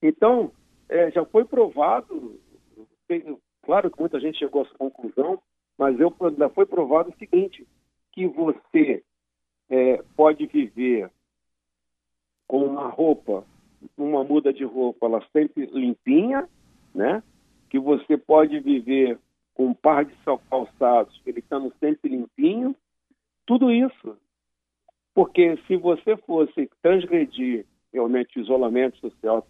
Então, 0.02 0.52
é, 0.88 1.10
já 1.10 1.24
foi 1.24 1.44
provado, 1.44 2.38
claro 3.62 3.90
que 3.90 4.00
muita 4.00 4.20
gente 4.20 4.38
chegou 4.38 4.62
a 4.62 4.64
essa 4.66 4.78
conclusão, 4.78 5.40
mas 5.78 5.98
eu, 5.98 6.14
foi 6.54 6.66
provado 6.66 7.10
o 7.10 7.18
seguinte, 7.18 7.66
que 8.12 8.26
você 8.26 9.02
é, 9.68 10.02
pode 10.16 10.46
viver 10.46 11.10
com 12.46 12.64
uma 12.64 12.88
roupa, 12.88 13.44
uma 13.96 14.22
muda 14.22 14.52
de 14.52 14.64
roupa, 14.64 15.06
ela 15.06 15.26
sempre 15.32 15.66
limpinha, 15.66 16.48
né? 16.94 17.22
Que 17.68 17.78
você 17.78 18.16
pode 18.16 18.60
viver 18.60 19.18
com 19.54 19.66
um 19.68 19.74
par 19.74 20.04
de 20.04 20.14
calçados, 20.50 21.20
ele 21.26 21.40
estando 21.40 21.72
sempre 21.80 22.10
limpinho. 22.10 22.74
Tudo 23.46 23.70
isso. 23.70 24.16
Porque 25.14 25.56
se 25.66 25.76
você 25.76 26.16
fosse 26.18 26.68
transgredir 26.82 27.66
realmente 27.92 28.38
o 28.38 28.42
isolamento 28.42 28.98
social, 28.98 29.46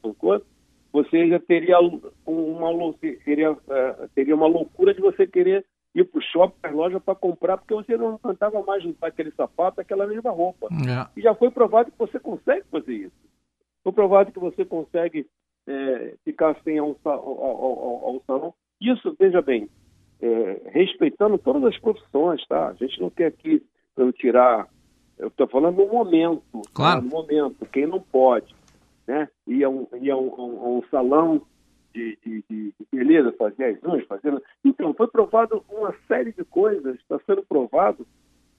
você 0.94 1.26
já 1.26 1.40
teria 1.40 1.80
uma, 2.24 2.94
teria, 3.24 3.50
uh, 3.50 4.08
teria 4.14 4.36
uma 4.36 4.46
loucura 4.46 4.94
de 4.94 5.00
você 5.00 5.26
querer 5.26 5.66
ir 5.92 6.04
para 6.04 6.20
o 6.20 6.22
shopping, 6.22 6.54
para 6.62 6.70
a 6.70 6.74
loja 6.74 7.00
para 7.00 7.16
comprar, 7.16 7.58
porque 7.58 7.74
você 7.74 7.96
não 7.96 8.16
cantava 8.16 8.62
mais 8.62 8.84
aquele 9.02 9.32
sapato, 9.32 9.80
aquela 9.80 10.06
mesma 10.06 10.30
roupa. 10.30 10.68
É. 10.68 11.08
E 11.18 11.20
já 11.20 11.34
foi 11.34 11.50
provado 11.50 11.90
que 11.90 11.98
você 11.98 12.20
consegue 12.20 12.62
fazer 12.70 12.94
isso. 12.94 13.16
Foi 13.82 13.92
provado 13.92 14.30
que 14.30 14.38
você 14.38 14.64
consegue 14.64 15.26
é, 15.66 16.14
ficar 16.24 16.56
sem 16.62 16.78
ao, 16.78 16.96
ao, 17.04 17.12
ao, 17.12 18.04
ao, 18.06 18.22
salão. 18.24 18.54
Isso, 18.80 19.16
veja 19.18 19.42
bem, 19.42 19.68
é, 20.22 20.70
respeitando 20.70 21.38
todas 21.38 21.64
as 21.64 21.78
profissões, 21.80 22.46
tá? 22.46 22.68
A 22.68 22.74
gente 22.74 23.00
não 23.00 23.10
quer 23.10 23.26
aqui 23.26 23.60
eu 23.96 24.12
tirar. 24.12 24.68
Eu 25.18 25.26
estou 25.26 25.48
falando 25.48 25.78
no 25.78 25.88
momento. 25.88 26.42
Tá? 26.52 26.70
Claro. 26.72 27.00
Tá? 27.00 27.04
No 27.04 27.10
momento. 27.10 27.66
Quem 27.66 27.84
não 27.84 28.00
pode, 28.00 28.54
né? 29.06 29.28
Ir 29.46 29.64
a 29.64 29.68
um, 29.68 29.86
ir 29.94 30.10
a 30.10 30.16
um, 30.16 30.34
a 30.34 30.68
um 30.68 30.82
salão 30.90 31.46
de, 31.92 32.18
de, 32.24 32.44
de, 32.50 32.74
beleza, 32.92 33.32
fazer 33.32 33.64
as 33.64 33.84
unhas, 33.84 34.06
fazendo. 34.06 34.42
Então, 34.64 34.92
foi 34.94 35.06
provado 35.06 35.64
uma 35.68 35.94
série 36.08 36.32
de 36.32 36.44
coisas, 36.44 36.96
está 36.96 37.18
sendo 37.24 37.44
provado 37.44 38.06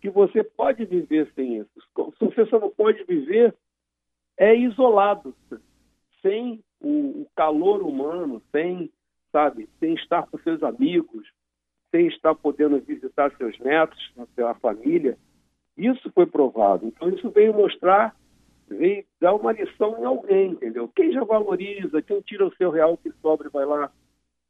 que 0.02 0.10
você 0.10 0.44
pode 0.44 0.86
viver 0.86 1.32
sem 1.36 1.58
isso. 1.58 1.70
Se 2.18 2.26
você 2.26 2.46
só 2.46 2.60
não 2.60 2.70
pode 2.70 3.04
viver, 3.04 3.54
é 4.38 4.56
isolado, 4.56 5.36
sem 6.22 6.64
o, 6.80 7.22
o 7.22 7.28
calor 7.36 7.82
humano, 7.82 8.42
sem, 8.52 8.92
sabe, 9.32 9.68
sem 9.80 9.94
estar 9.96 10.28
com 10.28 10.38
seus 10.40 10.64
amigos, 10.64 11.28
sem 11.92 12.08
estar 12.08 12.36
podendo 12.36 12.80
visitar 12.80 13.36
seus 13.38 13.58
netos, 13.60 14.14
sua 14.36 14.54
família. 14.56 15.18
Isso 15.78 16.10
foi 16.12 16.26
provado. 16.26 16.86
Então, 16.86 17.10
isso 17.10 17.30
veio 17.32 17.54
mostrar 17.54 18.16
veio 18.68 19.06
dar 19.20 19.36
uma 19.36 19.52
lição 19.52 20.00
em 20.00 20.06
alguém, 20.06 20.52
entendeu? 20.52 20.88
Quem 20.96 21.12
já 21.12 21.24
valoriza, 21.24 22.02
quem 22.02 22.22
tira 22.22 22.46
o 22.46 22.56
seu 22.56 22.72
real 22.72 22.98
que 22.98 23.12
sobra 23.22 23.48
e 23.48 23.52
vai 23.52 23.66
lá 23.66 23.92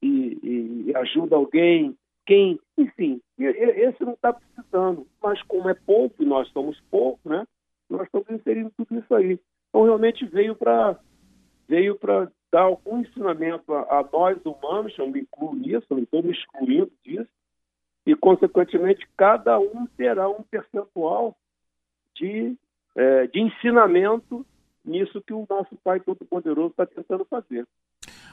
e, 0.01 0.87
e 0.87 0.95
ajuda 0.95 1.35
alguém, 1.35 1.97
quem, 2.25 2.59
enfim, 2.77 3.21
esse 3.37 4.03
não 4.03 4.13
está 4.13 4.33
precisando. 4.33 5.07
Mas 5.21 5.41
como 5.43 5.69
é 5.69 5.73
pouco, 5.73 6.23
e 6.23 6.25
nós 6.25 6.47
somos 6.49 6.79
pouco, 6.89 7.19
né? 7.27 7.45
Nós 7.89 8.03
estamos 8.03 8.29
inserindo 8.29 8.71
tudo 8.75 8.99
isso 8.99 9.13
aí. 9.13 9.39
Então 9.69 9.83
realmente 9.83 10.25
veio 10.25 10.55
para 10.55 10.99
veio 11.67 11.95
para 11.95 12.31
dar 12.51 12.61
algum 12.61 12.99
ensinamento 12.99 13.73
a, 13.73 13.99
a, 13.99 14.09
nós 14.11 14.37
humanos, 14.45 14.97
eu 14.97 15.09
me 15.09 15.21
incluo 15.21 15.55
nisso, 15.55 15.85
não 15.89 15.99
estou 15.99 16.23
me 16.23 16.31
excluindo 16.31 16.91
disso, 17.03 17.29
e 18.05 18.15
consequentemente 18.15 19.07
cada 19.17 19.59
um 19.59 19.87
terá 19.97 20.29
um 20.29 20.43
percentual 20.43 21.35
de 22.13 22.55
é, 22.95 23.27
de 23.27 23.41
ensinamento 23.41 24.45
nisso 24.85 25.21
que 25.25 25.33
o 25.33 25.45
nosso 25.49 25.75
Pai 25.83 25.99
Todo-Poderoso 25.99 26.69
está 26.69 26.85
tentando 26.85 27.25
fazer. 27.25 27.67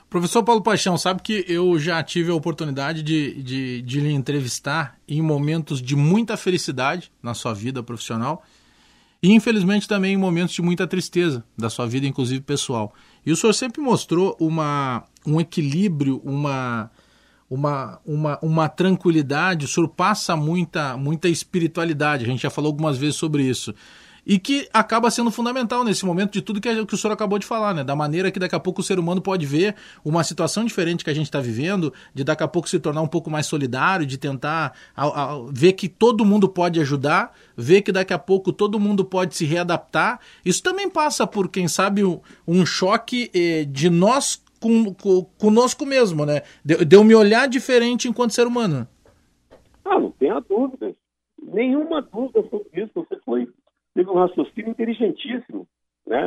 Professor 0.09 0.43
Paulo 0.43 0.63
Paixão, 0.63 0.99
sabe 0.99 1.23
que 1.23 1.45
eu 1.49 1.79
já 1.79 2.03
tive 2.03 2.31
a 2.31 2.35
oportunidade 2.35 3.03
de, 3.03 3.43
de, 3.43 3.83
de 3.83 4.01
lhe 4.01 4.13
entrevistar 4.13 4.99
em 5.09 5.23
momentos 5.23 5.81
de 5.81 5.97
muita 5.97 6.37
felicidade 6.37 7.11
na 7.23 7.33
sua 7.33 7.55
vida 7.55 7.83
profissional 7.83 8.43
e, 9.23 9.33
infelizmente, 9.33 9.89
também 9.89 10.13
em 10.15 10.19
momentos 10.19 10.55
de 10.55 10.61
muita 10.61 10.87
tristeza 10.87 11.43
da 11.57 11.71
sua 11.71 11.87
vida, 11.87 12.07
inclusive 12.07 12.43
pessoal. 12.43 12.93
E 13.25 13.33
o 13.33 13.37
senhor 13.37 13.55
sempre 13.55 13.81
mostrou 13.81 14.37
uma, 14.39 15.05
um 15.27 15.41
equilíbrio, 15.41 16.21
uma, 16.23 16.91
uma, 17.49 18.01
uma, 18.05 18.39
uma 18.43 18.69
tranquilidade, 18.69 19.65
o 19.65 19.69
senhor 19.69 19.89
passa 19.89 20.37
muita, 20.37 20.95
muita 20.97 21.29
espiritualidade, 21.29 22.25
a 22.25 22.29
gente 22.29 22.43
já 22.43 22.51
falou 22.51 22.71
algumas 22.71 22.99
vezes 22.99 23.17
sobre 23.17 23.45
isso 23.45 23.75
e 24.27 24.39
que 24.39 24.68
acaba 24.73 25.11
sendo 25.11 25.31
fundamental 25.31 25.85
nesse 25.85 26.07
momento 26.07 26.33
de 26.33 26.43
tudo 26.43 26.61
que, 26.61 26.87
que 26.87 26.95
o 26.95 26.97
senhor 26.97 27.12
acabou 27.12 27.39
de 27.39 27.47
falar, 27.47 27.75
né? 27.75 27.83
Da 27.83 27.97
maneira 27.97 28.31
que 28.31 28.39
daqui 28.39 28.55
a 28.55 28.61
pouco 28.61 28.81
o 28.81 28.85
ser 28.85 28.99
humano 28.99 29.20
pode 29.20 29.45
ver 29.45 29.75
uma 30.05 30.23
situação 30.23 30.64
diferente 30.64 31.05
que 31.05 31.11
a 31.11 31.14
gente 31.14 31.27
está 31.27 31.41
vivendo, 31.41 31.93
de 32.14 32.23
daqui 32.23 32.43
a 32.43 32.49
pouco 32.49 32.68
se 32.68 32.79
tornar 32.79 33.03
um 33.03 33.09
pouco 33.09 33.31
mais 33.31 33.47
solidário, 33.47 34.07
de 34.07 34.16
tentar 34.16 34.75
a, 34.95 35.07
a, 35.07 35.39
ver 35.51 35.73
que 35.73 35.89
todo 35.89 36.25
mundo 36.25 36.49
pode 36.49 36.81
ajudar, 36.81 37.33
ver 37.57 37.83
que 37.83 37.91
daqui 37.91 38.12
a 38.12 38.18
pouco 38.18 38.53
todo 38.53 38.79
mundo 38.79 39.05
pode 39.05 39.35
se 39.35 39.45
readaptar. 39.45 40.20
Isso 40.45 40.62
também 40.62 40.89
passa 40.89 41.27
por, 41.27 41.49
quem 41.49 41.66
sabe, 41.66 42.05
um, 42.05 42.20
um 42.47 42.64
choque 42.64 43.31
eh, 43.35 43.64
de 43.64 43.91
nós 43.91 44.43
com, 44.61 44.95
com, 44.95 45.25
conosco 45.39 45.85
mesmo, 45.85 46.25
né? 46.25 46.43
De, 46.64 46.85
de 46.85 47.05
me 47.05 47.14
olhar 47.14 47.49
diferente 47.49 48.09
enquanto 48.09 48.33
ser 48.33 48.47
humano. 48.47 48.87
Ah, 49.85 49.99
não 49.99 50.12
tenha 50.12 50.41
dúvida. 50.41 50.95
Nenhuma 51.43 52.01
dúvida 52.01 52.43
sobre 52.49 52.68
isso. 52.85 52.93
Você 52.95 53.18
foi 53.25 53.49
teve 53.95 54.11
um 54.11 54.14
raciocínio 54.14 54.70
inteligentíssimo, 54.70 55.66
né, 56.07 56.20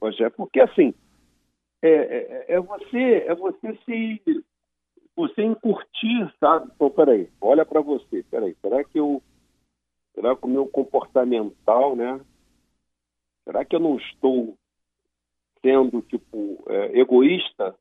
Rogério? 0.00 0.34
Porque, 0.36 0.60
assim, 0.60 0.94
é, 1.82 1.88
é, 1.88 2.44
é, 2.54 2.60
você, 2.60 3.24
é 3.26 3.34
você 3.34 3.78
se 3.84 4.44
você 5.14 5.42
encurtir, 5.42 6.34
sabe? 6.38 6.70
Pô, 6.78 6.90
peraí, 6.90 7.30
olha 7.40 7.64
para 7.64 7.80
você, 7.80 8.22
peraí, 8.30 8.54
será 8.60 8.84
que 8.84 8.98
eu 8.98 9.22
será 10.14 10.34
que 10.34 10.44
o 10.44 10.48
meu 10.48 10.66
comportamental, 10.66 11.94
né? 11.94 12.20
Será 13.44 13.64
que 13.64 13.76
eu 13.76 13.80
não 13.80 13.96
estou 13.96 14.56
sendo 15.62 16.02
tipo 16.02 16.62
é, 16.68 16.98
egoísta? 16.98 17.74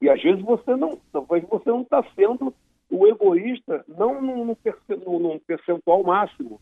E 0.00 0.08
às 0.08 0.22
vezes 0.22 0.42
você 0.42 0.74
não, 0.76 0.98
talvez 1.12 1.46
você 1.48 1.68
não 1.68 1.82
está 1.82 2.02
sendo 2.14 2.54
o 2.90 3.06
egoísta, 3.06 3.84
não 3.86 4.20
num, 4.20 4.44
num 4.46 5.38
percentual 5.38 6.02
máximo, 6.02 6.60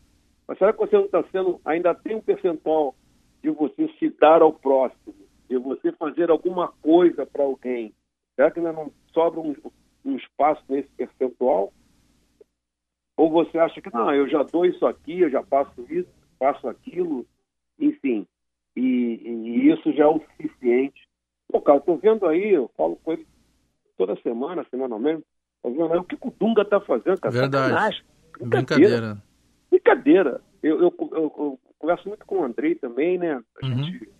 mas 0.48 0.56
será 0.56 0.72
que 0.72 0.78
você 0.78 0.96
não 0.96 1.04
está 1.04 1.22
sendo, 1.30 1.60
ainda 1.62 1.94
tem 1.94 2.16
um 2.16 2.22
percentual 2.22 2.94
de 3.42 3.50
você 3.50 3.86
se 3.98 4.08
dar 4.18 4.40
ao 4.40 4.52
próximo, 4.52 5.14
de 5.46 5.58
você 5.58 5.92
fazer 5.92 6.30
alguma 6.30 6.68
coisa 6.80 7.26
para 7.26 7.42
alguém? 7.42 7.92
Será 8.34 8.50
que 8.50 8.58
ainda 8.58 8.72
não 8.72 8.90
sobra 9.12 9.40
um, 9.40 9.54
um 10.06 10.16
espaço 10.16 10.62
nesse 10.66 10.88
percentual? 10.96 11.70
Ou 13.14 13.30
você 13.30 13.58
acha 13.58 13.80
que, 13.82 13.92
não, 13.92 14.14
eu 14.14 14.26
já 14.26 14.42
dou 14.42 14.64
isso 14.64 14.86
aqui, 14.86 15.20
eu 15.20 15.28
já 15.28 15.42
faço 15.42 15.84
isso, 15.90 16.08
faço 16.38 16.66
aquilo, 16.66 17.26
enfim, 17.78 18.26
e, 18.74 18.80
e 18.80 19.70
isso 19.70 19.92
já 19.92 20.04
é 20.04 20.06
o 20.06 20.20
suficiente. 20.20 21.06
Pô, 21.48 21.60
cara, 21.60 21.80
tô 21.80 21.96
vendo 21.96 22.26
aí, 22.26 22.54
eu 22.54 22.70
falo 22.76 22.96
com 22.96 23.12
ele 23.12 23.26
toda 23.98 24.20
semana, 24.22 24.64
semanalmente, 24.70 25.24
tô 25.62 25.70
vendo 25.70 25.92
aí 25.92 25.98
o 25.98 26.04
que 26.04 26.14
o 26.14 26.30
Dunga 26.30 26.64
tá 26.64 26.80
fazendo, 26.80 27.20
cara. 27.20 27.34
Verdade. 27.34 28.04
Brincadeira 28.40 28.48
brincadeira. 28.48 29.27
Eu, 30.62 30.80
eu, 30.80 30.94
eu, 30.98 31.08
eu, 31.12 31.60
converso 31.78 32.08
muito 32.08 32.26
com 32.26 32.40
o 32.40 32.44
Andrei 32.44 32.74
também, 32.74 33.16
né? 33.16 33.42
A 33.62 33.66
uhum. 33.66 33.84
gente, 33.84 34.10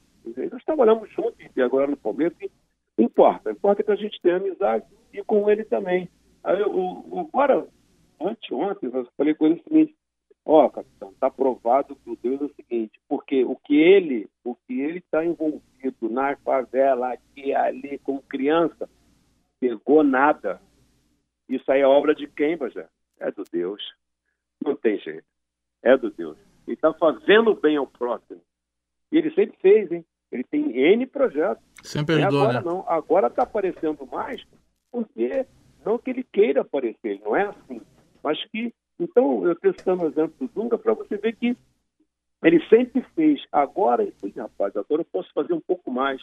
nós 0.53 0.65
trabalhamos 0.65 1.11
juntos 1.13 1.45
e 1.57 1.63
agora 1.63 1.87
no 1.87 1.97
Palmeiras. 1.97 2.37
E 2.41 2.51
não 2.97 3.05
importa, 3.05 3.51
importa 3.51 3.83
que 3.83 3.91
a 3.91 3.97
gente 3.97 4.21
tenha 4.21 4.37
amizade 4.37 4.85
e 5.13 5.23
com 5.25 5.51
ele 5.51 5.65
também. 5.65 6.09
Aí 6.45 6.61
eu, 6.61 7.03
agora, 7.19 7.67
anteontem, 8.21 8.91
eu 8.93 9.09
falei 9.17 9.35
com 9.35 9.47
ele 9.47 9.61
o 9.61 9.63
seguinte, 9.65 9.97
ó, 10.45 10.65
oh, 10.65 10.71
capitão, 10.71 11.11
está 11.11 11.31
provado 11.31 11.97
por 11.97 12.17
Deus 12.23 12.41
o 12.41 12.55
seguinte, 12.55 13.01
porque 13.09 13.45
o 13.45 13.57
que 13.57 13.77
ele, 13.77 14.29
o 14.45 14.55
que 14.55 14.81
ele 14.81 14.99
está 14.99 15.25
envolvido 15.25 16.09
na 16.09 16.37
favela, 16.37 17.13
aqui 17.13 17.53
ali, 17.53 17.99
como 17.99 18.23
criança, 18.23 18.89
pegou 19.59 20.05
nada. 20.05 20.61
Isso 21.49 21.71
aí 21.71 21.81
é 21.81 21.87
obra 21.87 22.15
de 22.15 22.29
quem, 22.29 22.57
Bajé? 22.57 22.87
É 23.19 23.31
do 23.33 23.43
Deus. 23.51 23.83
Não 24.65 24.77
tem 24.77 24.99
jeito 24.99 25.25
é 25.83 25.97
do 25.97 26.11
Deus. 26.11 26.37
Ele 26.67 26.75
está 26.75 26.93
fazendo 26.93 27.55
bem 27.55 27.77
ao 27.77 27.87
próximo. 27.87 28.41
E 29.11 29.17
ele 29.17 29.31
sempre 29.33 29.57
fez, 29.61 29.91
hein? 29.91 30.05
Ele 30.31 30.45
tem 30.45 30.77
N 30.77 31.07
projetos. 31.07 31.65
Sempre 31.83 32.17
ajudou, 32.17 32.43
agora 32.43 32.61
né? 32.61 32.67
não. 32.67 32.85
Agora 32.87 33.27
está 33.29 33.43
aparecendo 33.43 34.07
mais 34.07 34.45
porque 34.91 35.47
não 35.85 35.99
que 35.99 36.11
ele 36.11 36.25
queira 36.25 36.63
aparecer, 36.63 37.21
não 37.25 37.35
é 37.35 37.47
assim. 37.47 37.81
Mas 38.23 38.43
que, 38.47 38.75
então, 38.99 39.45
eu 39.45 39.53
estou 39.53 39.73
citando 39.73 40.03
o 40.03 40.07
exemplo 40.07 40.35
do 40.39 40.49
Dunga 40.49 40.77
para 40.77 40.95
você 40.95 41.17
ver 41.17 41.37
que 41.37 41.57
ele 42.43 42.63
sempre 42.69 43.03
fez. 43.15 43.43
Agora, 43.51 44.07
rapaz, 44.37 44.77
agora 44.77 45.03
eu 45.03 45.07
posso 45.07 45.33
fazer 45.33 45.53
um 45.53 45.61
pouco 45.61 45.91
mais. 45.91 46.23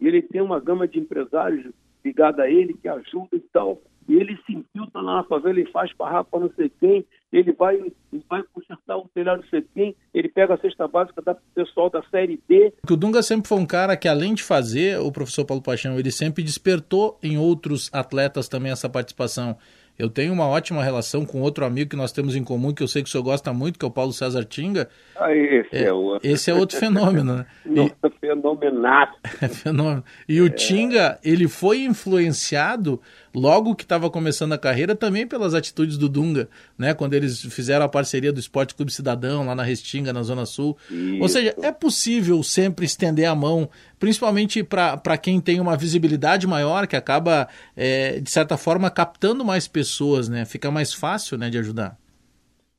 E 0.00 0.06
ele 0.06 0.22
tem 0.22 0.40
uma 0.40 0.60
gama 0.60 0.86
de 0.86 0.98
empresários 0.98 1.72
ligada 2.04 2.42
a 2.44 2.50
ele 2.50 2.74
que 2.74 2.88
ajuda 2.88 3.34
e 3.34 3.40
tal. 3.40 3.80
e 4.08 4.14
ele 4.14 4.36
se 4.46 4.52
infiltra 4.52 5.00
lá 5.00 5.16
na 5.16 5.24
favela, 5.24 5.58
ele 5.58 5.70
faz 5.70 5.92
para 5.92 6.24
não 6.32 6.50
sei 6.54 6.68
quem, 6.68 7.04
ele 7.32 7.52
vai, 7.52 7.76
ele 7.76 8.24
vai 8.28 8.42
consertar 8.52 8.96
o 8.96 9.08
telhado 9.14 9.42
não 9.42 9.48
sei 9.48 9.64
quem, 9.74 9.96
ele 10.14 10.28
pega 10.28 10.54
a 10.54 10.58
cesta 10.58 10.86
básica 10.86 11.20
do 11.20 11.36
pessoal 11.54 11.90
da 11.90 12.02
Série 12.10 12.40
D. 12.48 12.72
O 12.88 12.96
Dunga 12.96 13.22
sempre 13.22 13.48
foi 13.48 13.58
um 13.58 13.66
cara 13.66 13.96
que, 13.96 14.08
além 14.08 14.34
de 14.34 14.42
fazer, 14.42 14.98
o 15.00 15.10
professor 15.10 15.44
Paulo 15.44 15.62
Paixão, 15.62 15.98
ele 15.98 16.10
sempre 16.10 16.42
despertou 16.42 17.18
em 17.22 17.36
outros 17.36 17.90
atletas 17.92 18.48
também 18.48 18.72
essa 18.72 18.88
participação. 18.88 19.56
Eu 19.98 20.10
tenho 20.10 20.32
uma 20.32 20.46
ótima 20.46 20.84
relação 20.84 21.24
com 21.24 21.40
outro 21.40 21.64
amigo 21.64 21.90
que 21.90 21.96
nós 21.96 22.12
temos 22.12 22.36
em 22.36 22.44
comum, 22.44 22.72
que 22.72 22.82
eu 22.82 22.88
sei 22.88 23.02
que 23.02 23.08
o 23.08 23.12
senhor 23.12 23.24
gosta 23.24 23.52
muito, 23.54 23.78
que 23.78 23.84
é 23.84 23.88
o 23.88 23.90
Paulo 23.90 24.12
César 24.12 24.44
Tinga. 24.44 24.90
Ah, 25.18 25.34
esse 25.34 25.74
é, 25.74 25.84
é 25.84 25.92
outro. 25.92 26.28
Esse 26.28 26.50
é 26.50 26.54
outro 26.54 26.78
fenômeno, 26.78 27.36
né? 27.36 27.46
Nossa, 27.64 28.14
fenomenato. 28.20 29.18
É 29.40 29.48
fenômeno. 29.48 30.04
E 30.28 30.40
o 30.40 30.46
é. 30.46 30.50
Tinga, 30.50 31.18
ele 31.24 31.48
foi 31.48 31.82
influenciado 31.84 33.00
logo 33.36 33.74
que 33.74 33.82
estava 33.82 34.08
começando 34.08 34.54
a 34.54 34.58
carreira 34.58 34.96
também 34.96 35.26
pelas 35.26 35.52
atitudes 35.52 35.98
do 35.98 36.08
Dunga, 36.08 36.48
né? 36.78 36.94
Quando 36.94 37.12
eles 37.12 37.42
fizeram 37.54 37.84
a 37.84 37.88
parceria 37.88 38.32
do 38.32 38.40
Esporte 38.40 38.74
Clube 38.74 38.90
Cidadão 38.90 39.44
lá 39.44 39.54
na 39.54 39.62
Restinga, 39.62 40.10
na 40.10 40.22
Zona 40.22 40.46
Sul. 40.46 40.74
Isso. 40.90 41.20
Ou 41.20 41.28
seja, 41.28 41.54
é 41.62 41.70
possível 41.70 42.42
sempre 42.42 42.86
estender 42.86 43.26
a 43.26 43.34
mão, 43.34 43.68
principalmente 43.98 44.64
para 44.64 45.18
quem 45.18 45.38
tem 45.38 45.60
uma 45.60 45.76
visibilidade 45.76 46.46
maior, 46.46 46.86
que 46.86 46.96
acaba, 46.96 47.46
é, 47.76 48.18
de 48.20 48.30
certa 48.30 48.56
forma, 48.56 48.90
captando 48.90 49.44
mais 49.44 49.68
pessoas, 49.68 50.30
né? 50.30 50.46
Fica 50.46 50.70
mais 50.70 50.94
fácil 50.94 51.36
né, 51.36 51.50
de 51.50 51.58
ajudar. 51.58 51.98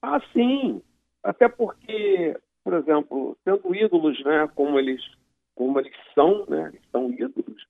Ah, 0.01 0.19
sim. 0.33 0.81
Até 1.23 1.47
porque, 1.47 2.35
por 2.63 2.73
exemplo, 2.73 3.37
sendo 3.43 3.75
ídolos, 3.75 4.17
né, 4.23 4.49
como 4.55 4.79
eles, 4.79 5.01
como 5.53 5.79
eles 5.79 5.93
são, 6.15 6.45
né, 6.47 6.71
eles 6.73 6.81
são 6.91 7.11
ídolos, 7.11 7.67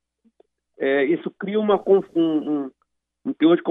é, 0.78 1.04
isso 1.04 1.30
cria 1.38 1.58
uma, 1.58 1.82
um, 2.16 2.70
um 3.28 3.32
teor 3.32 3.56
de 3.56 3.62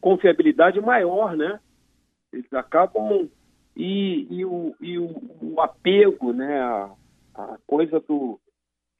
confiabilidade 0.00 0.80
maior, 0.80 1.36
né? 1.36 1.60
Eles 2.32 2.52
acabam 2.52 3.28
e, 3.76 4.26
e, 4.30 4.44
o, 4.44 4.74
e 4.80 4.98
o, 4.98 5.14
o, 5.40 5.60
apego, 5.60 6.32
né? 6.32 6.60
A, 6.60 6.94
a, 7.34 7.58
coisa 7.66 8.00
do 8.00 8.38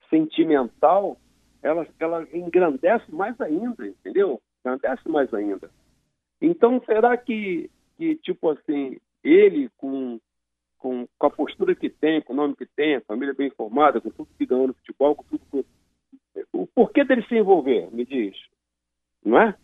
sentimental, 0.09 1.17
ela, 1.63 1.87
ela 1.99 2.27
engrandece 2.33 3.13
mais 3.13 3.39
ainda, 3.41 3.87
entendeu? 3.87 4.41
Engrandece 4.61 5.09
mais 5.09 5.33
ainda. 5.35 5.71
Então, 6.41 6.81
será 6.87 7.17
que, 7.17 7.71
que 7.97 8.17
tipo 8.17 8.51
assim, 8.51 8.99
ele 9.25 9.69
com, 9.77 10.21
com, 10.79 11.07
com 11.19 11.27
a 11.27 11.31
postura 11.31 11.75
que 11.75 11.91
tem, 11.91 12.23
com 12.23 12.33
o 12.33 12.37
nome 12.37 12.55
que 12.55 12.67
tem, 12.67 12.97
a 12.97 13.01
família 13.03 13.35
bem 13.35 13.51
formada, 13.51 14.01
com 14.01 14.11
tudo 14.11 14.29
que 14.39 14.47
ganhou 14.47 14.69
no 14.69 14.75
futebol, 14.75 15.17
com 15.17 15.25
tudo 15.25 15.67
o 16.53 16.67
porquê 16.67 17.05
dele 17.05 17.25
se 17.27 17.35
envolver, 17.35 17.91
me 17.91 18.05
diz, 18.05 18.37
não 19.25 19.41
é? 19.41 19.57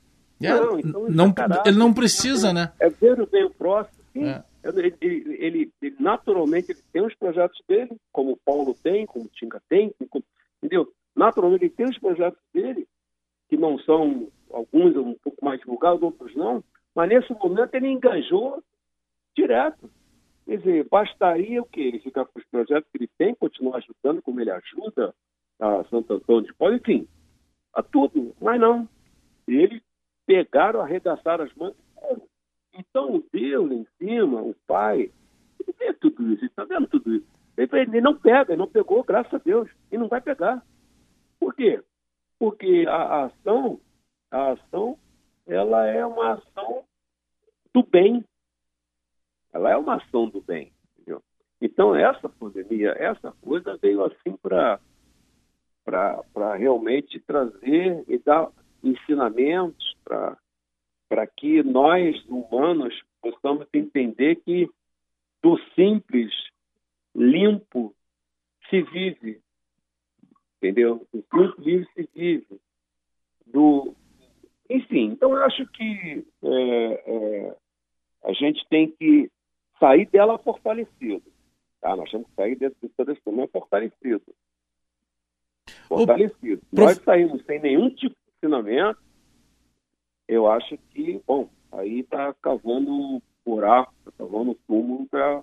É, 0.43 0.53
não, 0.53 0.79
então 0.79 1.09
não, 1.09 1.27
é 1.29 1.69
ele 1.69 1.79
não 1.79 1.93
precisa, 1.93 2.53
né? 2.53 2.73
É 2.81 2.89
ver 2.89 3.21
o 3.21 3.27
bem 3.27 3.49
próximo. 3.51 4.03
É. 4.17 4.45
ele, 4.65 4.95
ele, 5.01 5.73
ele, 5.81 5.97
naturalmente 5.99 6.73
ele 6.73 6.81
tem 6.93 7.05
os 7.05 7.15
projetos 7.15 7.61
dele, 7.69 7.97
como 8.13 8.33
o 8.33 8.37
Paulo 8.37 8.77
tem, 8.83 9.07
como 9.07 9.27
o 9.27 9.29
Tinga 9.29 9.61
tem, 9.69 9.93
como, 10.11 10.25
entendeu? 10.63 10.93
Naturalmente 11.15 11.65
ele 11.65 11.75
tem 11.75 11.87
os 11.87 11.99
projetos 11.99 12.41
dele, 12.53 12.87
que 13.49 13.57
não 13.57 13.79
são 13.79 14.29
alguns 14.51 14.97
um 14.97 15.15
pouco 15.15 15.45
mais 15.45 15.61
divulgados, 15.61 16.03
outros 16.03 16.35
não, 16.35 16.63
mas 16.95 17.09
nesse 17.09 17.33
momento 17.33 17.75
ele 17.75 17.89
engajou 17.89 18.63
direto. 19.37 19.91
Quer 20.47 20.59
dizer, 20.59 20.89
bastaria 20.91 21.63
o 21.63 21.67
quê? 21.67 21.81
Ele 21.81 21.99
ficar 22.01 22.25
com 22.27 22.39
os 22.39 22.45
projetos 22.47 22.89
que 22.91 22.99
ele 22.99 23.11
tem, 23.19 23.35
continuar 23.35 23.79
ajudando 23.79 24.21
como 24.23 24.41
ele 24.41 24.51
ajuda 24.51 25.15
a 25.59 25.85
Santo 25.85 26.15
Antônio 26.15 26.45
de 26.45 26.55
Pó, 26.55 26.71
enfim, 26.71 27.09
a 27.73 27.83
tudo, 27.83 28.35
mas 28.41 28.61
não. 28.61 28.89
Ele 29.49 29.83
pegaram, 30.27 30.81
arregaçaram 30.81 31.45
as 31.45 31.55
mãos. 31.55 31.75
Então 32.73 33.23
Deus 33.33 33.71
em 33.71 33.87
cima, 33.99 34.43
o 34.43 34.55
Pai, 34.67 35.11
ele 35.61 35.75
vê 35.79 35.93
tudo 35.95 36.33
isso, 36.33 36.45
está 36.45 36.65
vendo 36.65 36.87
tudo 36.89 37.15
isso. 37.15 37.27
Ele 37.57 38.01
não 38.01 38.17
pega, 38.17 38.53
ele 38.53 38.61
não 38.61 38.69
pegou, 38.69 39.05
graças 39.05 39.33
a 39.33 39.39
Deus, 39.39 39.71
e 39.91 39.97
não 39.97 40.09
vai 40.09 40.21
pegar. 40.21 40.63
Por 41.39 41.55
quê? 41.55 41.83
Porque 42.39 42.85
a, 42.89 42.97
a 42.97 43.25
ação, 43.27 43.81
a 44.31 44.53
ação, 44.53 44.99
ela 45.47 45.87
é 45.87 46.05
uma 46.05 46.33
ação 46.33 46.85
do 47.73 47.83
bem. 47.85 48.25
Ela 49.53 49.71
é 49.71 49.77
uma 49.77 49.97
ação 49.97 50.29
do 50.29 50.41
bem. 50.41 50.73
Entendeu? 50.97 51.23
Então, 51.61 51.95
essa 51.95 52.29
pandemia, 52.29 52.91
essa 52.99 53.33
coisa 53.41 53.77
veio 53.77 54.05
assim 54.05 54.37
para 54.37 54.81
realmente 56.57 57.21
trazer 57.21 58.05
e 58.09 58.19
dar 58.19 58.51
ensinamentos 58.83 59.94
para 60.05 61.27
que 61.37 61.63
nós, 61.63 62.23
humanos, 62.27 62.95
possamos 63.21 63.67
entender 63.73 64.37
que 64.37 64.69
do 65.43 65.59
simples, 65.75 66.33
limpo, 67.15 67.95
se 68.69 68.83
vive. 68.83 69.41
Entendeu? 70.57 71.07
Do 71.13 71.23
simples, 71.23 71.67
limpo, 71.67 71.91
se 71.95 72.09
vive. 72.15 72.61
Do... 73.47 73.95
Enfim, 74.71 75.11
então 75.11 75.33
eu 75.33 75.45
acho 75.45 75.67
que 75.69 76.27
é, 76.43 77.03
é, 77.07 77.57
a 78.25 78.33
gente 78.33 78.67
tem 78.69 78.91
que 78.91 79.31
sair 79.79 80.07
dela 80.07 80.39
fortalecido. 80.39 81.23
Tá? 81.81 81.95
Nós 81.95 82.11
temos 82.11 82.27
que 82.29 82.35
sair 82.35 82.57
desse, 82.57 82.77
desse 82.81 83.21
problema 83.21 83.49
fortalecido. 83.49 84.23
Fortalecido. 85.87 86.63
O... 86.73 86.81
Nós 86.81 86.97
saímos 86.99 87.45
sem 87.45 87.61
nenhum 87.61 87.91
tipo 87.91 88.17
ensinamento, 88.37 88.99
eu 90.29 90.51
acho 90.51 90.77
que, 90.91 91.21
bom, 91.27 91.49
aí 91.73 92.01
está 92.01 92.33
cavando 92.35 92.91
um 92.91 93.21
buraco, 93.45 93.93
está 93.99 94.13
cavando 94.19 94.53
um 94.53 94.57
túmulo 94.67 95.07
para 95.07 95.43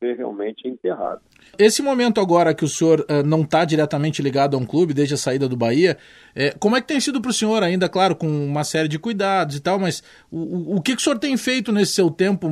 ser 0.00 0.16
realmente 0.16 0.66
enterrado. 0.66 1.20
Esse 1.58 1.82
momento 1.82 2.20
agora 2.20 2.54
que 2.54 2.64
o 2.64 2.68
senhor 2.68 3.00
uh, 3.00 3.22
não 3.24 3.42
está 3.42 3.64
diretamente 3.64 4.22
ligado 4.22 4.56
a 4.56 4.58
um 4.58 4.64
clube 4.64 4.94
desde 4.94 5.14
a 5.14 5.16
saída 5.16 5.48
do 5.48 5.56
Bahia, 5.56 5.96
é, 6.34 6.50
como 6.58 6.76
é 6.76 6.80
que 6.80 6.86
tem 6.86 7.00
sido 7.00 7.20
para 7.20 7.30
o 7.30 7.34
senhor 7.34 7.62
ainda, 7.62 7.88
claro, 7.88 8.16
com 8.16 8.26
uma 8.26 8.64
série 8.64 8.88
de 8.88 8.98
cuidados 8.98 9.56
e 9.56 9.60
tal, 9.60 9.78
mas 9.78 10.02
o, 10.30 10.76
o 10.76 10.80
que, 10.80 10.94
que 10.94 11.00
o 11.00 11.04
senhor 11.04 11.18
tem 11.18 11.36
feito 11.36 11.70
nesse 11.70 11.92
seu 11.92 12.10
tempo 12.10 12.48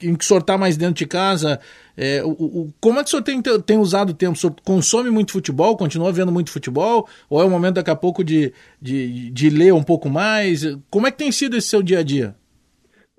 em 0.00 0.14
que 0.14 0.24
o 0.24 0.26
senhor 0.26 0.40
está 0.40 0.56
mais 0.56 0.76
dentro 0.76 0.94
de 0.94 1.06
casa? 1.06 1.60
É, 1.96 2.22
o, 2.24 2.30
o, 2.30 2.74
como 2.80 2.98
é 2.98 3.02
que 3.02 3.08
o 3.08 3.10
senhor 3.10 3.22
tem, 3.22 3.40
tem 3.40 3.78
usado 3.78 4.10
o 4.10 4.14
tempo? 4.14 4.32
O 4.32 4.36
senhor 4.36 4.54
consome 4.64 5.10
muito 5.10 5.32
futebol, 5.32 5.76
continua 5.76 6.12
vendo 6.12 6.32
muito 6.32 6.50
futebol? 6.50 7.08
Ou 7.28 7.40
é 7.40 7.44
o 7.44 7.50
momento 7.50 7.74
daqui 7.74 7.90
a 7.90 7.96
pouco 7.96 8.24
de, 8.24 8.52
de, 8.80 9.30
de 9.30 9.50
ler 9.50 9.72
um 9.72 9.82
pouco 9.82 10.08
mais? 10.08 10.62
Como 10.90 11.06
é 11.06 11.10
que 11.10 11.18
tem 11.18 11.32
sido 11.32 11.56
esse 11.56 11.68
seu 11.68 11.82
dia 11.82 11.98
a 11.98 12.02
dia? 12.02 12.34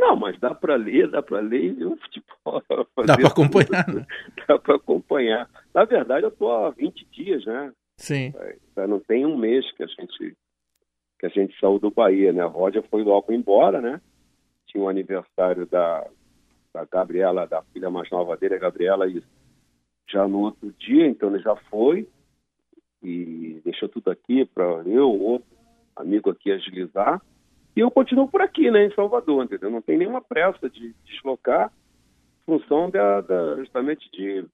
Não, 0.03 0.17
mas 0.17 0.37
dá 0.39 0.53
para 0.53 0.75
ler, 0.75 1.09
dá 1.09 1.21
para 1.21 1.39
ler 1.39 1.75
e 1.79 1.85
o. 1.85 1.97
Dá 3.05 3.17
para 3.17 3.27
acompanhar, 3.27 3.87
né? 3.87 4.05
Dá 4.47 4.59
para 4.59 4.75
acompanhar. 4.75 5.49
Na 5.73 5.85
verdade, 5.85 6.25
eu 6.25 6.29
estou 6.29 6.51
há 6.51 6.69
20 6.71 7.05
dias, 7.11 7.45
né? 7.45 7.71
Sim. 7.97 8.33
É, 8.75 8.87
não 8.87 8.99
tem 8.99 9.25
um 9.25 9.37
mês 9.37 9.69
que 9.73 9.83
a 9.83 9.87
gente 9.87 10.35
que 11.19 11.27
a 11.27 11.29
gente 11.29 11.57
saiu 11.57 11.79
do 11.79 11.89
Bahia, 11.89 12.33
né? 12.33 12.41
A 12.41 12.47
Roger 12.47 12.83
foi 12.89 13.01
logo 13.01 13.31
embora, 13.31 13.79
né? 13.79 14.01
Tinha 14.67 14.83
o 14.83 14.87
um 14.87 14.89
aniversário 14.89 15.65
da, 15.65 16.05
da 16.73 16.83
Gabriela, 16.83 17.47
da 17.47 17.61
filha 17.71 17.89
mais 17.89 18.09
nova 18.11 18.35
dele, 18.35 18.55
a 18.55 18.59
Gabriela, 18.59 19.07
e 19.07 19.23
já 20.09 20.27
no 20.27 20.41
outro 20.41 20.73
dia, 20.73 21.07
então 21.07 21.33
ele 21.33 21.41
já 21.41 21.55
foi 21.69 22.09
e 23.01 23.61
deixou 23.63 23.87
tudo 23.87 24.11
aqui 24.11 24.45
para 24.45 24.65
eu, 24.85 25.09
outro 25.09 25.47
amigo 25.95 26.29
aqui 26.29 26.51
agilizar. 26.51 27.21
E 27.75 27.79
eu 27.79 27.89
continuo 27.89 28.27
por 28.27 28.41
aqui, 28.41 28.69
né, 28.69 28.85
em 28.85 28.93
Salvador, 28.93 29.45
entendeu? 29.45 29.69
Não 29.69 29.81
tem 29.81 29.97
nenhuma 29.97 30.21
pressa 30.21 30.69
de 30.69 30.93
deslocar, 31.05 31.71
função 32.45 32.89
da, 32.89 33.21
da, 33.21 33.55
justamente 33.57 34.09
de 34.11 34.45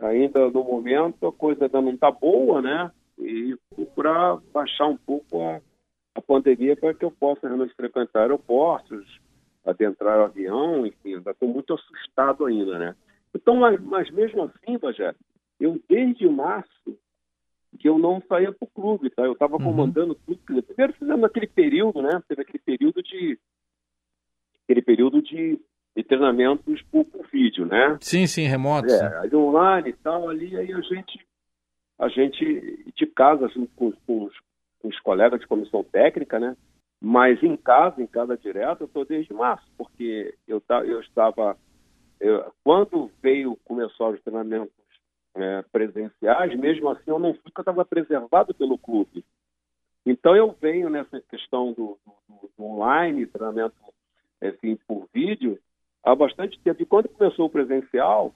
ainda 0.00 0.50
no 0.50 0.64
momento 0.64 1.26
a 1.26 1.32
coisa 1.32 1.64
ainda 1.64 1.80
não 1.80 1.92
está 1.92 2.10
boa, 2.10 2.60
né? 2.60 2.90
E 3.18 3.56
procurar 3.74 4.36
baixar 4.52 4.86
um 4.86 4.96
pouco 4.96 5.40
a, 5.40 5.60
a 6.14 6.20
pandemia 6.20 6.76
para 6.76 6.94
que 6.94 7.04
eu 7.04 7.10
possa 7.10 7.46
realmente 7.46 7.74
frequentar 7.74 8.22
aeroportos, 8.22 9.20
adentrar 9.64 10.18
o 10.18 10.24
avião, 10.24 10.86
enfim, 10.86 11.16
ainda 11.16 11.30
estou 11.30 11.48
muito 11.48 11.74
assustado 11.74 12.44
ainda, 12.46 12.78
né? 12.78 12.96
Então, 13.34 13.56
mas, 13.56 13.80
mas 13.80 14.10
mesmo 14.10 14.42
assim, 14.44 14.78
Bajé, 14.78 15.14
eu 15.58 15.80
desde 15.88 16.28
março 16.28 16.98
que 17.78 17.88
eu 17.88 17.98
não 17.98 18.22
saía 18.28 18.52
para 18.52 18.64
o 18.64 18.70
clube, 18.70 19.10
tá? 19.10 19.22
Eu 19.22 19.32
estava 19.32 19.56
uhum. 19.56 19.64
comandando 19.64 20.14
tudo. 20.14 20.62
Primeiro 20.62 20.92
fizemos 20.92 21.24
aquele 21.24 21.46
período, 21.46 22.02
né? 22.02 22.22
Teve 22.28 22.42
aquele 22.42 22.60
período 22.60 23.02
de 23.02 23.38
aquele 24.62 24.82
período 24.82 25.20
de, 25.20 25.60
de 25.96 26.02
treinamentos 26.02 26.82
por, 26.90 27.04
por, 27.04 27.26
vídeo, 27.32 27.66
né? 27.66 27.96
Sim, 28.00 28.26
sim, 28.26 28.42
remotos. 28.42 28.92
É, 28.92 29.18
aí 29.18 29.34
online 29.34 29.90
e 29.90 29.92
tal, 29.92 30.28
ali 30.28 30.56
aí 30.56 30.72
a 30.72 30.80
gente 30.80 31.26
a 31.98 32.08
gente 32.08 32.92
de 32.96 33.06
casa 33.06 33.46
assim, 33.46 33.66
com, 33.76 33.92
com, 34.06 34.24
os, 34.24 34.34
com 34.80 34.88
os 34.88 34.98
colegas 35.00 35.40
de 35.40 35.46
comissão 35.46 35.84
técnica, 35.84 36.40
né? 36.40 36.56
Mas 37.00 37.42
em 37.42 37.56
casa, 37.56 38.02
em 38.02 38.06
casa 38.06 38.36
direto, 38.36 38.82
eu 38.82 38.86
estou 38.86 39.04
desde 39.04 39.32
março, 39.32 39.66
porque 39.76 40.34
eu, 40.48 40.62
eu 40.86 41.00
estava 41.00 41.56
eu, 42.20 42.52
quando 42.64 43.10
veio 43.22 43.56
começar 43.64 44.08
os 44.08 44.20
treinamentos 44.22 44.72
é, 45.34 45.62
presenciais, 45.70 46.58
mesmo 46.58 46.88
assim 46.88 47.10
eu 47.10 47.18
não 47.18 47.32
fui, 47.34 47.42
porque 47.42 47.60
eu 47.60 47.62
estava 47.62 47.84
preservado 47.84 48.54
pelo 48.54 48.78
clube. 48.78 49.24
Então 50.06 50.36
eu 50.36 50.56
venho 50.60 50.88
nessa 50.88 51.20
questão 51.22 51.72
do, 51.72 51.98
do, 52.28 52.50
do 52.56 52.64
online, 52.64 53.26
treinamento 53.26 53.74
assim, 54.40 54.76
por 54.86 55.08
vídeo, 55.12 55.58
há 56.04 56.14
bastante 56.14 56.58
tempo. 56.60 56.82
E 56.82 56.86
quando 56.86 57.08
começou 57.08 57.46
o 57.46 57.50
presencial, 57.50 58.34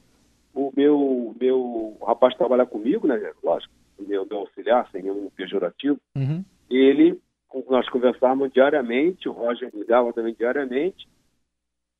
o 0.54 0.72
meu, 0.76 1.34
meu 1.38 1.96
rapaz 2.04 2.34
trabalha 2.36 2.64
comigo, 2.66 3.06
né, 3.06 3.32
lógico, 3.42 3.72
meu, 3.98 4.26
meu 4.26 4.38
auxiliar, 4.38 4.88
sem 4.90 5.02
nenhum 5.02 5.30
pejorativo, 5.30 5.98
uhum. 6.16 6.44
ele, 6.70 7.20
nós 7.68 7.88
conversávamos 7.90 8.52
diariamente, 8.52 9.28
o 9.28 9.32
Roger 9.32 9.70
ligava 9.74 10.12
também 10.12 10.34
diariamente, 10.34 11.08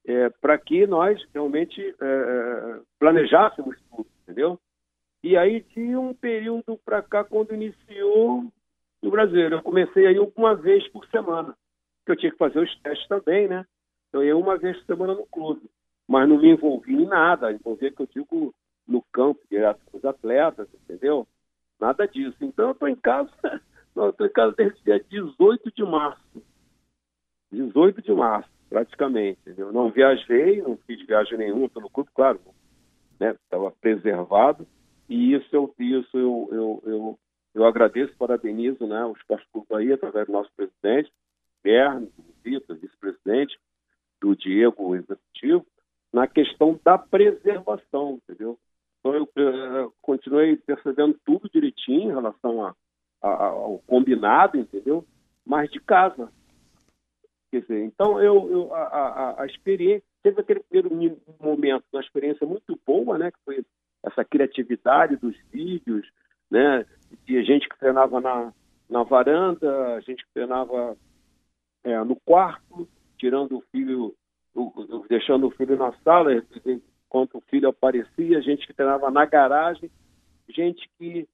é, 0.06 0.30
para 0.30 0.56
que 0.56 0.86
nós 0.86 1.22
realmente 1.34 1.80
é, 1.82 2.04
é, 2.04 2.80
planejássemos 2.98 3.76
tudo, 3.90 4.06
entendeu? 4.22 4.58
E 5.22 5.36
aí, 5.36 5.60
de 5.74 5.96
um 5.96 6.14
período 6.14 6.78
para 6.84 7.02
cá, 7.02 7.24
quando 7.24 7.52
iniciou 7.52 8.44
no 9.02 9.10
Brasil, 9.10 9.40
eu 9.40 9.62
comecei 9.62 10.06
aí 10.06 10.18
uma 10.36 10.54
vez 10.54 10.86
por 10.88 11.04
semana, 11.06 11.54
que 12.06 12.12
eu 12.12 12.16
tinha 12.16 12.32
que 12.32 12.38
fazer 12.38 12.60
os 12.60 12.80
testes 12.80 13.06
também, 13.08 13.48
né? 13.48 13.66
Então, 14.08 14.22
eu 14.22 14.38
uma 14.38 14.56
vez 14.56 14.76
por 14.78 14.86
semana 14.86 15.14
no 15.14 15.26
clube, 15.26 15.68
mas 16.06 16.28
não 16.28 16.38
me 16.38 16.50
envolvi 16.50 16.94
em 16.94 17.06
nada, 17.06 17.52
envolvia 17.52 17.92
que 17.92 18.00
eu 18.00 18.06
digo 18.06 18.54
no 18.86 19.02
campo, 19.12 19.40
direto 19.50 19.80
com 19.86 19.98
os 19.98 20.04
atletas, 20.04 20.66
entendeu? 20.74 21.26
Nada 21.78 22.06
disso. 22.08 22.36
Então, 22.40 22.66
eu 22.68 22.72
estou 22.72 22.88
em 22.88 22.96
casa, 22.96 23.30
estou 23.94 24.26
em 24.26 24.32
casa 24.32 24.54
desde 24.56 24.82
dia 24.82 24.98
18 24.98 25.70
de 25.72 25.84
março. 25.84 26.42
18 27.52 28.02
de 28.02 28.12
março, 28.12 28.50
praticamente. 28.68 29.40
Eu 29.56 29.72
não 29.72 29.90
viajei, 29.90 30.62
não 30.62 30.76
fiz 30.78 31.06
viagem 31.06 31.38
nenhuma 31.38 31.68
pelo 31.68 31.90
clube, 31.90 32.10
claro, 32.14 32.40
estava 33.20 33.68
né? 33.68 33.72
preservado. 33.80 34.66
E 35.08 35.34
isso 35.34 35.48
eu, 35.52 35.74
isso 35.78 36.18
eu, 36.18 36.48
eu, 36.52 36.82
eu, 36.84 37.18
eu 37.54 37.64
agradeço, 37.64 38.14
parabenizo 38.16 38.86
né, 38.86 39.04
os 39.06 39.22
Clube 39.22 39.66
aí, 39.72 39.92
através 39.92 40.26
do 40.26 40.32
nosso 40.32 40.50
presidente, 40.54 41.10
Berno, 41.62 42.10
Vitor, 42.44 42.76
vice-presidente, 42.76 43.58
do 44.20 44.36
Diego, 44.36 44.94
executivo, 44.94 45.66
na 46.12 46.26
questão 46.26 46.78
da 46.84 46.98
preservação, 46.98 48.20
entendeu? 48.22 48.58
Então 48.98 49.14
eu, 49.14 49.28
eu 49.36 49.94
continuei 50.02 50.56
percebendo 50.56 51.18
tudo 51.24 51.48
direitinho 51.48 52.10
em 52.10 52.14
relação 52.14 52.64
a, 52.64 52.74
a, 53.22 53.28
ao 53.46 53.78
combinado, 53.86 54.58
entendeu? 54.58 55.04
Mas 55.44 55.70
de 55.70 55.80
casa. 55.80 56.30
Quer 57.50 57.62
dizer, 57.62 57.84
então 57.84 58.20
eu, 58.20 58.50
eu 58.50 58.74
a, 58.74 58.82
a, 58.82 59.42
a 59.42 59.46
experiência, 59.46 60.04
teve 60.22 60.40
aquele 60.40 60.60
primeiro 60.60 61.18
momento, 61.40 61.84
uma 61.92 62.02
experiência 62.02 62.46
muito 62.46 62.78
boa, 62.86 63.16
né? 63.16 63.30
Que 63.30 63.38
foi 63.44 63.64
essa 64.04 64.24
criatividade 64.24 65.16
dos 65.16 65.36
vídeos, 65.50 66.06
né? 66.50 66.84
De 67.24 67.42
gente 67.44 67.68
que 67.68 67.78
treinava 67.78 68.20
na, 68.20 68.52
na 68.88 69.02
varanda, 69.02 70.00
gente 70.02 70.24
que 70.24 70.32
treinava 70.34 70.96
é, 71.84 72.02
no 72.04 72.16
quarto, 72.16 72.88
tirando 73.18 73.58
o 73.58 73.64
filho, 73.72 74.14
o, 74.54 74.72
deixando 75.08 75.46
o 75.46 75.50
filho 75.50 75.76
na 75.76 75.92
sala, 76.04 76.32
enquanto 76.64 77.38
o 77.38 77.42
filho 77.42 77.68
aparecia, 77.68 78.42
gente 78.42 78.66
que 78.66 78.72
treinava 78.72 79.10
na 79.10 79.24
garagem, 79.26 79.90
gente 80.48 80.88
que 80.98 81.28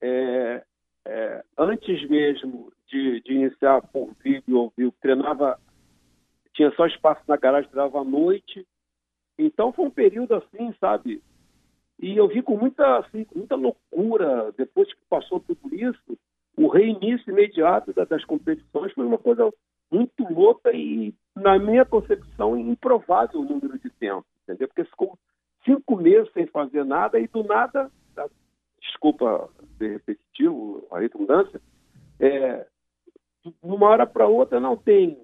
é, 0.00 0.62
é, 1.06 1.44
antes 1.56 2.08
mesmo 2.08 2.72
de, 2.86 3.20
de, 3.22 3.32
iniciar 3.32 3.80
por 3.82 4.10
vídeo 4.22 4.58
ou 4.58 4.72
vivo, 4.76 4.94
treinava, 5.00 5.58
tinha 6.54 6.70
só 6.72 6.86
espaço 6.86 7.22
na 7.26 7.36
garagem, 7.36 7.70
treinava 7.70 8.00
à 8.00 8.04
noite. 8.04 8.66
Então 9.38 9.72
foi 9.72 9.86
um 9.86 9.90
período 9.90 10.34
assim, 10.34 10.74
sabe, 10.80 11.22
e 12.00 12.16
eu 12.16 12.28
vi 12.28 12.42
com 12.42 12.56
muita, 12.56 12.98
assim, 12.98 13.26
muita 13.34 13.56
loucura, 13.56 14.52
depois 14.56 14.92
que 14.92 15.00
passou 15.08 15.40
tudo 15.40 15.74
isso, 15.74 16.18
o 16.56 16.68
reinício 16.68 17.30
imediato 17.30 17.92
das 17.92 18.24
competições 18.24 18.92
foi 18.92 19.04
uma 19.04 19.18
coisa 19.18 19.52
muito 19.90 20.22
louca 20.32 20.70
e, 20.72 21.14
na 21.34 21.58
minha 21.58 21.84
concepção, 21.84 22.56
improvável 22.56 23.40
o 23.40 23.44
número 23.44 23.78
de 23.78 23.90
tempo, 23.90 24.26
entendeu? 24.42 24.68
Porque 24.68 24.84
ficou 24.84 25.18
cinco 25.64 25.96
meses 25.96 26.30
sem 26.32 26.46
fazer 26.46 26.84
nada 26.84 27.18
e 27.18 27.26
do 27.26 27.42
nada, 27.42 27.90
tá, 28.14 28.28
desculpa 28.80 29.48
ser 29.78 29.92
repetitivo, 29.92 30.86
a 30.90 31.00
redundância, 31.00 31.60
é, 32.20 32.66
de 33.44 33.54
uma 33.62 33.88
hora 33.88 34.06
para 34.06 34.26
outra 34.26 34.60
não 34.60 34.76
tem 34.76 35.18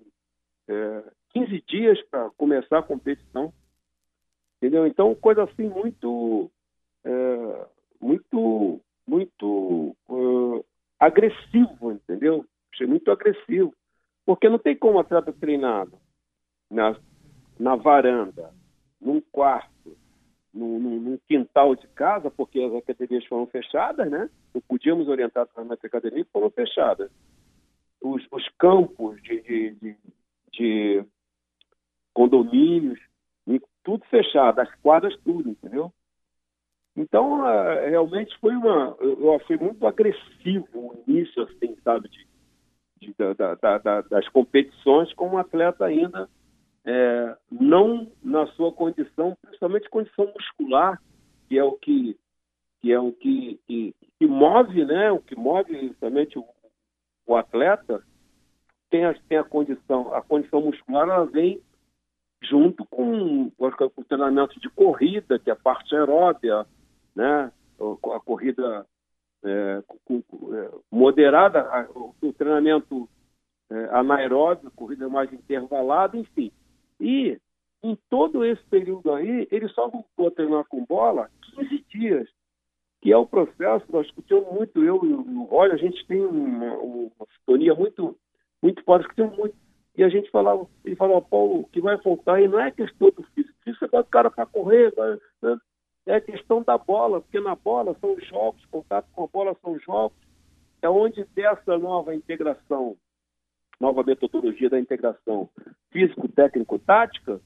é, 0.69 1.05
15 1.31 1.65
dias 1.67 2.03
para 2.09 2.31
começar 2.31 2.79
a 2.79 2.83
competição, 2.83 3.53
entendeu? 4.57 4.87
Então, 4.87 5.15
coisa 5.15 5.45
assim 5.45 5.69
muito 5.69 6.51
é, 7.05 7.67
muito, 8.01 8.81
muito 9.07 9.97
uh, 10.09 10.65
agressivo, 10.99 11.93
entendeu? 11.93 12.45
Achei 12.73 12.87
muito 12.87 13.11
agressivo. 13.11 13.75
Porque 14.25 14.49
não 14.49 14.59
tem 14.59 14.77
como 14.77 14.99
atleta 14.99 15.33
treinado 15.33 15.99
na, 16.71 16.97
na 17.59 17.77
varanda, 17.77 18.53
num 19.01 19.21
quarto, 19.21 19.97
num, 20.53 20.79
num, 20.79 21.19
quintal 21.29 21.75
de 21.75 21.87
casa, 21.89 22.31
porque 22.31 22.61
as 22.61 22.75
academias 22.75 23.25
foram 23.27 23.47
fechadas, 23.47 24.11
né? 24.11 24.31
Não 24.55 24.61
podíamos 24.63 25.09
orientar 25.09 25.47
para 25.47 25.63
a 25.63 25.75
academia, 25.75 26.27
foram 26.33 26.51
fechadas. 26.51 27.11
Os, 28.01 28.27
os 28.31 28.49
campos 28.59 29.21
de, 29.23 29.41
de, 29.41 29.75
de, 29.75 29.97
de 30.53 31.05
condomínios, 32.13 33.01
tudo 33.85 34.05
fechado, 34.07 34.61
as 34.61 34.75
quadras, 34.77 35.15
tudo, 35.23 35.51
entendeu? 35.51 35.93
Então, 36.97 37.47
é, 37.47 37.91
realmente 37.91 38.37
foi 38.39 38.55
uma. 38.57 38.97
Eu 39.01 39.35
achei 39.35 39.57
muito 39.57 39.87
agressivo 39.87 40.67
o 40.75 41.05
início, 41.07 41.43
assim, 41.43 41.77
sabe, 41.85 42.09
de, 42.09 42.27
de 43.05 43.35
da, 43.35 43.55
da, 43.55 43.79
da, 43.79 44.01
das 44.03 44.29
competições 44.29 45.13
com 45.15 45.29
um 45.29 45.39
atleta 45.39 45.85
ainda 45.85 46.29
é, 46.85 47.37
não 47.51 48.11
na 48.23 48.47
sua 48.49 48.71
condição, 48.73 49.37
principalmente 49.43 49.89
condição 49.89 50.31
muscular, 50.35 51.01
que 51.49 51.59
é 51.59 51.65
o 51.65 51.73
que, 51.73 52.17
que 52.81 52.93
é 52.93 52.99
o 52.99 53.13
que, 53.13 53.59
que, 53.67 53.95
que 54.19 54.27
move, 54.27 54.85
né? 54.85 55.11
O 55.11 55.19
que 55.19 55.35
move 55.35 55.89
justamente 55.89 56.39
o, 56.39 56.45
o 57.27 57.37
atleta 57.37 58.03
tem 58.91 59.05
a, 59.05 59.15
tem 59.29 59.39
a 59.39 59.45
condição, 59.45 60.15
a 60.15 60.23
condição 60.23 60.61
muscular 60.61 61.09
ela 61.09 61.27
vem 61.27 61.61
junto 62.43 62.85
com, 62.85 63.51
o 63.57 64.05
treinamento 64.07 64.61
de 64.61 64.69
corrida, 64.69 65.39
que 65.39 65.49
é 65.49 65.55
a 65.55 65.57
parte 65.57 65.95
aeróbia, 65.97 66.67
né? 67.15 67.51
a 67.81 68.21
corrida 68.21 68.87
é, 69.45 69.83
é, 69.83 70.71
moderada, 70.91 71.61
a, 71.61 71.89
o 71.95 72.33
treinamento 72.33 73.09
é, 73.71 73.85
anaeróbio, 73.93 74.71
corrida 74.73 75.09
mais 75.09 75.33
intervalada, 75.33 76.17
enfim. 76.17 76.51
E 77.01 77.39
em 77.83 77.99
todo 78.09 78.45
esse 78.45 78.63
período 78.65 79.13
aí, 79.13 79.47
ele 79.51 79.69
só 79.69 79.89
voltou 79.89 80.29
a 80.29 80.31
treinar 80.31 80.65
com 80.69 80.85
bola 80.85 81.31
15 81.55 81.85
dias, 81.91 82.29
que 83.03 83.13
é 83.13 83.17
o 83.17 83.27
processo, 83.27 83.85
nós 83.91 84.07
discutimos 84.07 84.51
muito, 84.51 84.83
eu 84.83 85.05
e 85.05 85.13
o 85.13 85.49
Olha, 85.51 85.75
a 85.75 85.77
gente 85.77 86.07
tem 86.07 86.25
uma, 86.25 86.75
uma 86.79 87.27
sintonia 87.37 87.75
muito, 87.75 88.17
muito 88.63 88.83
forte, 88.85 89.03
discutimos 89.03 89.37
muito, 89.37 89.55
e 89.97 90.03
a 90.03 90.09
gente 90.09 90.31
falava, 90.31 90.67
ele 90.85 90.97
falava, 90.97 91.21
Paulo, 91.21 91.61
o 91.61 91.69
que 91.69 91.81
vai 91.81 91.99
faltar 91.99 92.37
aí 92.37 92.49
não 92.49 92.59
é 92.59 92.71
questão 92.71 93.11
do 93.11 93.23
físico, 93.35 93.55
físico 93.63 93.89
é 93.93 94.01
o 94.01 94.05
cara 94.05 94.31
para 94.31 94.47
correr, 94.47 94.93
né? 95.43 95.59
É 96.07 96.17
a 96.17 96.21
questão 96.21 96.63
da 96.63 96.77
bola, 96.77 97.21
porque 97.21 97.41
na 97.41 97.55
bola 97.55 97.97
são 98.01 98.15
os 98.15 98.27
jogos, 98.27 98.65
contato 98.67 99.09
com 99.13 99.25
a 99.25 99.27
bola 99.27 99.57
são 99.63 99.73
os 99.73 99.83
jogos, 99.83 100.17
é 100.83 100.89
onde 100.89 101.25
dessa 101.35 101.79
nova 101.79 102.15
integração, 102.15 102.97
nova 103.81 104.03
metodologia 104.03 104.69
da 104.69 104.79
integração 104.79 105.49
físico-técnico-tática, 105.91 107.41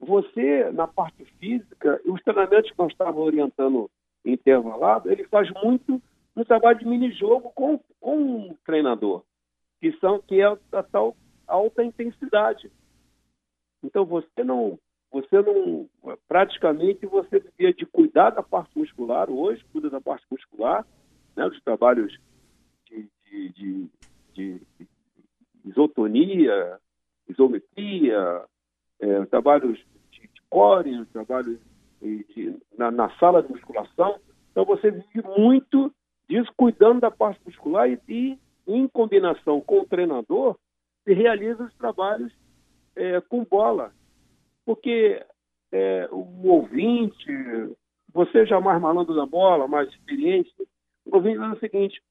você, 0.00 0.70
na 0.72 0.86
parte 0.86 1.24
física, 1.38 2.00
os 2.04 2.22
treinamentos 2.22 2.70
que 2.70 2.78
nós 2.78 2.92
estávamos 2.92 3.26
orientando 3.26 3.90
intervalado, 4.24 5.10
ele 5.10 5.24
faz 5.24 5.50
muito 5.62 6.00
um 6.36 6.44
trabalho 6.44 6.78
de 6.78 6.86
mini-jogo 6.86 7.50
com, 7.54 7.80
com 8.00 8.50
o 8.50 8.56
treinador, 8.64 9.24
que, 9.80 9.92
são, 9.98 10.20
que 10.20 10.40
é 10.40 10.46
a 10.72 10.82
tal 10.82 11.16
alta 11.46 11.82
intensidade. 11.82 12.70
Então, 13.82 14.04
você 14.04 14.44
não 14.44 14.78
você 15.10 15.40
não. 15.42 15.88
Praticamente 16.26 17.06
você 17.06 17.40
devia 17.40 17.72
de 17.72 17.86
cuidar 17.86 18.30
da 18.30 18.42
parte 18.42 18.76
muscular, 18.78 19.30
hoje 19.30 19.64
cuida 19.72 19.88
da 19.88 20.00
parte 20.00 20.26
muscular, 20.30 20.86
né, 21.34 21.48
dos 21.48 21.60
trabalhos 21.62 22.18
de, 22.86 23.08
de, 23.24 23.48
de, 23.50 23.90
de 24.34 24.60
isotonia, 25.64 26.78
isometria, 27.28 28.44
é, 29.00 29.24
trabalhos 29.26 29.78
de, 30.10 30.20
de 30.20 30.42
core, 30.50 31.04
trabalhos 31.06 31.58
de, 32.02 32.56
na, 32.76 32.90
na, 32.90 33.10
sala 33.18 33.42
de 33.42 33.50
musculação. 33.50 34.18
Então 34.50 34.64
você 34.64 34.90
vive 34.90 35.22
muito 35.36 35.92
disso, 36.28 36.52
cuidando 36.56 37.00
da 37.00 37.10
parte 37.10 37.40
muscular 37.44 37.88
e, 37.88 37.98
e 38.08 38.38
em 38.66 38.86
combinação 38.88 39.60
com 39.60 39.80
o 39.80 39.86
treinador, 39.86 40.56
se 41.04 41.14
realiza 41.14 41.64
os 41.64 41.74
trabalhos 41.74 42.32
é, 42.94 43.20
com 43.22 43.44
bola, 43.44 43.92
porque 44.68 45.24
é, 45.72 46.06
o 46.12 46.46
ouvinte, 46.46 47.32
você 48.12 48.44
já 48.44 48.60
mais 48.60 48.78
malandro 48.78 49.16
da 49.16 49.24
bola, 49.24 49.66
mais 49.66 49.88
experiente, 49.88 50.52
o 51.06 51.16
ouvinte 51.16 51.38
é 51.38 51.48
o 51.48 51.58
seguinte, 51.58 52.02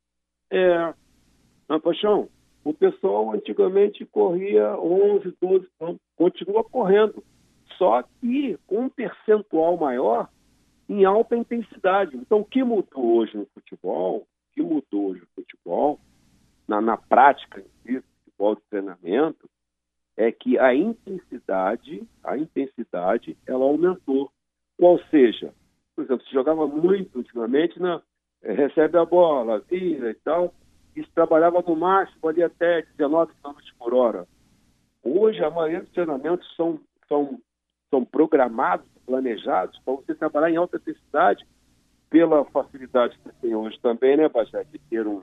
é, 0.49 0.91
Na 1.69 1.79
paixão, 1.79 2.27
o 2.63 2.73
pessoal 2.73 3.31
antigamente 3.31 4.03
corria 4.07 4.75
11, 4.75 5.37
12 5.39 5.67
quilômetros, 5.77 6.09
continua 6.15 6.63
correndo, 6.63 7.23
só 7.77 8.01
que 8.01 8.57
com 8.65 8.85
um 8.85 8.89
percentual 8.89 9.77
maior 9.77 10.27
em 10.89 11.05
alta 11.05 11.37
intensidade. 11.37 12.17
Então, 12.17 12.39
o 12.39 12.45
que 12.45 12.63
mudou 12.63 13.17
hoje 13.17 13.37
no 13.37 13.45
futebol, 13.53 14.21
o 14.21 14.53
que 14.55 14.63
mudou 14.63 15.11
hoje 15.11 15.21
no 15.21 15.27
futebol, 15.35 15.99
na, 16.67 16.81
na 16.81 16.97
prática 16.97 17.63
em 17.85 18.01
futebol 18.01 18.55
de 18.55 18.61
treinamento, 18.67 19.47
é 20.17 20.31
que 20.31 20.57
a 20.57 20.73
intensidade, 20.73 22.03
a 22.23 22.35
intensidade, 22.37 23.37
ela 23.45 23.63
aumentou. 23.63 24.31
Ou 24.79 24.99
seja, 25.11 25.53
por 25.95 26.03
exemplo, 26.03 26.25
se 26.25 26.33
jogava 26.33 26.67
muito 26.67 27.17
ultimamente, 27.17 27.79
né? 27.79 28.01
recebe 28.41 28.97
a 28.97 29.05
bola, 29.05 29.63
vira 29.69 30.09
e 30.09 30.15
tal, 30.15 30.53
e 30.95 31.03
se 31.03 31.11
trabalhava 31.11 31.63
no 31.65 31.75
máximo 31.75 32.27
ali 32.27 32.43
até 32.43 32.81
19 32.97 33.31
km 33.41 33.53
por 33.77 33.93
hora. 33.93 34.27
Hoje, 35.03 35.43
a 35.43 35.49
maioria 35.49 35.81
dos 35.81 35.91
treinamentos 35.91 36.47
são, 36.55 36.79
são, 37.07 37.39
são 37.89 38.03
programados, 38.03 38.87
planejados 39.05 39.79
para 39.85 39.93
você 39.93 40.15
trabalhar 40.15 40.51
em 40.51 40.57
alta 40.57 40.77
intensidade 40.77 41.45
pela 42.09 42.43
facilidade 42.45 43.17
que 43.19 43.31
tem 43.41 43.55
hoje 43.55 43.79
também, 43.81 44.17
né, 44.17 44.27
Bajé, 44.27 44.63
de 44.65 44.79
ter 44.79 45.05
um, 45.05 45.21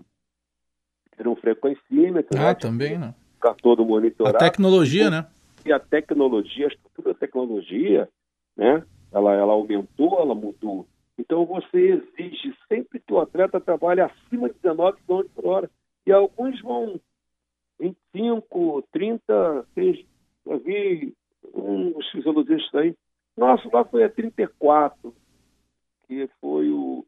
ter 1.17 1.27
um 1.27 1.37
frequencímetro. 1.37 2.39
Ah, 2.39 2.49
né, 2.49 2.55
também, 2.55 2.99
né? 2.99 3.15
Ficar 3.45 3.55
todo 3.61 3.85
monitorado. 3.85 4.37
A 4.37 4.39
tecnologia, 4.39 5.11
né? 5.11 5.27
E 5.67 5.73
a 5.73 5.79
tecnologia, 5.79 6.67
a 6.67 6.69
estrutura 6.69 7.13
da 7.13 7.19
tecnologia, 7.19 8.09
né? 8.57 8.83
Ela, 9.13 9.35
ela 9.35 9.53
aumentou, 9.53 10.19
ela 10.19 10.35
mudou. 10.35 10.87
Então 11.19 11.45
você 11.45 12.03
exige 12.19 12.57
sempre 12.67 12.99
que 13.01 13.13
o 13.13 13.21
atleta 13.21 13.61
trabalhe 13.61 14.01
acima 14.01 14.49
de 14.49 14.55
19 14.63 14.97
km 15.07 15.23
por 15.35 15.47
hora. 15.47 15.71
E 16.07 16.13
alguns 16.13 16.59
vão 16.63 16.99
25, 17.79 18.83
30, 18.91 19.67
6, 19.75 20.07
eu 20.47 20.59
vi 20.61 21.15
uns 21.53 22.11
fisiologistas 22.13 22.75
aí. 22.81 22.97
Nosso 23.37 23.69
lá 23.71 23.85
foi 23.85 24.05
a 24.05 24.09
34, 24.09 25.15
que 26.07 26.31
foi 26.41 26.71
o, 26.71 27.05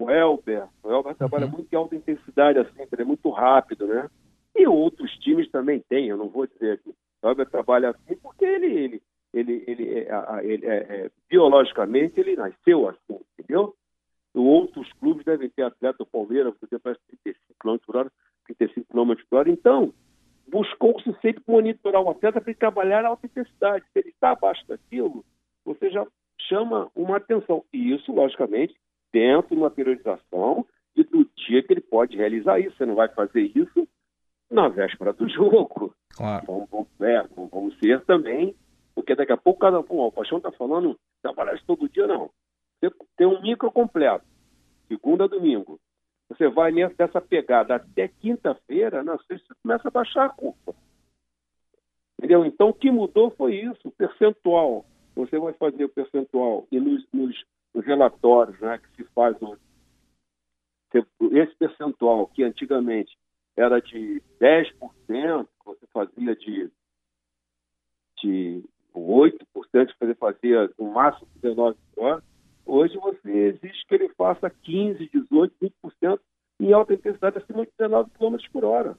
o 0.00 0.10
Elber. 0.10 0.66
O 0.82 0.90
Elber 0.90 1.14
trabalha 1.14 1.46
uhum. 1.46 1.52
muito 1.52 1.72
em 1.72 1.76
alta 1.76 1.94
intensidade, 1.94 2.58
assim, 2.58 2.82
ele 2.90 3.02
é 3.02 3.04
muito 3.04 3.30
rápido, 3.30 3.86
né? 3.86 4.08
E 4.54 4.66
outros 4.66 5.10
times 5.18 5.50
também 5.50 5.80
têm, 5.88 6.08
eu 6.08 6.16
não 6.16 6.28
vou 6.28 6.46
dizer 6.46 6.78
que 6.82 6.90
o 6.90 7.28
Elber 7.28 7.48
trabalha 7.48 7.90
assim 7.90 8.16
porque 8.16 8.44
ele, 8.44 8.66
ele, 8.66 9.02
ele, 9.32 9.64
ele, 9.66 9.98
é, 9.98 10.08
ele 10.42 10.66
é, 10.66 10.76
é, 10.76 11.10
biologicamente 11.28 12.20
ele 12.20 12.36
nasceu 12.36 12.88
assim, 12.88 13.20
entendeu? 13.38 13.74
Outros 14.34 14.90
clubes 14.94 15.24
devem 15.24 15.48
ter 15.50 15.62
atleta, 15.62 16.02
o 16.02 16.06
Palmeiras, 16.06 16.54
por 16.56 16.66
exemplo, 16.66 16.96
35 17.24 17.54
km 17.60 17.76
por 17.84 17.96
hora, 17.96 18.12
35 18.46 18.86
km 18.92 19.14
por 19.28 19.38
hora. 19.38 19.50
Então, 19.50 19.92
buscou-se 20.48 21.12
sempre 21.20 21.42
monitorar 21.46 22.02
o 22.02 22.10
atleta 22.10 22.40
para 22.40 22.50
ele 22.50 22.58
trabalhar 22.58 23.04
a 23.04 23.08
alta 23.08 23.26
intensidade. 23.26 23.84
Se 23.92 23.98
ele 23.98 24.08
está 24.08 24.30
abaixo 24.30 24.66
daquilo, 24.66 25.24
você 25.64 25.90
já 25.90 26.06
chama 26.48 26.90
uma 26.94 27.18
atenção. 27.18 27.64
E 27.72 27.92
isso, 27.92 28.10
logicamente, 28.12 28.74
dentro 29.12 29.54
de 29.54 29.60
uma 29.60 29.70
periodização 29.70 30.66
e 30.96 31.04
do 31.04 31.28
dia 31.36 31.62
que 31.62 31.72
ele 31.72 31.82
pode 31.82 32.16
realizar 32.16 32.58
isso. 32.58 32.76
Você 32.76 32.86
não 32.86 32.94
vai 32.94 33.08
fazer 33.08 33.52
isso 33.54 33.86
na 34.52 34.68
véspera 34.68 35.12
do 35.12 35.28
jogo. 35.30 35.94
Claro. 36.10 36.44
Vamos, 36.46 36.68
vamos, 36.70 36.88
é, 37.00 37.22
vamos 37.50 37.78
ser 37.78 38.00
também 38.04 38.54
porque 38.94 39.14
daqui 39.14 39.32
a 39.32 39.36
pouco 39.36 39.60
cada 39.60 39.80
um, 39.80 39.84
o 39.88 40.12
Paixão 40.12 40.38
está 40.38 40.52
falando, 40.52 40.98
trabalhar 41.22 41.58
todo 41.66 41.88
dia, 41.88 42.06
não. 42.06 42.30
Você 42.80 42.94
tem 43.16 43.26
um 43.26 43.40
micro 43.40 43.70
completo, 43.70 44.24
segunda 44.88 45.24
a 45.24 45.28
domingo. 45.28 45.80
Você 46.28 46.48
vai 46.48 46.72
nessa 46.72 47.20
pegada 47.20 47.76
até 47.76 48.08
quinta-feira, 48.08 49.02
na 49.02 49.18
sexta 49.18 49.48
você 49.48 49.54
começa 49.62 49.88
a 49.88 49.90
baixar 49.90 50.26
a 50.26 50.30
curva. 50.30 50.74
Entendeu? 52.18 52.44
Então 52.44 52.68
o 52.68 52.74
que 52.74 52.90
mudou 52.90 53.30
foi 53.30 53.56
isso, 53.56 53.88
o 53.88 53.90
percentual. 53.90 54.84
Você 55.14 55.38
vai 55.38 55.52
fazer 55.54 55.84
o 55.84 55.88
percentual 55.88 56.66
e 56.70 56.80
nos, 56.80 57.06
nos, 57.12 57.44
nos 57.74 57.84
relatórios 57.84 58.58
né, 58.60 58.78
que 58.78 59.02
se 59.02 59.04
faz 59.12 59.36
hoje. 59.42 59.60
Esse 61.32 61.54
percentual 61.56 62.26
que 62.28 62.42
antigamente 62.42 63.16
era 63.56 63.80
de 63.80 64.22
10%, 64.40 65.46
você 65.64 65.86
fazia 65.92 66.34
de, 66.36 66.70
de 68.22 68.64
8%, 68.94 69.38
fazer, 69.98 70.16
fazia 70.16 70.70
no 70.78 70.92
máximo 70.92 71.28
19 71.36 71.76
horas, 71.96 72.24
hoje 72.64 72.96
você 72.98 73.30
exige 73.30 73.86
que 73.86 73.94
ele 73.94 74.08
faça 74.10 74.50
15, 74.50 75.08
18, 75.12 75.54
20% 75.84 76.20
em 76.60 76.72
alta 76.72 76.94
intensidade 76.94 77.38
acima 77.38 77.64
de 77.64 77.72
19 77.78 78.10
km 78.10 78.36
por 78.52 78.64
hora. 78.64 78.96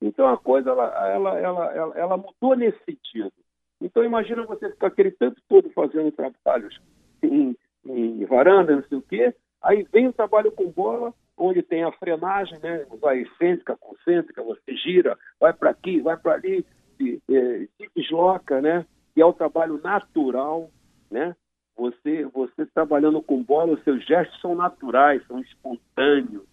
Então 0.00 0.28
a 0.28 0.36
coisa 0.38 0.70
ela, 0.70 1.08
ela, 1.08 1.38
ela, 1.38 1.98
ela 1.98 2.16
mudou 2.16 2.54
nesse 2.54 2.78
sentido. 2.84 3.32
Então 3.80 4.04
imagina 4.04 4.46
você 4.46 4.70
ficar 4.70 4.88
aquele 4.88 5.10
tempo 5.10 5.40
todo 5.48 5.70
fazendo 5.70 6.10
trabalhos 6.12 6.80
em, 7.22 7.56
em 7.84 8.24
varanda, 8.24 8.76
não 8.76 8.84
sei 8.84 8.98
o 8.98 9.02
quê, 9.02 9.34
aí 9.60 9.82
vem 9.92 10.08
o 10.08 10.12
trabalho 10.12 10.52
com 10.52 10.70
bola, 10.70 11.12
onde 11.38 11.62
tem 11.62 11.84
a 11.84 11.92
frenagem, 11.92 12.58
né? 12.60 12.86
Vai 13.00 13.20
excêntrica, 13.20 13.76
concêntrica, 13.76 14.42
você 14.42 14.76
gira, 14.76 15.16
vai 15.40 15.52
para 15.52 15.70
aqui, 15.70 16.00
vai 16.00 16.16
para 16.16 16.34
ali, 16.34 16.64
se, 16.96 17.22
se 17.26 17.90
desloca, 17.94 18.60
né? 18.60 18.84
Que 19.14 19.22
é 19.22 19.26
o 19.26 19.32
trabalho 19.32 19.80
natural, 19.82 20.70
né? 21.10 21.34
Você, 21.76 22.24
você 22.26 22.66
trabalhando 22.66 23.22
com 23.22 23.42
bola, 23.42 23.74
os 23.74 23.84
seus 23.84 24.04
gestos 24.04 24.40
são 24.40 24.54
naturais, 24.54 25.24
são 25.26 25.38
espontâneos. 25.38 26.44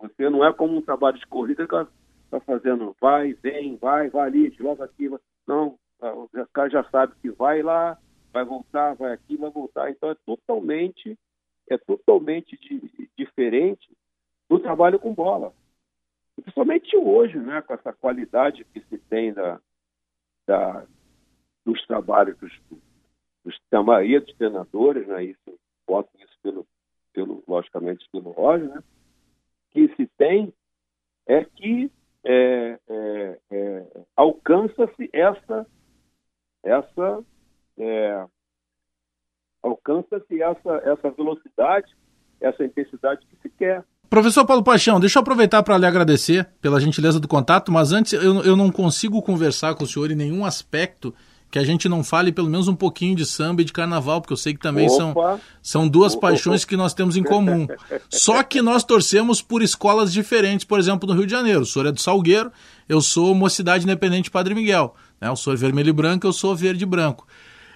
Você 0.00 0.30
não 0.30 0.44
é 0.44 0.52
como 0.52 0.76
um 0.76 0.82
trabalho 0.82 1.18
de 1.18 1.26
corrida 1.26 1.66
que 1.66 1.74
está 2.24 2.40
fazendo 2.40 2.94
vai, 3.00 3.34
vem, 3.34 3.76
vai, 3.76 4.08
vai 4.08 4.28
ali, 4.28 4.50
desloca 4.50 4.84
aqui. 4.84 5.08
Vai... 5.08 5.18
Não, 5.46 5.78
o 6.00 6.28
cara 6.52 6.70
já 6.70 6.84
sabe 6.84 7.14
que 7.20 7.30
vai 7.30 7.62
lá, 7.62 7.98
vai 8.32 8.44
voltar, 8.44 8.94
vai 8.94 9.12
aqui, 9.12 9.36
vai 9.36 9.50
voltar. 9.50 9.90
Então 9.90 10.10
é 10.10 10.16
totalmente, 10.24 11.18
é 11.68 11.78
totalmente 11.78 12.56
de, 12.56 13.10
diferente 13.16 13.90
do 14.48 14.58
trabalho 14.58 14.98
com 14.98 15.14
bola. 15.14 15.52
Principalmente 16.34 16.96
hoje, 16.96 17.38
né, 17.38 17.60
com 17.62 17.74
essa 17.74 17.92
qualidade 17.92 18.64
que 18.64 18.80
se 18.80 18.98
tem 18.98 19.32
da, 19.32 19.60
da 20.46 20.86
dos 21.64 21.84
trabalhos 21.86 22.38
dos, 22.38 23.60
da 23.70 23.82
maioria 23.82 24.20
dos 24.20 24.34
treinadores, 24.36 25.06
né, 25.06 25.24
isso, 25.24 25.58
boto 25.86 26.10
isso 26.18 26.38
pelo, 26.42 26.66
pelo, 27.12 27.42
logicamente 27.46 28.08
pelo 28.10 28.30
Roger, 28.30 28.68
né, 28.68 28.82
que 29.70 29.94
se 29.96 30.06
tem 30.16 30.52
é 31.26 31.44
que 31.44 31.90
é, 32.24 32.78
é, 32.88 33.38
é, 33.50 33.86
alcança-se 34.16 35.10
essa, 35.12 35.66
essa 36.62 37.24
é, 37.78 38.26
alcança-se 39.62 40.42
essa, 40.42 40.82
essa 40.84 41.10
velocidade, 41.10 41.94
essa 42.40 42.64
intensidade 42.64 43.20
que 43.26 43.36
se 43.42 43.48
quer. 43.56 43.84
Professor 44.08 44.46
Paulo 44.46 44.62
Paixão, 44.62 44.98
deixa 44.98 45.18
eu 45.18 45.22
aproveitar 45.22 45.62
para 45.62 45.76
lhe 45.76 45.84
agradecer 45.84 46.48
pela 46.62 46.80
gentileza 46.80 47.20
do 47.20 47.28
contato, 47.28 47.70
mas 47.70 47.92
antes 47.92 48.14
eu, 48.14 48.42
eu 48.42 48.56
não 48.56 48.70
consigo 48.70 49.20
conversar 49.20 49.74
com 49.74 49.84
o 49.84 49.86
senhor 49.86 50.10
em 50.10 50.14
nenhum 50.14 50.44
aspecto 50.44 51.14
que 51.50 51.58
a 51.58 51.64
gente 51.64 51.88
não 51.88 52.04
fale 52.04 52.30
pelo 52.30 52.48
menos 52.48 52.68
um 52.68 52.74
pouquinho 52.74 53.16
de 53.16 53.24
samba 53.24 53.62
e 53.62 53.64
de 53.64 53.72
carnaval, 53.72 54.20
porque 54.20 54.32
eu 54.32 54.36
sei 54.36 54.52
que 54.52 54.60
também 54.60 54.88
são, 54.88 55.14
são 55.62 55.88
duas 55.88 56.14
Opa. 56.14 56.28
paixões 56.28 56.64
que 56.64 56.76
nós 56.76 56.92
temos 56.92 57.16
em 57.16 57.22
comum. 57.22 57.66
Só 58.10 58.42
que 58.42 58.60
nós 58.60 58.84
torcemos 58.84 59.40
por 59.40 59.62
escolas 59.62 60.12
diferentes, 60.12 60.64
por 60.64 60.78
exemplo, 60.78 61.08
no 61.08 61.14
Rio 61.14 61.26
de 61.26 61.32
Janeiro. 61.32 61.60
O 61.60 61.66
senhor 61.66 61.86
é 61.86 61.92
do 61.92 62.00
Salgueiro, 62.00 62.52
eu 62.88 63.00
sou 63.00 63.34
Mocidade 63.34 63.84
Independente 63.84 64.30
Padre 64.30 64.54
Miguel. 64.54 64.94
Né? 65.20 65.30
O 65.30 65.36
senhor 65.36 65.54
é 65.54 65.58
vermelho 65.58 65.88
e 65.88 65.92
branco, 65.92 66.26
eu 66.26 66.32
sou 66.32 66.54
verde 66.54 66.84
e 66.84 66.86
branco. 66.86 67.26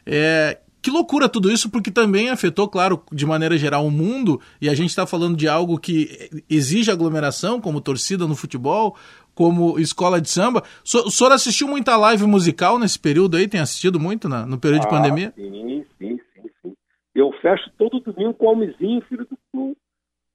É, 0.05 0.59
que 0.83 0.91
loucura 0.91 1.29
tudo 1.29 1.51
isso, 1.51 1.71
porque 1.71 1.91
também 1.91 2.29
afetou, 2.29 2.69
claro, 2.69 3.03
de 3.13 3.25
maneira 3.25 3.57
geral 3.57 3.87
o 3.87 3.91
mundo, 3.91 4.41
e 4.61 4.69
a 4.69 4.75
gente 4.75 4.91
está 4.91 5.07
falando 5.07 5.37
de 5.37 5.49
algo 5.49 5.79
que 5.79 6.31
exige 6.51 6.91
aglomeração, 6.91 7.61
como 7.61 7.81
torcida 7.81 8.27
no 8.27 8.35
futebol, 8.35 8.97
como 9.35 9.79
escola 9.79 10.21
de 10.21 10.29
samba. 10.29 10.63
O 10.83 11.11
senhor 11.11 11.33
assistiu 11.33 11.69
muita 11.69 11.97
live 11.97 12.27
musical 12.27 12.79
nesse 12.79 12.99
período 12.99 13.37
aí? 13.37 13.49
Tem 13.49 13.61
assistido 13.61 14.01
muito 14.01 14.29
na, 14.29 14.45
no 14.45 14.59
período 14.59 14.83
ah, 14.83 14.85
de 14.85 14.91
pandemia? 14.91 15.33
Sim, 15.37 15.85
sim, 15.99 16.19
sim, 16.35 16.51
sim. 16.63 16.75
Eu 17.15 17.31
fecho 17.41 17.71
todo 17.79 18.01
domingo 18.01 18.35
com 18.35 18.47
o 18.47 18.49
Almizinho, 18.51 19.01
filho 19.03 19.27
do 19.55 19.77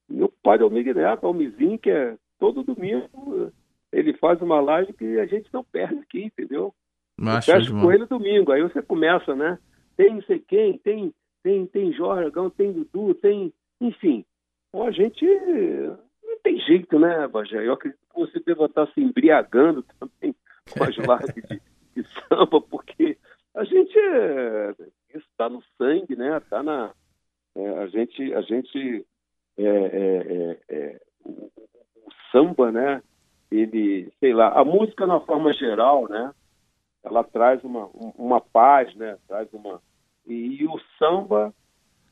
meu 0.10 0.32
pai 0.42 0.58
é 0.58 0.64
o 0.64 0.70
Miguel 0.70 0.96
Neto, 0.96 1.24
o 1.24 1.28
Almizinho, 1.28 1.78
que 1.78 1.90
é 1.90 2.16
todo 2.40 2.64
domingo 2.64 3.52
ele 3.92 4.14
faz 4.18 4.42
uma 4.42 4.60
live 4.60 4.94
que 4.94 5.20
a 5.20 5.26
gente 5.26 5.50
não 5.54 5.64
perde 5.64 6.00
aqui, 6.00 6.26
entendeu? 6.26 6.74
Mas, 7.20 7.48
eu 7.48 7.56
fecho 7.56 7.72
com 7.72 7.92
ele 7.92 8.06
domingo, 8.06 8.52
aí 8.52 8.62
você 8.62 8.82
começa, 8.82 9.36
né? 9.36 9.58
Tem 9.98 10.14
não 10.14 10.22
sei 10.22 10.40
quem, 10.40 10.78
tem, 10.78 11.14
tem, 11.44 11.66
tem 11.66 11.92
Jorgão, 11.92 12.50
tem 12.50 12.72
Dudu, 12.72 13.16
tem. 13.16 13.52
Enfim. 13.82 14.24
Então, 14.70 14.88
a 14.88 14.92
gente 14.92 15.26
não 16.24 16.40
tem 16.44 16.60
jeito, 16.60 17.00
né, 17.00 17.28
Bajé? 17.28 17.66
Eu 17.66 17.74
acredito 17.74 18.00
que 18.14 18.20
você 18.20 18.40
deva 18.40 18.66
estar 18.66 18.88
se 18.94 19.02
embriagando 19.02 19.84
também 20.00 20.36
com 20.72 20.84
as 20.84 20.96
lives 20.96 21.50
de, 21.50 21.62
de 21.96 22.08
samba, 22.30 22.62
porque 22.62 23.18
a 23.56 23.64
gente. 23.64 23.98
É, 23.98 24.76
isso 25.16 25.28
está 25.32 25.50
no 25.50 25.64
sangue, 25.78 26.16
né? 26.16 26.38
Está 26.38 26.62
na. 26.62 26.94
É, 27.56 27.70
a 27.80 27.88
gente. 27.88 28.34
A 28.34 28.42
gente 28.42 29.06
é, 29.58 29.64
é, 29.64 30.18
é, 30.28 30.60
é 30.70 31.02
o, 31.26 31.32
o, 31.32 32.12
samba, 32.32 32.72
né? 32.72 33.02
Ele, 33.50 34.12
sei 34.20 34.34
lá, 34.34 34.50
a 34.50 34.64
música 34.64 35.08
na 35.08 35.20
forma 35.22 35.52
geral, 35.54 36.08
né? 36.08 36.32
Ela 37.04 37.24
traz 37.24 37.64
uma, 37.64 37.86
uma 38.18 38.42
paz, 38.42 38.94
né? 38.96 39.18
Traz 39.28 39.52
uma 39.54 39.82
e, 40.26 40.62
e 40.62 40.66
o 40.66 40.78
samba 41.00 41.54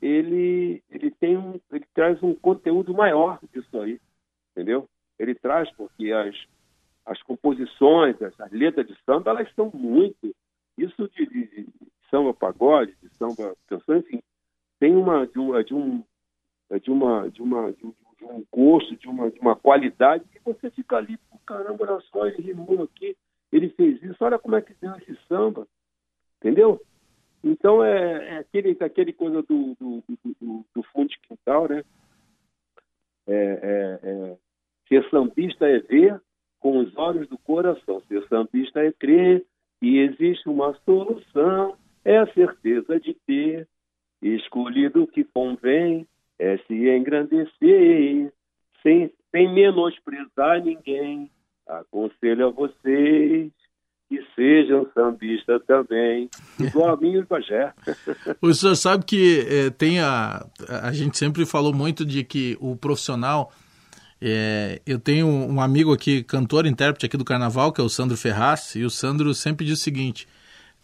ele 0.02 0.82
ele 0.90 1.12
tem 1.12 1.38
um, 1.38 1.60
ele 1.72 1.86
traz 1.94 2.22
um 2.24 2.34
conteúdo 2.34 2.94
maior 2.94 3.40
disso 3.54 3.80
aí, 3.80 4.00
entendeu? 4.52 4.88
Ele 5.20 5.36
traz 5.36 5.70
porque 5.76 6.12
as 6.12 6.36
as 7.06 7.22
composições, 7.22 8.20
as, 8.22 8.40
as 8.40 8.52
letras 8.52 8.88
de 8.88 8.96
samba, 9.06 9.30
elas 9.32 9.54
são 9.54 9.70
muito 9.72 10.34
isso 10.78 11.08
de, 11.10 11.26
de, 11.28 11.48
de 11.48 11.68
samba 12.10 12.34
pagode, 12.34 12.96
de 13.02 13.10
samba 13.16 13.56
canção, 13.68 13.98
enfim, 13.98 14.22
tem 14.80 14.96
uma 14.96 15.28
de, 15.28 15.34
de 15.66 15.74
um 15.74 16.04
de 16.82 16.92
uma 16.92 17.30
de 17.30 17.42
uma 17.42 17.72
de 17.72 17.86
um, 17.86 17.94
de 18.18 18.26
um 18.26 18.46
gosto, 18.52 18.96
de 18.96 19.08
uma 19.08 19.30
de 19.30 19.40
uma 19.40 19.56
qualidade 19.56 20.26
que 20.32 20.40
você 20.44 20.70
fica 20.72 20.98
ali, 20.98 21.20
caramba, 21.46 21.92
olha 21.92 22.02
só, 22.12 22.26
ele 22.26 22.42
rimou 22.42 22.84
aqui, 22.84 23.16
ele 23.56 23.70
fez 23.70 24.02
isso, 24.04 24.24
olha 24.24 24.40
como 24.40 24.56
é 24.56 24.62
que 24.62 24.74
deu 24.82 24.96
esse 24.98 25.18
samba, 25.28 25.68
entendeu? 26.38 26.82
Então 27.44 27.84
é, 27.84 28.36
é 28.36 28.38
aquele 28.38 28.76
aquele 28.80 29.14
coisa 29.14 29.42
do 29.44 29.76
do, 29.80 30.04
do, 30.42 30.66
do 30.76 30.84
fundo 30.92 31.10
de 31.10 31.20
quintal, 31.20 31.70
né? 31.70 31.84
É, 33.28 33.34
é, 33.34 34.00
é, 34.04 34.38
ser 34.88 35.10
sambista 35.10 35.68
é 35.68 35.80
ver 35.80 36.22
com 36.60 36.80
os 36.80 36.96
olhos 36.98 37.28
do 37.28 37.38
coração, 37.38 38.02
ser 38.08 38.28
sambista 38.28 38.82
é 38.82 38.92
crer 38.92 39.46
que 39.80 40.00
existe 40.00 40.48
uma 40.50 40.74
solução, 40.86 41.78
é 42.04 42.18
a 42.18 42.32
certeza 42.34 43.00
de 43.00 43.14
ter 43.26 43.68
escolhido 44.22 45.04
o 45.04 45.08
que 45.08 45.24
convém, 45.24 46.08
é 46.40 46.58
se 46.60 46.90
engrandecer, 46.90 48.34
sem, 48.82 49.12
sem 49.32 49.54
menosprezar 49.54 50.64
ninguém. 50.64 51.30
Aconselho 51.68 52.48
a 52.48 52.52
vocês 52.52 53.52
que 54.08 54.20
sejam 54.36 54.88
sambistas 54.94 55.62
também, 55.66 56.30
igual 56.60 56.94
a 56.94 56.98
mim 56.98 57.14
e 57.14 57.20
o 57.20 57.26
Pajé. 57.26 57.74
O 58.42 58.54
senhor 58.54 58.76
sabe 58.76 59.04
que 59.04 59.46
é, 59.50 59.70
tem 59.72 60.00
a. 60.00 60.46
A 60.84 60.92
gente 60.94 61.18
sempre 61.18 61.46
falou 61.46 61.74
muito 61.74 62.06
de 62.06 62.24
que 62.24 62.58
o 62.60 62.76
profissional. 62.76 63.52
É, 64.22 64.82
eu 64.86 64.98
tenho 64.98 65.28
um 65.28 65.60
amigo 65.60 65.94
aqui, 65.94 66.24
cantor, 66.24 66.66
intérprete 66.66 67.06
aqui 67.06 67.18
do 67.18 67.26
carnaval, 67.26 67.74
que 67.74 67.82
é 67.82 67.84
o 67.84 67.90
Sandro 67.90 68.16
Ferraz, 68.16 68.74
e 68.76 68.84
o 68.84 68.90
Sandro 68.90 69.34
sempre 69.34 69.66
diz 69.66 69.80
o 69.80 69.84
seguinte: 69.84 70.28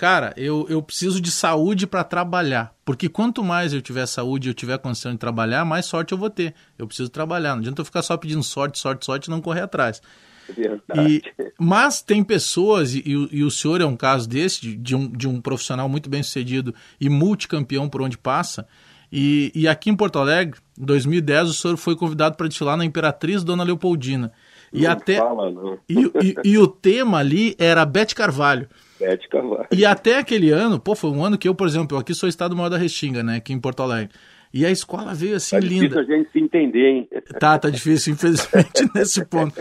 Cara, 0.01 0.33
eu, 0.35 0.65
eu 0.67 0.81
preciso 0.81 1.21
de 1.21 1.29
saúde 1.29 1.85
para 1.85 2.03
trabalhar. 2.03 2.73
Porque 2.83 3.07
quanto 3.07 3.43
mais 3.43 3.71
eu 3.71 3.81
tiver 3.83 4.07
saúde 4.07 4.49
eu 4.49 4.53
tiver 4.53 4.79
condição 4.79 5.11
de 5.11 5.19
trabalhar, 5.19 5.63
mais 5.63 5.85
sorte 5.85 6.11
eu 6.11 6.17
vou 6.17 6.29
ter. 6.29 6.55
Eu 6.75 6.87
preciso 6.87 7.07
trabalhar. 7.09 7.51
Não 7.51 7.59
adianta 7.59 7.81
eu 7.81 7.85
ficar 7.85 8.01
só 8.01 8.17
pedindo 8.17 8.41
sorte, 8.41 8.79
sorte, 8.79 9.05
sorte 9.05 9.27
e 9.27 9.29
não 9.29 9.39
correr 9.39 9.61
atrás. 9.61 10.01
E, 11.07 11.21
mas 11.57 12.01
tem 12.01 12.23
pessoas, 12.23 12.93
e, 12.93 13.03
e, 13.05 13.43
o 13.43 13.51
senhor 13.51 13.79
é 13.79 13.85
um 13.85 13.95
caso 13.95 14.27
desse, 14.27 14.61
de, 14.61 14.75
de, 14.75 14.95
um, 14.95 15.07
de 15.09 15.27
um 15.27 15.39
profissional 15.39 15.87
muito 15.87 16.09
bem 16.09 16.21
sucedido 16.21 16.73
e 16.99 17.09
multicampeão 17.09 17.87
por 17.87 18.01
onde 18.01 18.17
passa. 18.17 18.67
E, 19.11 19.51
e 19.53 19.67
aqui 19.67 19.89
em 19.89 19.95
Porto 19.95 20.19
Alegre, 20.19 20.59
em 20.79 20.85
2010, 20.85 21.49
o 21.49 21.53
senhor 21.53 21.77
foi 21.77 21.95
convidado 21.95 22.35
para 22.37 22.47
desfilar 22.47 22.77
na 22.77 22.85
Imperatriz 22.85 23.43
Dona 23.43 23.63
Leopoldina. 23.63 24.31
E 24.71 24.83
não 24.83 24.91
até 24.91 25.17
fala, 25.17 25.51
não. 25.51 25.77
E, 25.89 26.11
e, 26.23 26.35
e, 26.45 26.57
o 26.57 26.65
tema 26.65 27.17
ali 27.17 27.55
era 27.59 27.85
Bete 27.85 28.15
Carvalho. 28.15 28.69
Bete 28.97 29.27
Carvalho. 29.27 29.67
E 29.69 29.85
até 29.85 30.19
aquele 30.19 30.49
ano, 30.49 30.79
pô, 30.79 30.95
foi 30.95 31.09
um 31.11 31.25
ano 31.25 31.37
que 31.37 31.47
eu, 31.47 31.53
por 31.53 31.67
exemplo, 31.67 31.97
eu 31.97 32.01
aqui 32.01 32.13
sou 32.13 32.29
estado 32.29 32.55
maior 32.55 32.69
da 32.69 32.77
Restinga, 32.77 33.21
né, 33.21 33.37
aqui 33.37 33.51
em 33.51 33.59
Porto 33.59 33.83
Alegre. 33.83 34.13
E 34.53 34.65
a 34.65 34.71
escola 34.71 35.13
veio 35.13 35.35
assim 35.35 35.55
tá 35.55 35.59
linda. 35.59 35.87
Difícil 35.87 35.99
a 35.99 36.17
gente 36.17 36.31
se 36.31 36.39
entender, 36.39 36.87
hein? 36.89 37.09
Tá, 37.39 37.57
tá 37.57 37.69
difícil, 37.69 38.13
infelizmente, 38.13 38.89
nesse 38.93 39.23
ponto. 39.25 39.53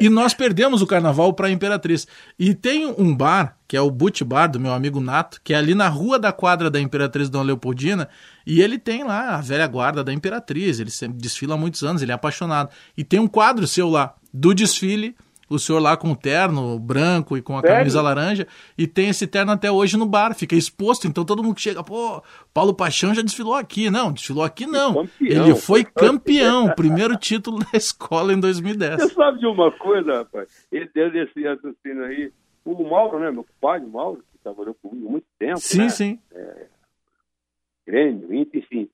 E 0.00 0.08
nós 0.08 0.34
perdemos 0.34 0.82
o 0.82 0.86
carnaval 0.86 1.32
para 1.32 1.48
a 1.48 1.50
Imperatriz. 1.50 2.06
E 2.38 2.54
tem 2.54 2.86
um 2.86 3.14
bar, 3.14 3.58
que 3.66 3.76
é 3.76 3.80
o 3.80 3.90
Boot 3.90 4.22
Bar, 4.22 4.46
do 4.46 4.60
meu 4.60 4.72
amigo 4.72 5.00
Nato, 5.00 5.40
que 5.42 5.52
é 5.52 5.56
ali 5.56 5.74
na 5.74 5.88
rua 5.88 6.18
da 6.18 6.32
quadra 6.32 6.70
da 6.70 6.80
Imperatriz 6.80 7.28
Dona 7.28 7.44
Leopoldina, 7.44 8.08
e 8.46 8.62
ele 8.62 8.78
tem 8.78 9.02
lá 9.02 9.36
a 9.36 9.40
velha 9.40 9.66
guarda 9.66 10.04
da 10.04 10.12
Imperatriz, 10.12 10.78
ele 10.78 10.90
desfila 11.14 11.54
há 11.54 11.58
muitos 11.58 11.82
anos, 11.82 12.02
ele 12.02 12.12
é 12.12 12.14
apaixonado. 12.14 12.70
E 12.96 13.02
tem 13.02 13.18
um 13.18 13.26
quadro 13.26 13.66
seu 13.66 13.88
lá, 13.88 14.14
do 14.32 14.54
desfile 14.54 15.16
o 15.48 15.58
senhor 15.58 15.78
lá 15.80 15.96
com 15.96 16.10
o 16.10 16.16
terno 16.16 16.78
branco 16.78 17.36
e 17.36 17.42
com 17.42 17.56
a 17.56 17.60
Sério? 17.60 17.76
camisa 17.76 18.02
laranja, 18.02 18.46
e 18.76 18.86
tem 18.86 19.08
esse 19.08 19.26
terno 19.26 19.52
até 19.52 19.70
hoje 19.70 19.96
no 19.96 20.06
bar, 20.06 20.34
fica 20.34 20.54
exposto, 20.54 21.06
então 21.06 21.24
todo 21.24 21.42
mundo 21.42 21.54
que 21.54 21.60
chega, 21.60 21.82
pô, 21.82 22.22
Paulo 22.52 22.74
Paixão 22.74 23.14
já 23.14 23.22
desfilou 23.22 23.54
aqui. 23.54 23.90
Não, 23.90 24.12
desfilou 24.12 24.44
aqui 24.44 24.66
não. 24.66 24.94
Campeão. 24.94 25.44
Ele 25.44 25.54
foi 25.54 25.84
campeão, 25.84 26.74
primeiro 26.74 27.16
título 27.16 27.58
da 27.70 27.76
escola 27.76 28.32
em 28.32 28.40
2010. 28.40 28.96
Você 28.96 29.14
sabe 29.14 29.38
de 29.38 29.46
uma 29.46 29.70
coisa, 29.72 30.18
rapaz? 30.18 30.66
Ele 30.72 30.88
deu 30.94 31.08
esse 31.08 31.42
raciocínio 31.42 32.04
aí. 32.04 32.32
O 32.64 32.88
Mauro, 32.88 33.20
né? 33.20 33.30
Meu 33.30 33.46
pai, 33.60 33.78
o 33.78 33.88
Mauro, 33.88 34.24
que 34.32 34.38
trabalhou 34.42 34.74
comigo 34.74 35.06
há 35.06 35.10
muito 35.12 35.26
tempo. 35.38 35.60
Sim, 35.60 35.82
né? 35.82 35.88
sim. 35.88 36.18
Grêmio, 37.86 38.34
Inter, 38.34 38.60
enfim. 38.60 38.88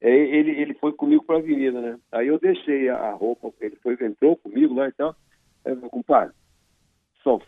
É, 0.00 0.10
ele, 0.10 0.52
ele 0.52 0.74
foi 0.74 0.92
comigo 0.92 1.22
para 1.22 1.36
a 1.36 1.38
avenida, 1.40 1.78
né? 1.78 1.98
Aí 2.10 2.28
eu 2.28 2.38
deixei 2.38 2.88
a 2.88 3.12
roupa, 3.12 3.52
ele 3.60 3.76
foi, 3.82 3.98
entrou 4.00 4.34
comigo 4.36 4.72
lá 4.74 4.88
e 4.88 4.92
tal. 4.92 5.14
Aí 5.64 5.72
eu 5.72 5.76
falei, 5.76 5.90
compadre, 5.90 6.34
só, 7.22 7.38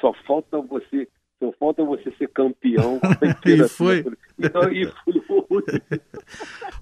só 0.00 0.12
falta 0.26 0.60
você, 0.60 1.08
só 1.38 1.52
falta 1.58 1.84
você 1.84 2.10
ser 2.12 2.28
campeão. 2.28 3.00
E 3.44 3.68
foi. 3.68 4.04
Então, 4.38 4.72
e 4.72 4.86
fui. 5.04 5.22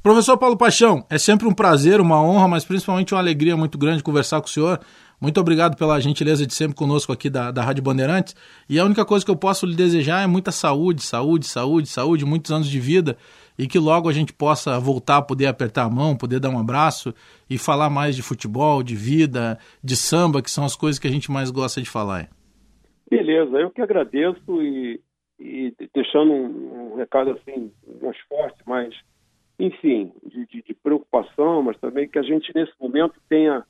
Professor 0.03 0.37
Paulo 0.37 0.57
Paixão, 0.57 1.05
é 1.11 1.19
sempre 1.19 1.47
um 1.47 1.55
prazer, 1.55 2.01
uma 2.01 2.23
honra, 2.23 2.49
mas 2.49 2.65
principalmente 2.65 3.15
uma 3.15 3.21
alegria 3.21 3.57
muito 3.57 3.79
grande 3.79 4.03
conversar 4.03 4.41
com 4.41 4.47
o 4.47 4.51
senhor. 4.51 4.81
Muito 5.21 5.39
obrigado 5.39 5.77
pela 5.77 6.01
gentileza 6.01 6.47
de 6.47 6.55
sempre 6.55 6.75
conosco 6.75 7.13
aqui 7.13 7.29
da, 7.29 7.51
da 7.51 7.63
Rádio 7.63 7.83
Bandeirantes. 7.83 8.35
E 8.69 8.79
a 8.79 8.85
única 8.85 9.05
coisa 9.05 9.25
que 9.25 9.31
eu 9.31 9.37
posso 9.37 9.67
lhe 9.67 9.75
desejar 9.75 10.23
é 10.23 10.27
muita 10.27 10.51
saúde, 10.51 11.03
saúde, 11.03 11.47
saúde, 11.47 11.89
saúde, 11.89 12.25
muitos 12.25 12.51
anos 12.51 12.69
de 12.69 12.81
vida 12.81 13.17
e 13.61 13.69
que 13.69 13.79
logo 13.79 14.09
a 14.09 14.13
gente 14.13 14.33
possa 14.33 14.81
voltar 14.81 15.19
a 15.19 15.23
poder 15.23 15.45
apertar 15.45 15.85
a 15.85 15.91
mão, 15.91 16.17
poder 16.17 16.41
dar 16.41 16.49
um 16.49 16.59
abraço 16.59 17.13
e 17.49 17.59
falar 17.59 17.91
mais 17.91 18.17
de 18.17 18.23
futebol, 18.23 18.83
de 18.83 18.97
vida, 18.97 19.59
de 19.85 19.97
samba, 19.97 20.41
que 20.41 20.51
são 20.51 20.65
as 20.65 20.75
coisas 20.75 20.99
que 20.99 21.07
a 21.07 21.11
gente 21.11 21.31
mais 21.31 21.51
gosta 21.51 21.79
de 21.79 21.91
falar. 21.91 22.31
Beleza, 23.11 23.59
eu 23.59 23.71
que 23.71 23.83
agradeço 23.83 24.63
e, 24.63 24.99
e 25.39 25.75
deixando 25.93 26.33
um, 26.33 26.93
um 26.93 26.97
recado 26.97 27.33
assim, 27.33 27.71
mais 28.01 28.17
forte, 28.21 28.63
mais, 28.67 28.95
enfim, 29.59 30.11
de, 30.25 30.47
de, 30.47 30.63
de 30.63 30.73
preocupação, 30.73 31.63
mas 31.63 31.79
também 31.81 32.09
que 32.09 32.19
a 32.19 32.23
gente 32.23 32.51
nesse 32.55 32.73
momento 32.81 33.21
tenha, 33.29 33.63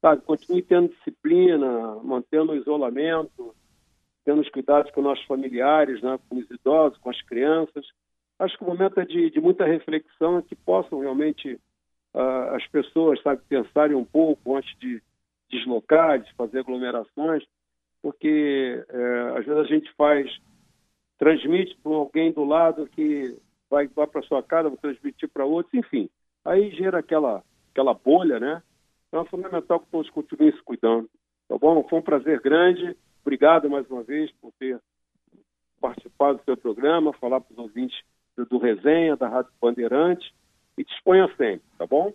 sabe, 0.00 0.22
continue 0.22 0.62
tendo 0.62 0.88
disciplina, 0.88 1.96
mantendo 2.02 2.52
o 2.52 2.56
isolamento, 2.56 3.54
tendo 4.24 4.40
os 4.40 4.48
cuidados 4.48 4.90
com 4.92 5.02
nossos 5.02 5.26
familiares, 5.26 6.00
né, 6.00 6.18
com 6.30 6.38
os 6.38 6.50
idosos, 6.50 6.96
com 6.96 7.10
as 7.10 7.20
crianças. 7.20 7.84
Acho 8.38 8.56
que 8.56 8.64
o 8.64 8.66
momento 8.66 8.98
é 9.00 9.04
de, 9.04 9.30
de 9.30 9.40
muita 9.40 9.64
reflexão 9.64 10.42
que 10.42 10.56
possam 10.56 11.00
realmente 11.00 11.54
uh, 12.14 12.54
as 12.54 12.66
pessoas, 12.68 13.22
sabe, 13.22 13.42
pensarem 13.48 13.96
um 13.96 14.04
pouco 14.04 14.56
antes 14.56 14.76
de 14.78 15.02
deslocar, 15.50 16.18
de 16.18 16.32
fazer 16.34 16.60
aglomerações, 16.60 17.44
porque 18.02 18.84
é, 18.88 19.38
às 19.38 19.46
vezes 19.46 19.60
a 19.60 19.64
gente 19.64 19.90
faz, 19.94 20.30
transmite 21.18 21.74
para 21.82 21.92
alguém 21.92 22.32
do 22.32 22.44
lado 22.44 22.86
que 22.88 23.34
vai, 23.70 23.86
vai 23.88 24.06
para 24.06 24.22
sua 24.22 24.42
casa, 24.42 24.68
vai 24.68 24.76
transmitir 24.78 25.28
para 25.28 25.46
outros, 25.46 25.72
enfim. 25.72 26.10
Aí 26.44 26.70
gera 26.72 26.98
aquela, 26.98 27.42
aquela 27.72 27.94
bolha, 27.94 28.38
né? 28.38 28.62
Então 29.08 29.22
é 29.22 29.24
fundamental 29.26 29.80
que 29.80 29.90
todos 29.90 30.10
continuem 30.10 30.52
se 30.52 30.62
cuidando. 30.62 31.08
Tá 31.48 31.56
bom? 31.56 31.86
Foi 31.88 31.98
um 31.98 32.02
prazer 32.02 32.40
grande. 32.40 32.96
Obrigado 33.22 33.70
mais 33.70 33.88
uma 33.88 34.02
vez 34.02 34.30
por 34.32 34.52
ter 34.58 34.78
participado 35.80 36.38
do 36.38 36.44
seu 36.44 36.56
programa, 36.56 37.12
falar 37.14 37.40
para 37.40 37.52
os 37.52 37.58
ouvintes 37.58 37.98
do, 38.36 38.58
Resenha, 38.58 39.16
da 39.16 39.28
Rádio 39.28 39.52
Bandeirante. 39.60 40.34
E 40.76 40.84
disponha 40.84 41.28
sempre, 41.36 41.62
tá 41.78 41.86
bom? 41.86 42.12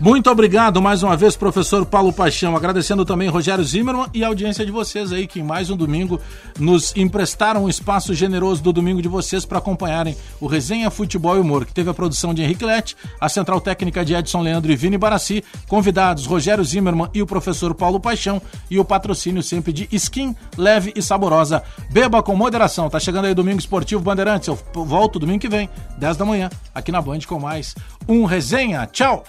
Muito 0.00 0.30
obrigado 0.30 0.80
mais 0.80 1.02
uma 1.02 1.16
vez, 1.16 1.36
professor 1.36 1.84
Paulo 1.84 2.12
Paixão. 2.12 2.54
Agradecendo 2.54 3.04
também 3.04 3.28
Rogério 3.28 3.64
Zimmermann 3.64 4.06
e 4.14 4.22
a 4.22 4.28
audiência 4.28 4.64
de 4.64 4.70
vocês 4.70 5.12
aí, 5.12 5.26
que 5.26 5.40
em 5.40 5.42
mais 5.42 5.70
um 5.70 5.76
domingo 5.76 6.20
nos 6.56 6.96
emprestaram 6.96 7.64
um 7.64 7.68
espaço 7.68 8.14
generoso 8.14 8.62
do 8.62 8.72
domingo 8.72 9.02
de 9.02 9.08
vocês 9.08 9.44
para 9.44 9.58
acompanharem 9.58 10.16
o 10.40 10.46
Resenha 10.46 10.88
Futebol 10.88 11.36
e 11.36 11.40
Humor, 11.40 11.66
que 11.66 11.74
teve 11.74 11.90
a 11.90 11.94
produção 11.94 12.32
de 12.32 12.42
Henrique 12.42 12.64
Lete, 12.64 12.96
a 13.20 13.28
central 13.28 13.60
técnica 13.60 14.04
de 14.04 14.14
Edson 14.14 14.40
Leandro 14.40 14.70
e 14.70 14.76
Vini 14.76 14.96
Barassi, 14.96 15.42
convidados 15.66 16.26
Rogério 16.26 16.64
Zimmermann 16.64 17.10
e 17.12 17.20
o 17.20 17.26
professor 17.26 17.74
Paulo 17.74 17.98
Paixão 17.98 18.40
e 18.70 18.78
o 18.78 18.84
patrocínio 18.84 19.42
sempre 19.42 19.72
de 19.72 19.88
Skin 19.90 20.32
Leve 20.56 20.92
e 20.94 21.02
Saborosa. 21.02 21.60
Beba 21.90 22.22
com 22.22 22.36
moderação. 22.36 22.88
Tá 22.88 23.00
chegando 23.00 23.24
aí 23.24 23.34
Domingo 23.34 23.58
Esportivo 23.58 24.00
Bandeirantes. 24.00 24.46
Eu 24.46 24.56
volto 24.72 25.18
domingo 25.18 25.40
que 25.40 25.48
vem, 25.48 25.68
10 25.98 26.16
da 26.16 26.24
manhã, 26.24 26.48
aqui 26.72 26.92
na 26.92 27.02
Band 27.02 27.18
com 27.26 27.40
mais 27.40 27.74
um 28.08 28.24
Resenha. 28.24 28.86
Tchau! 28.86 29.24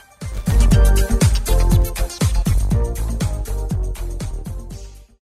Thank 0.85 1.11
you. 1.11 1.18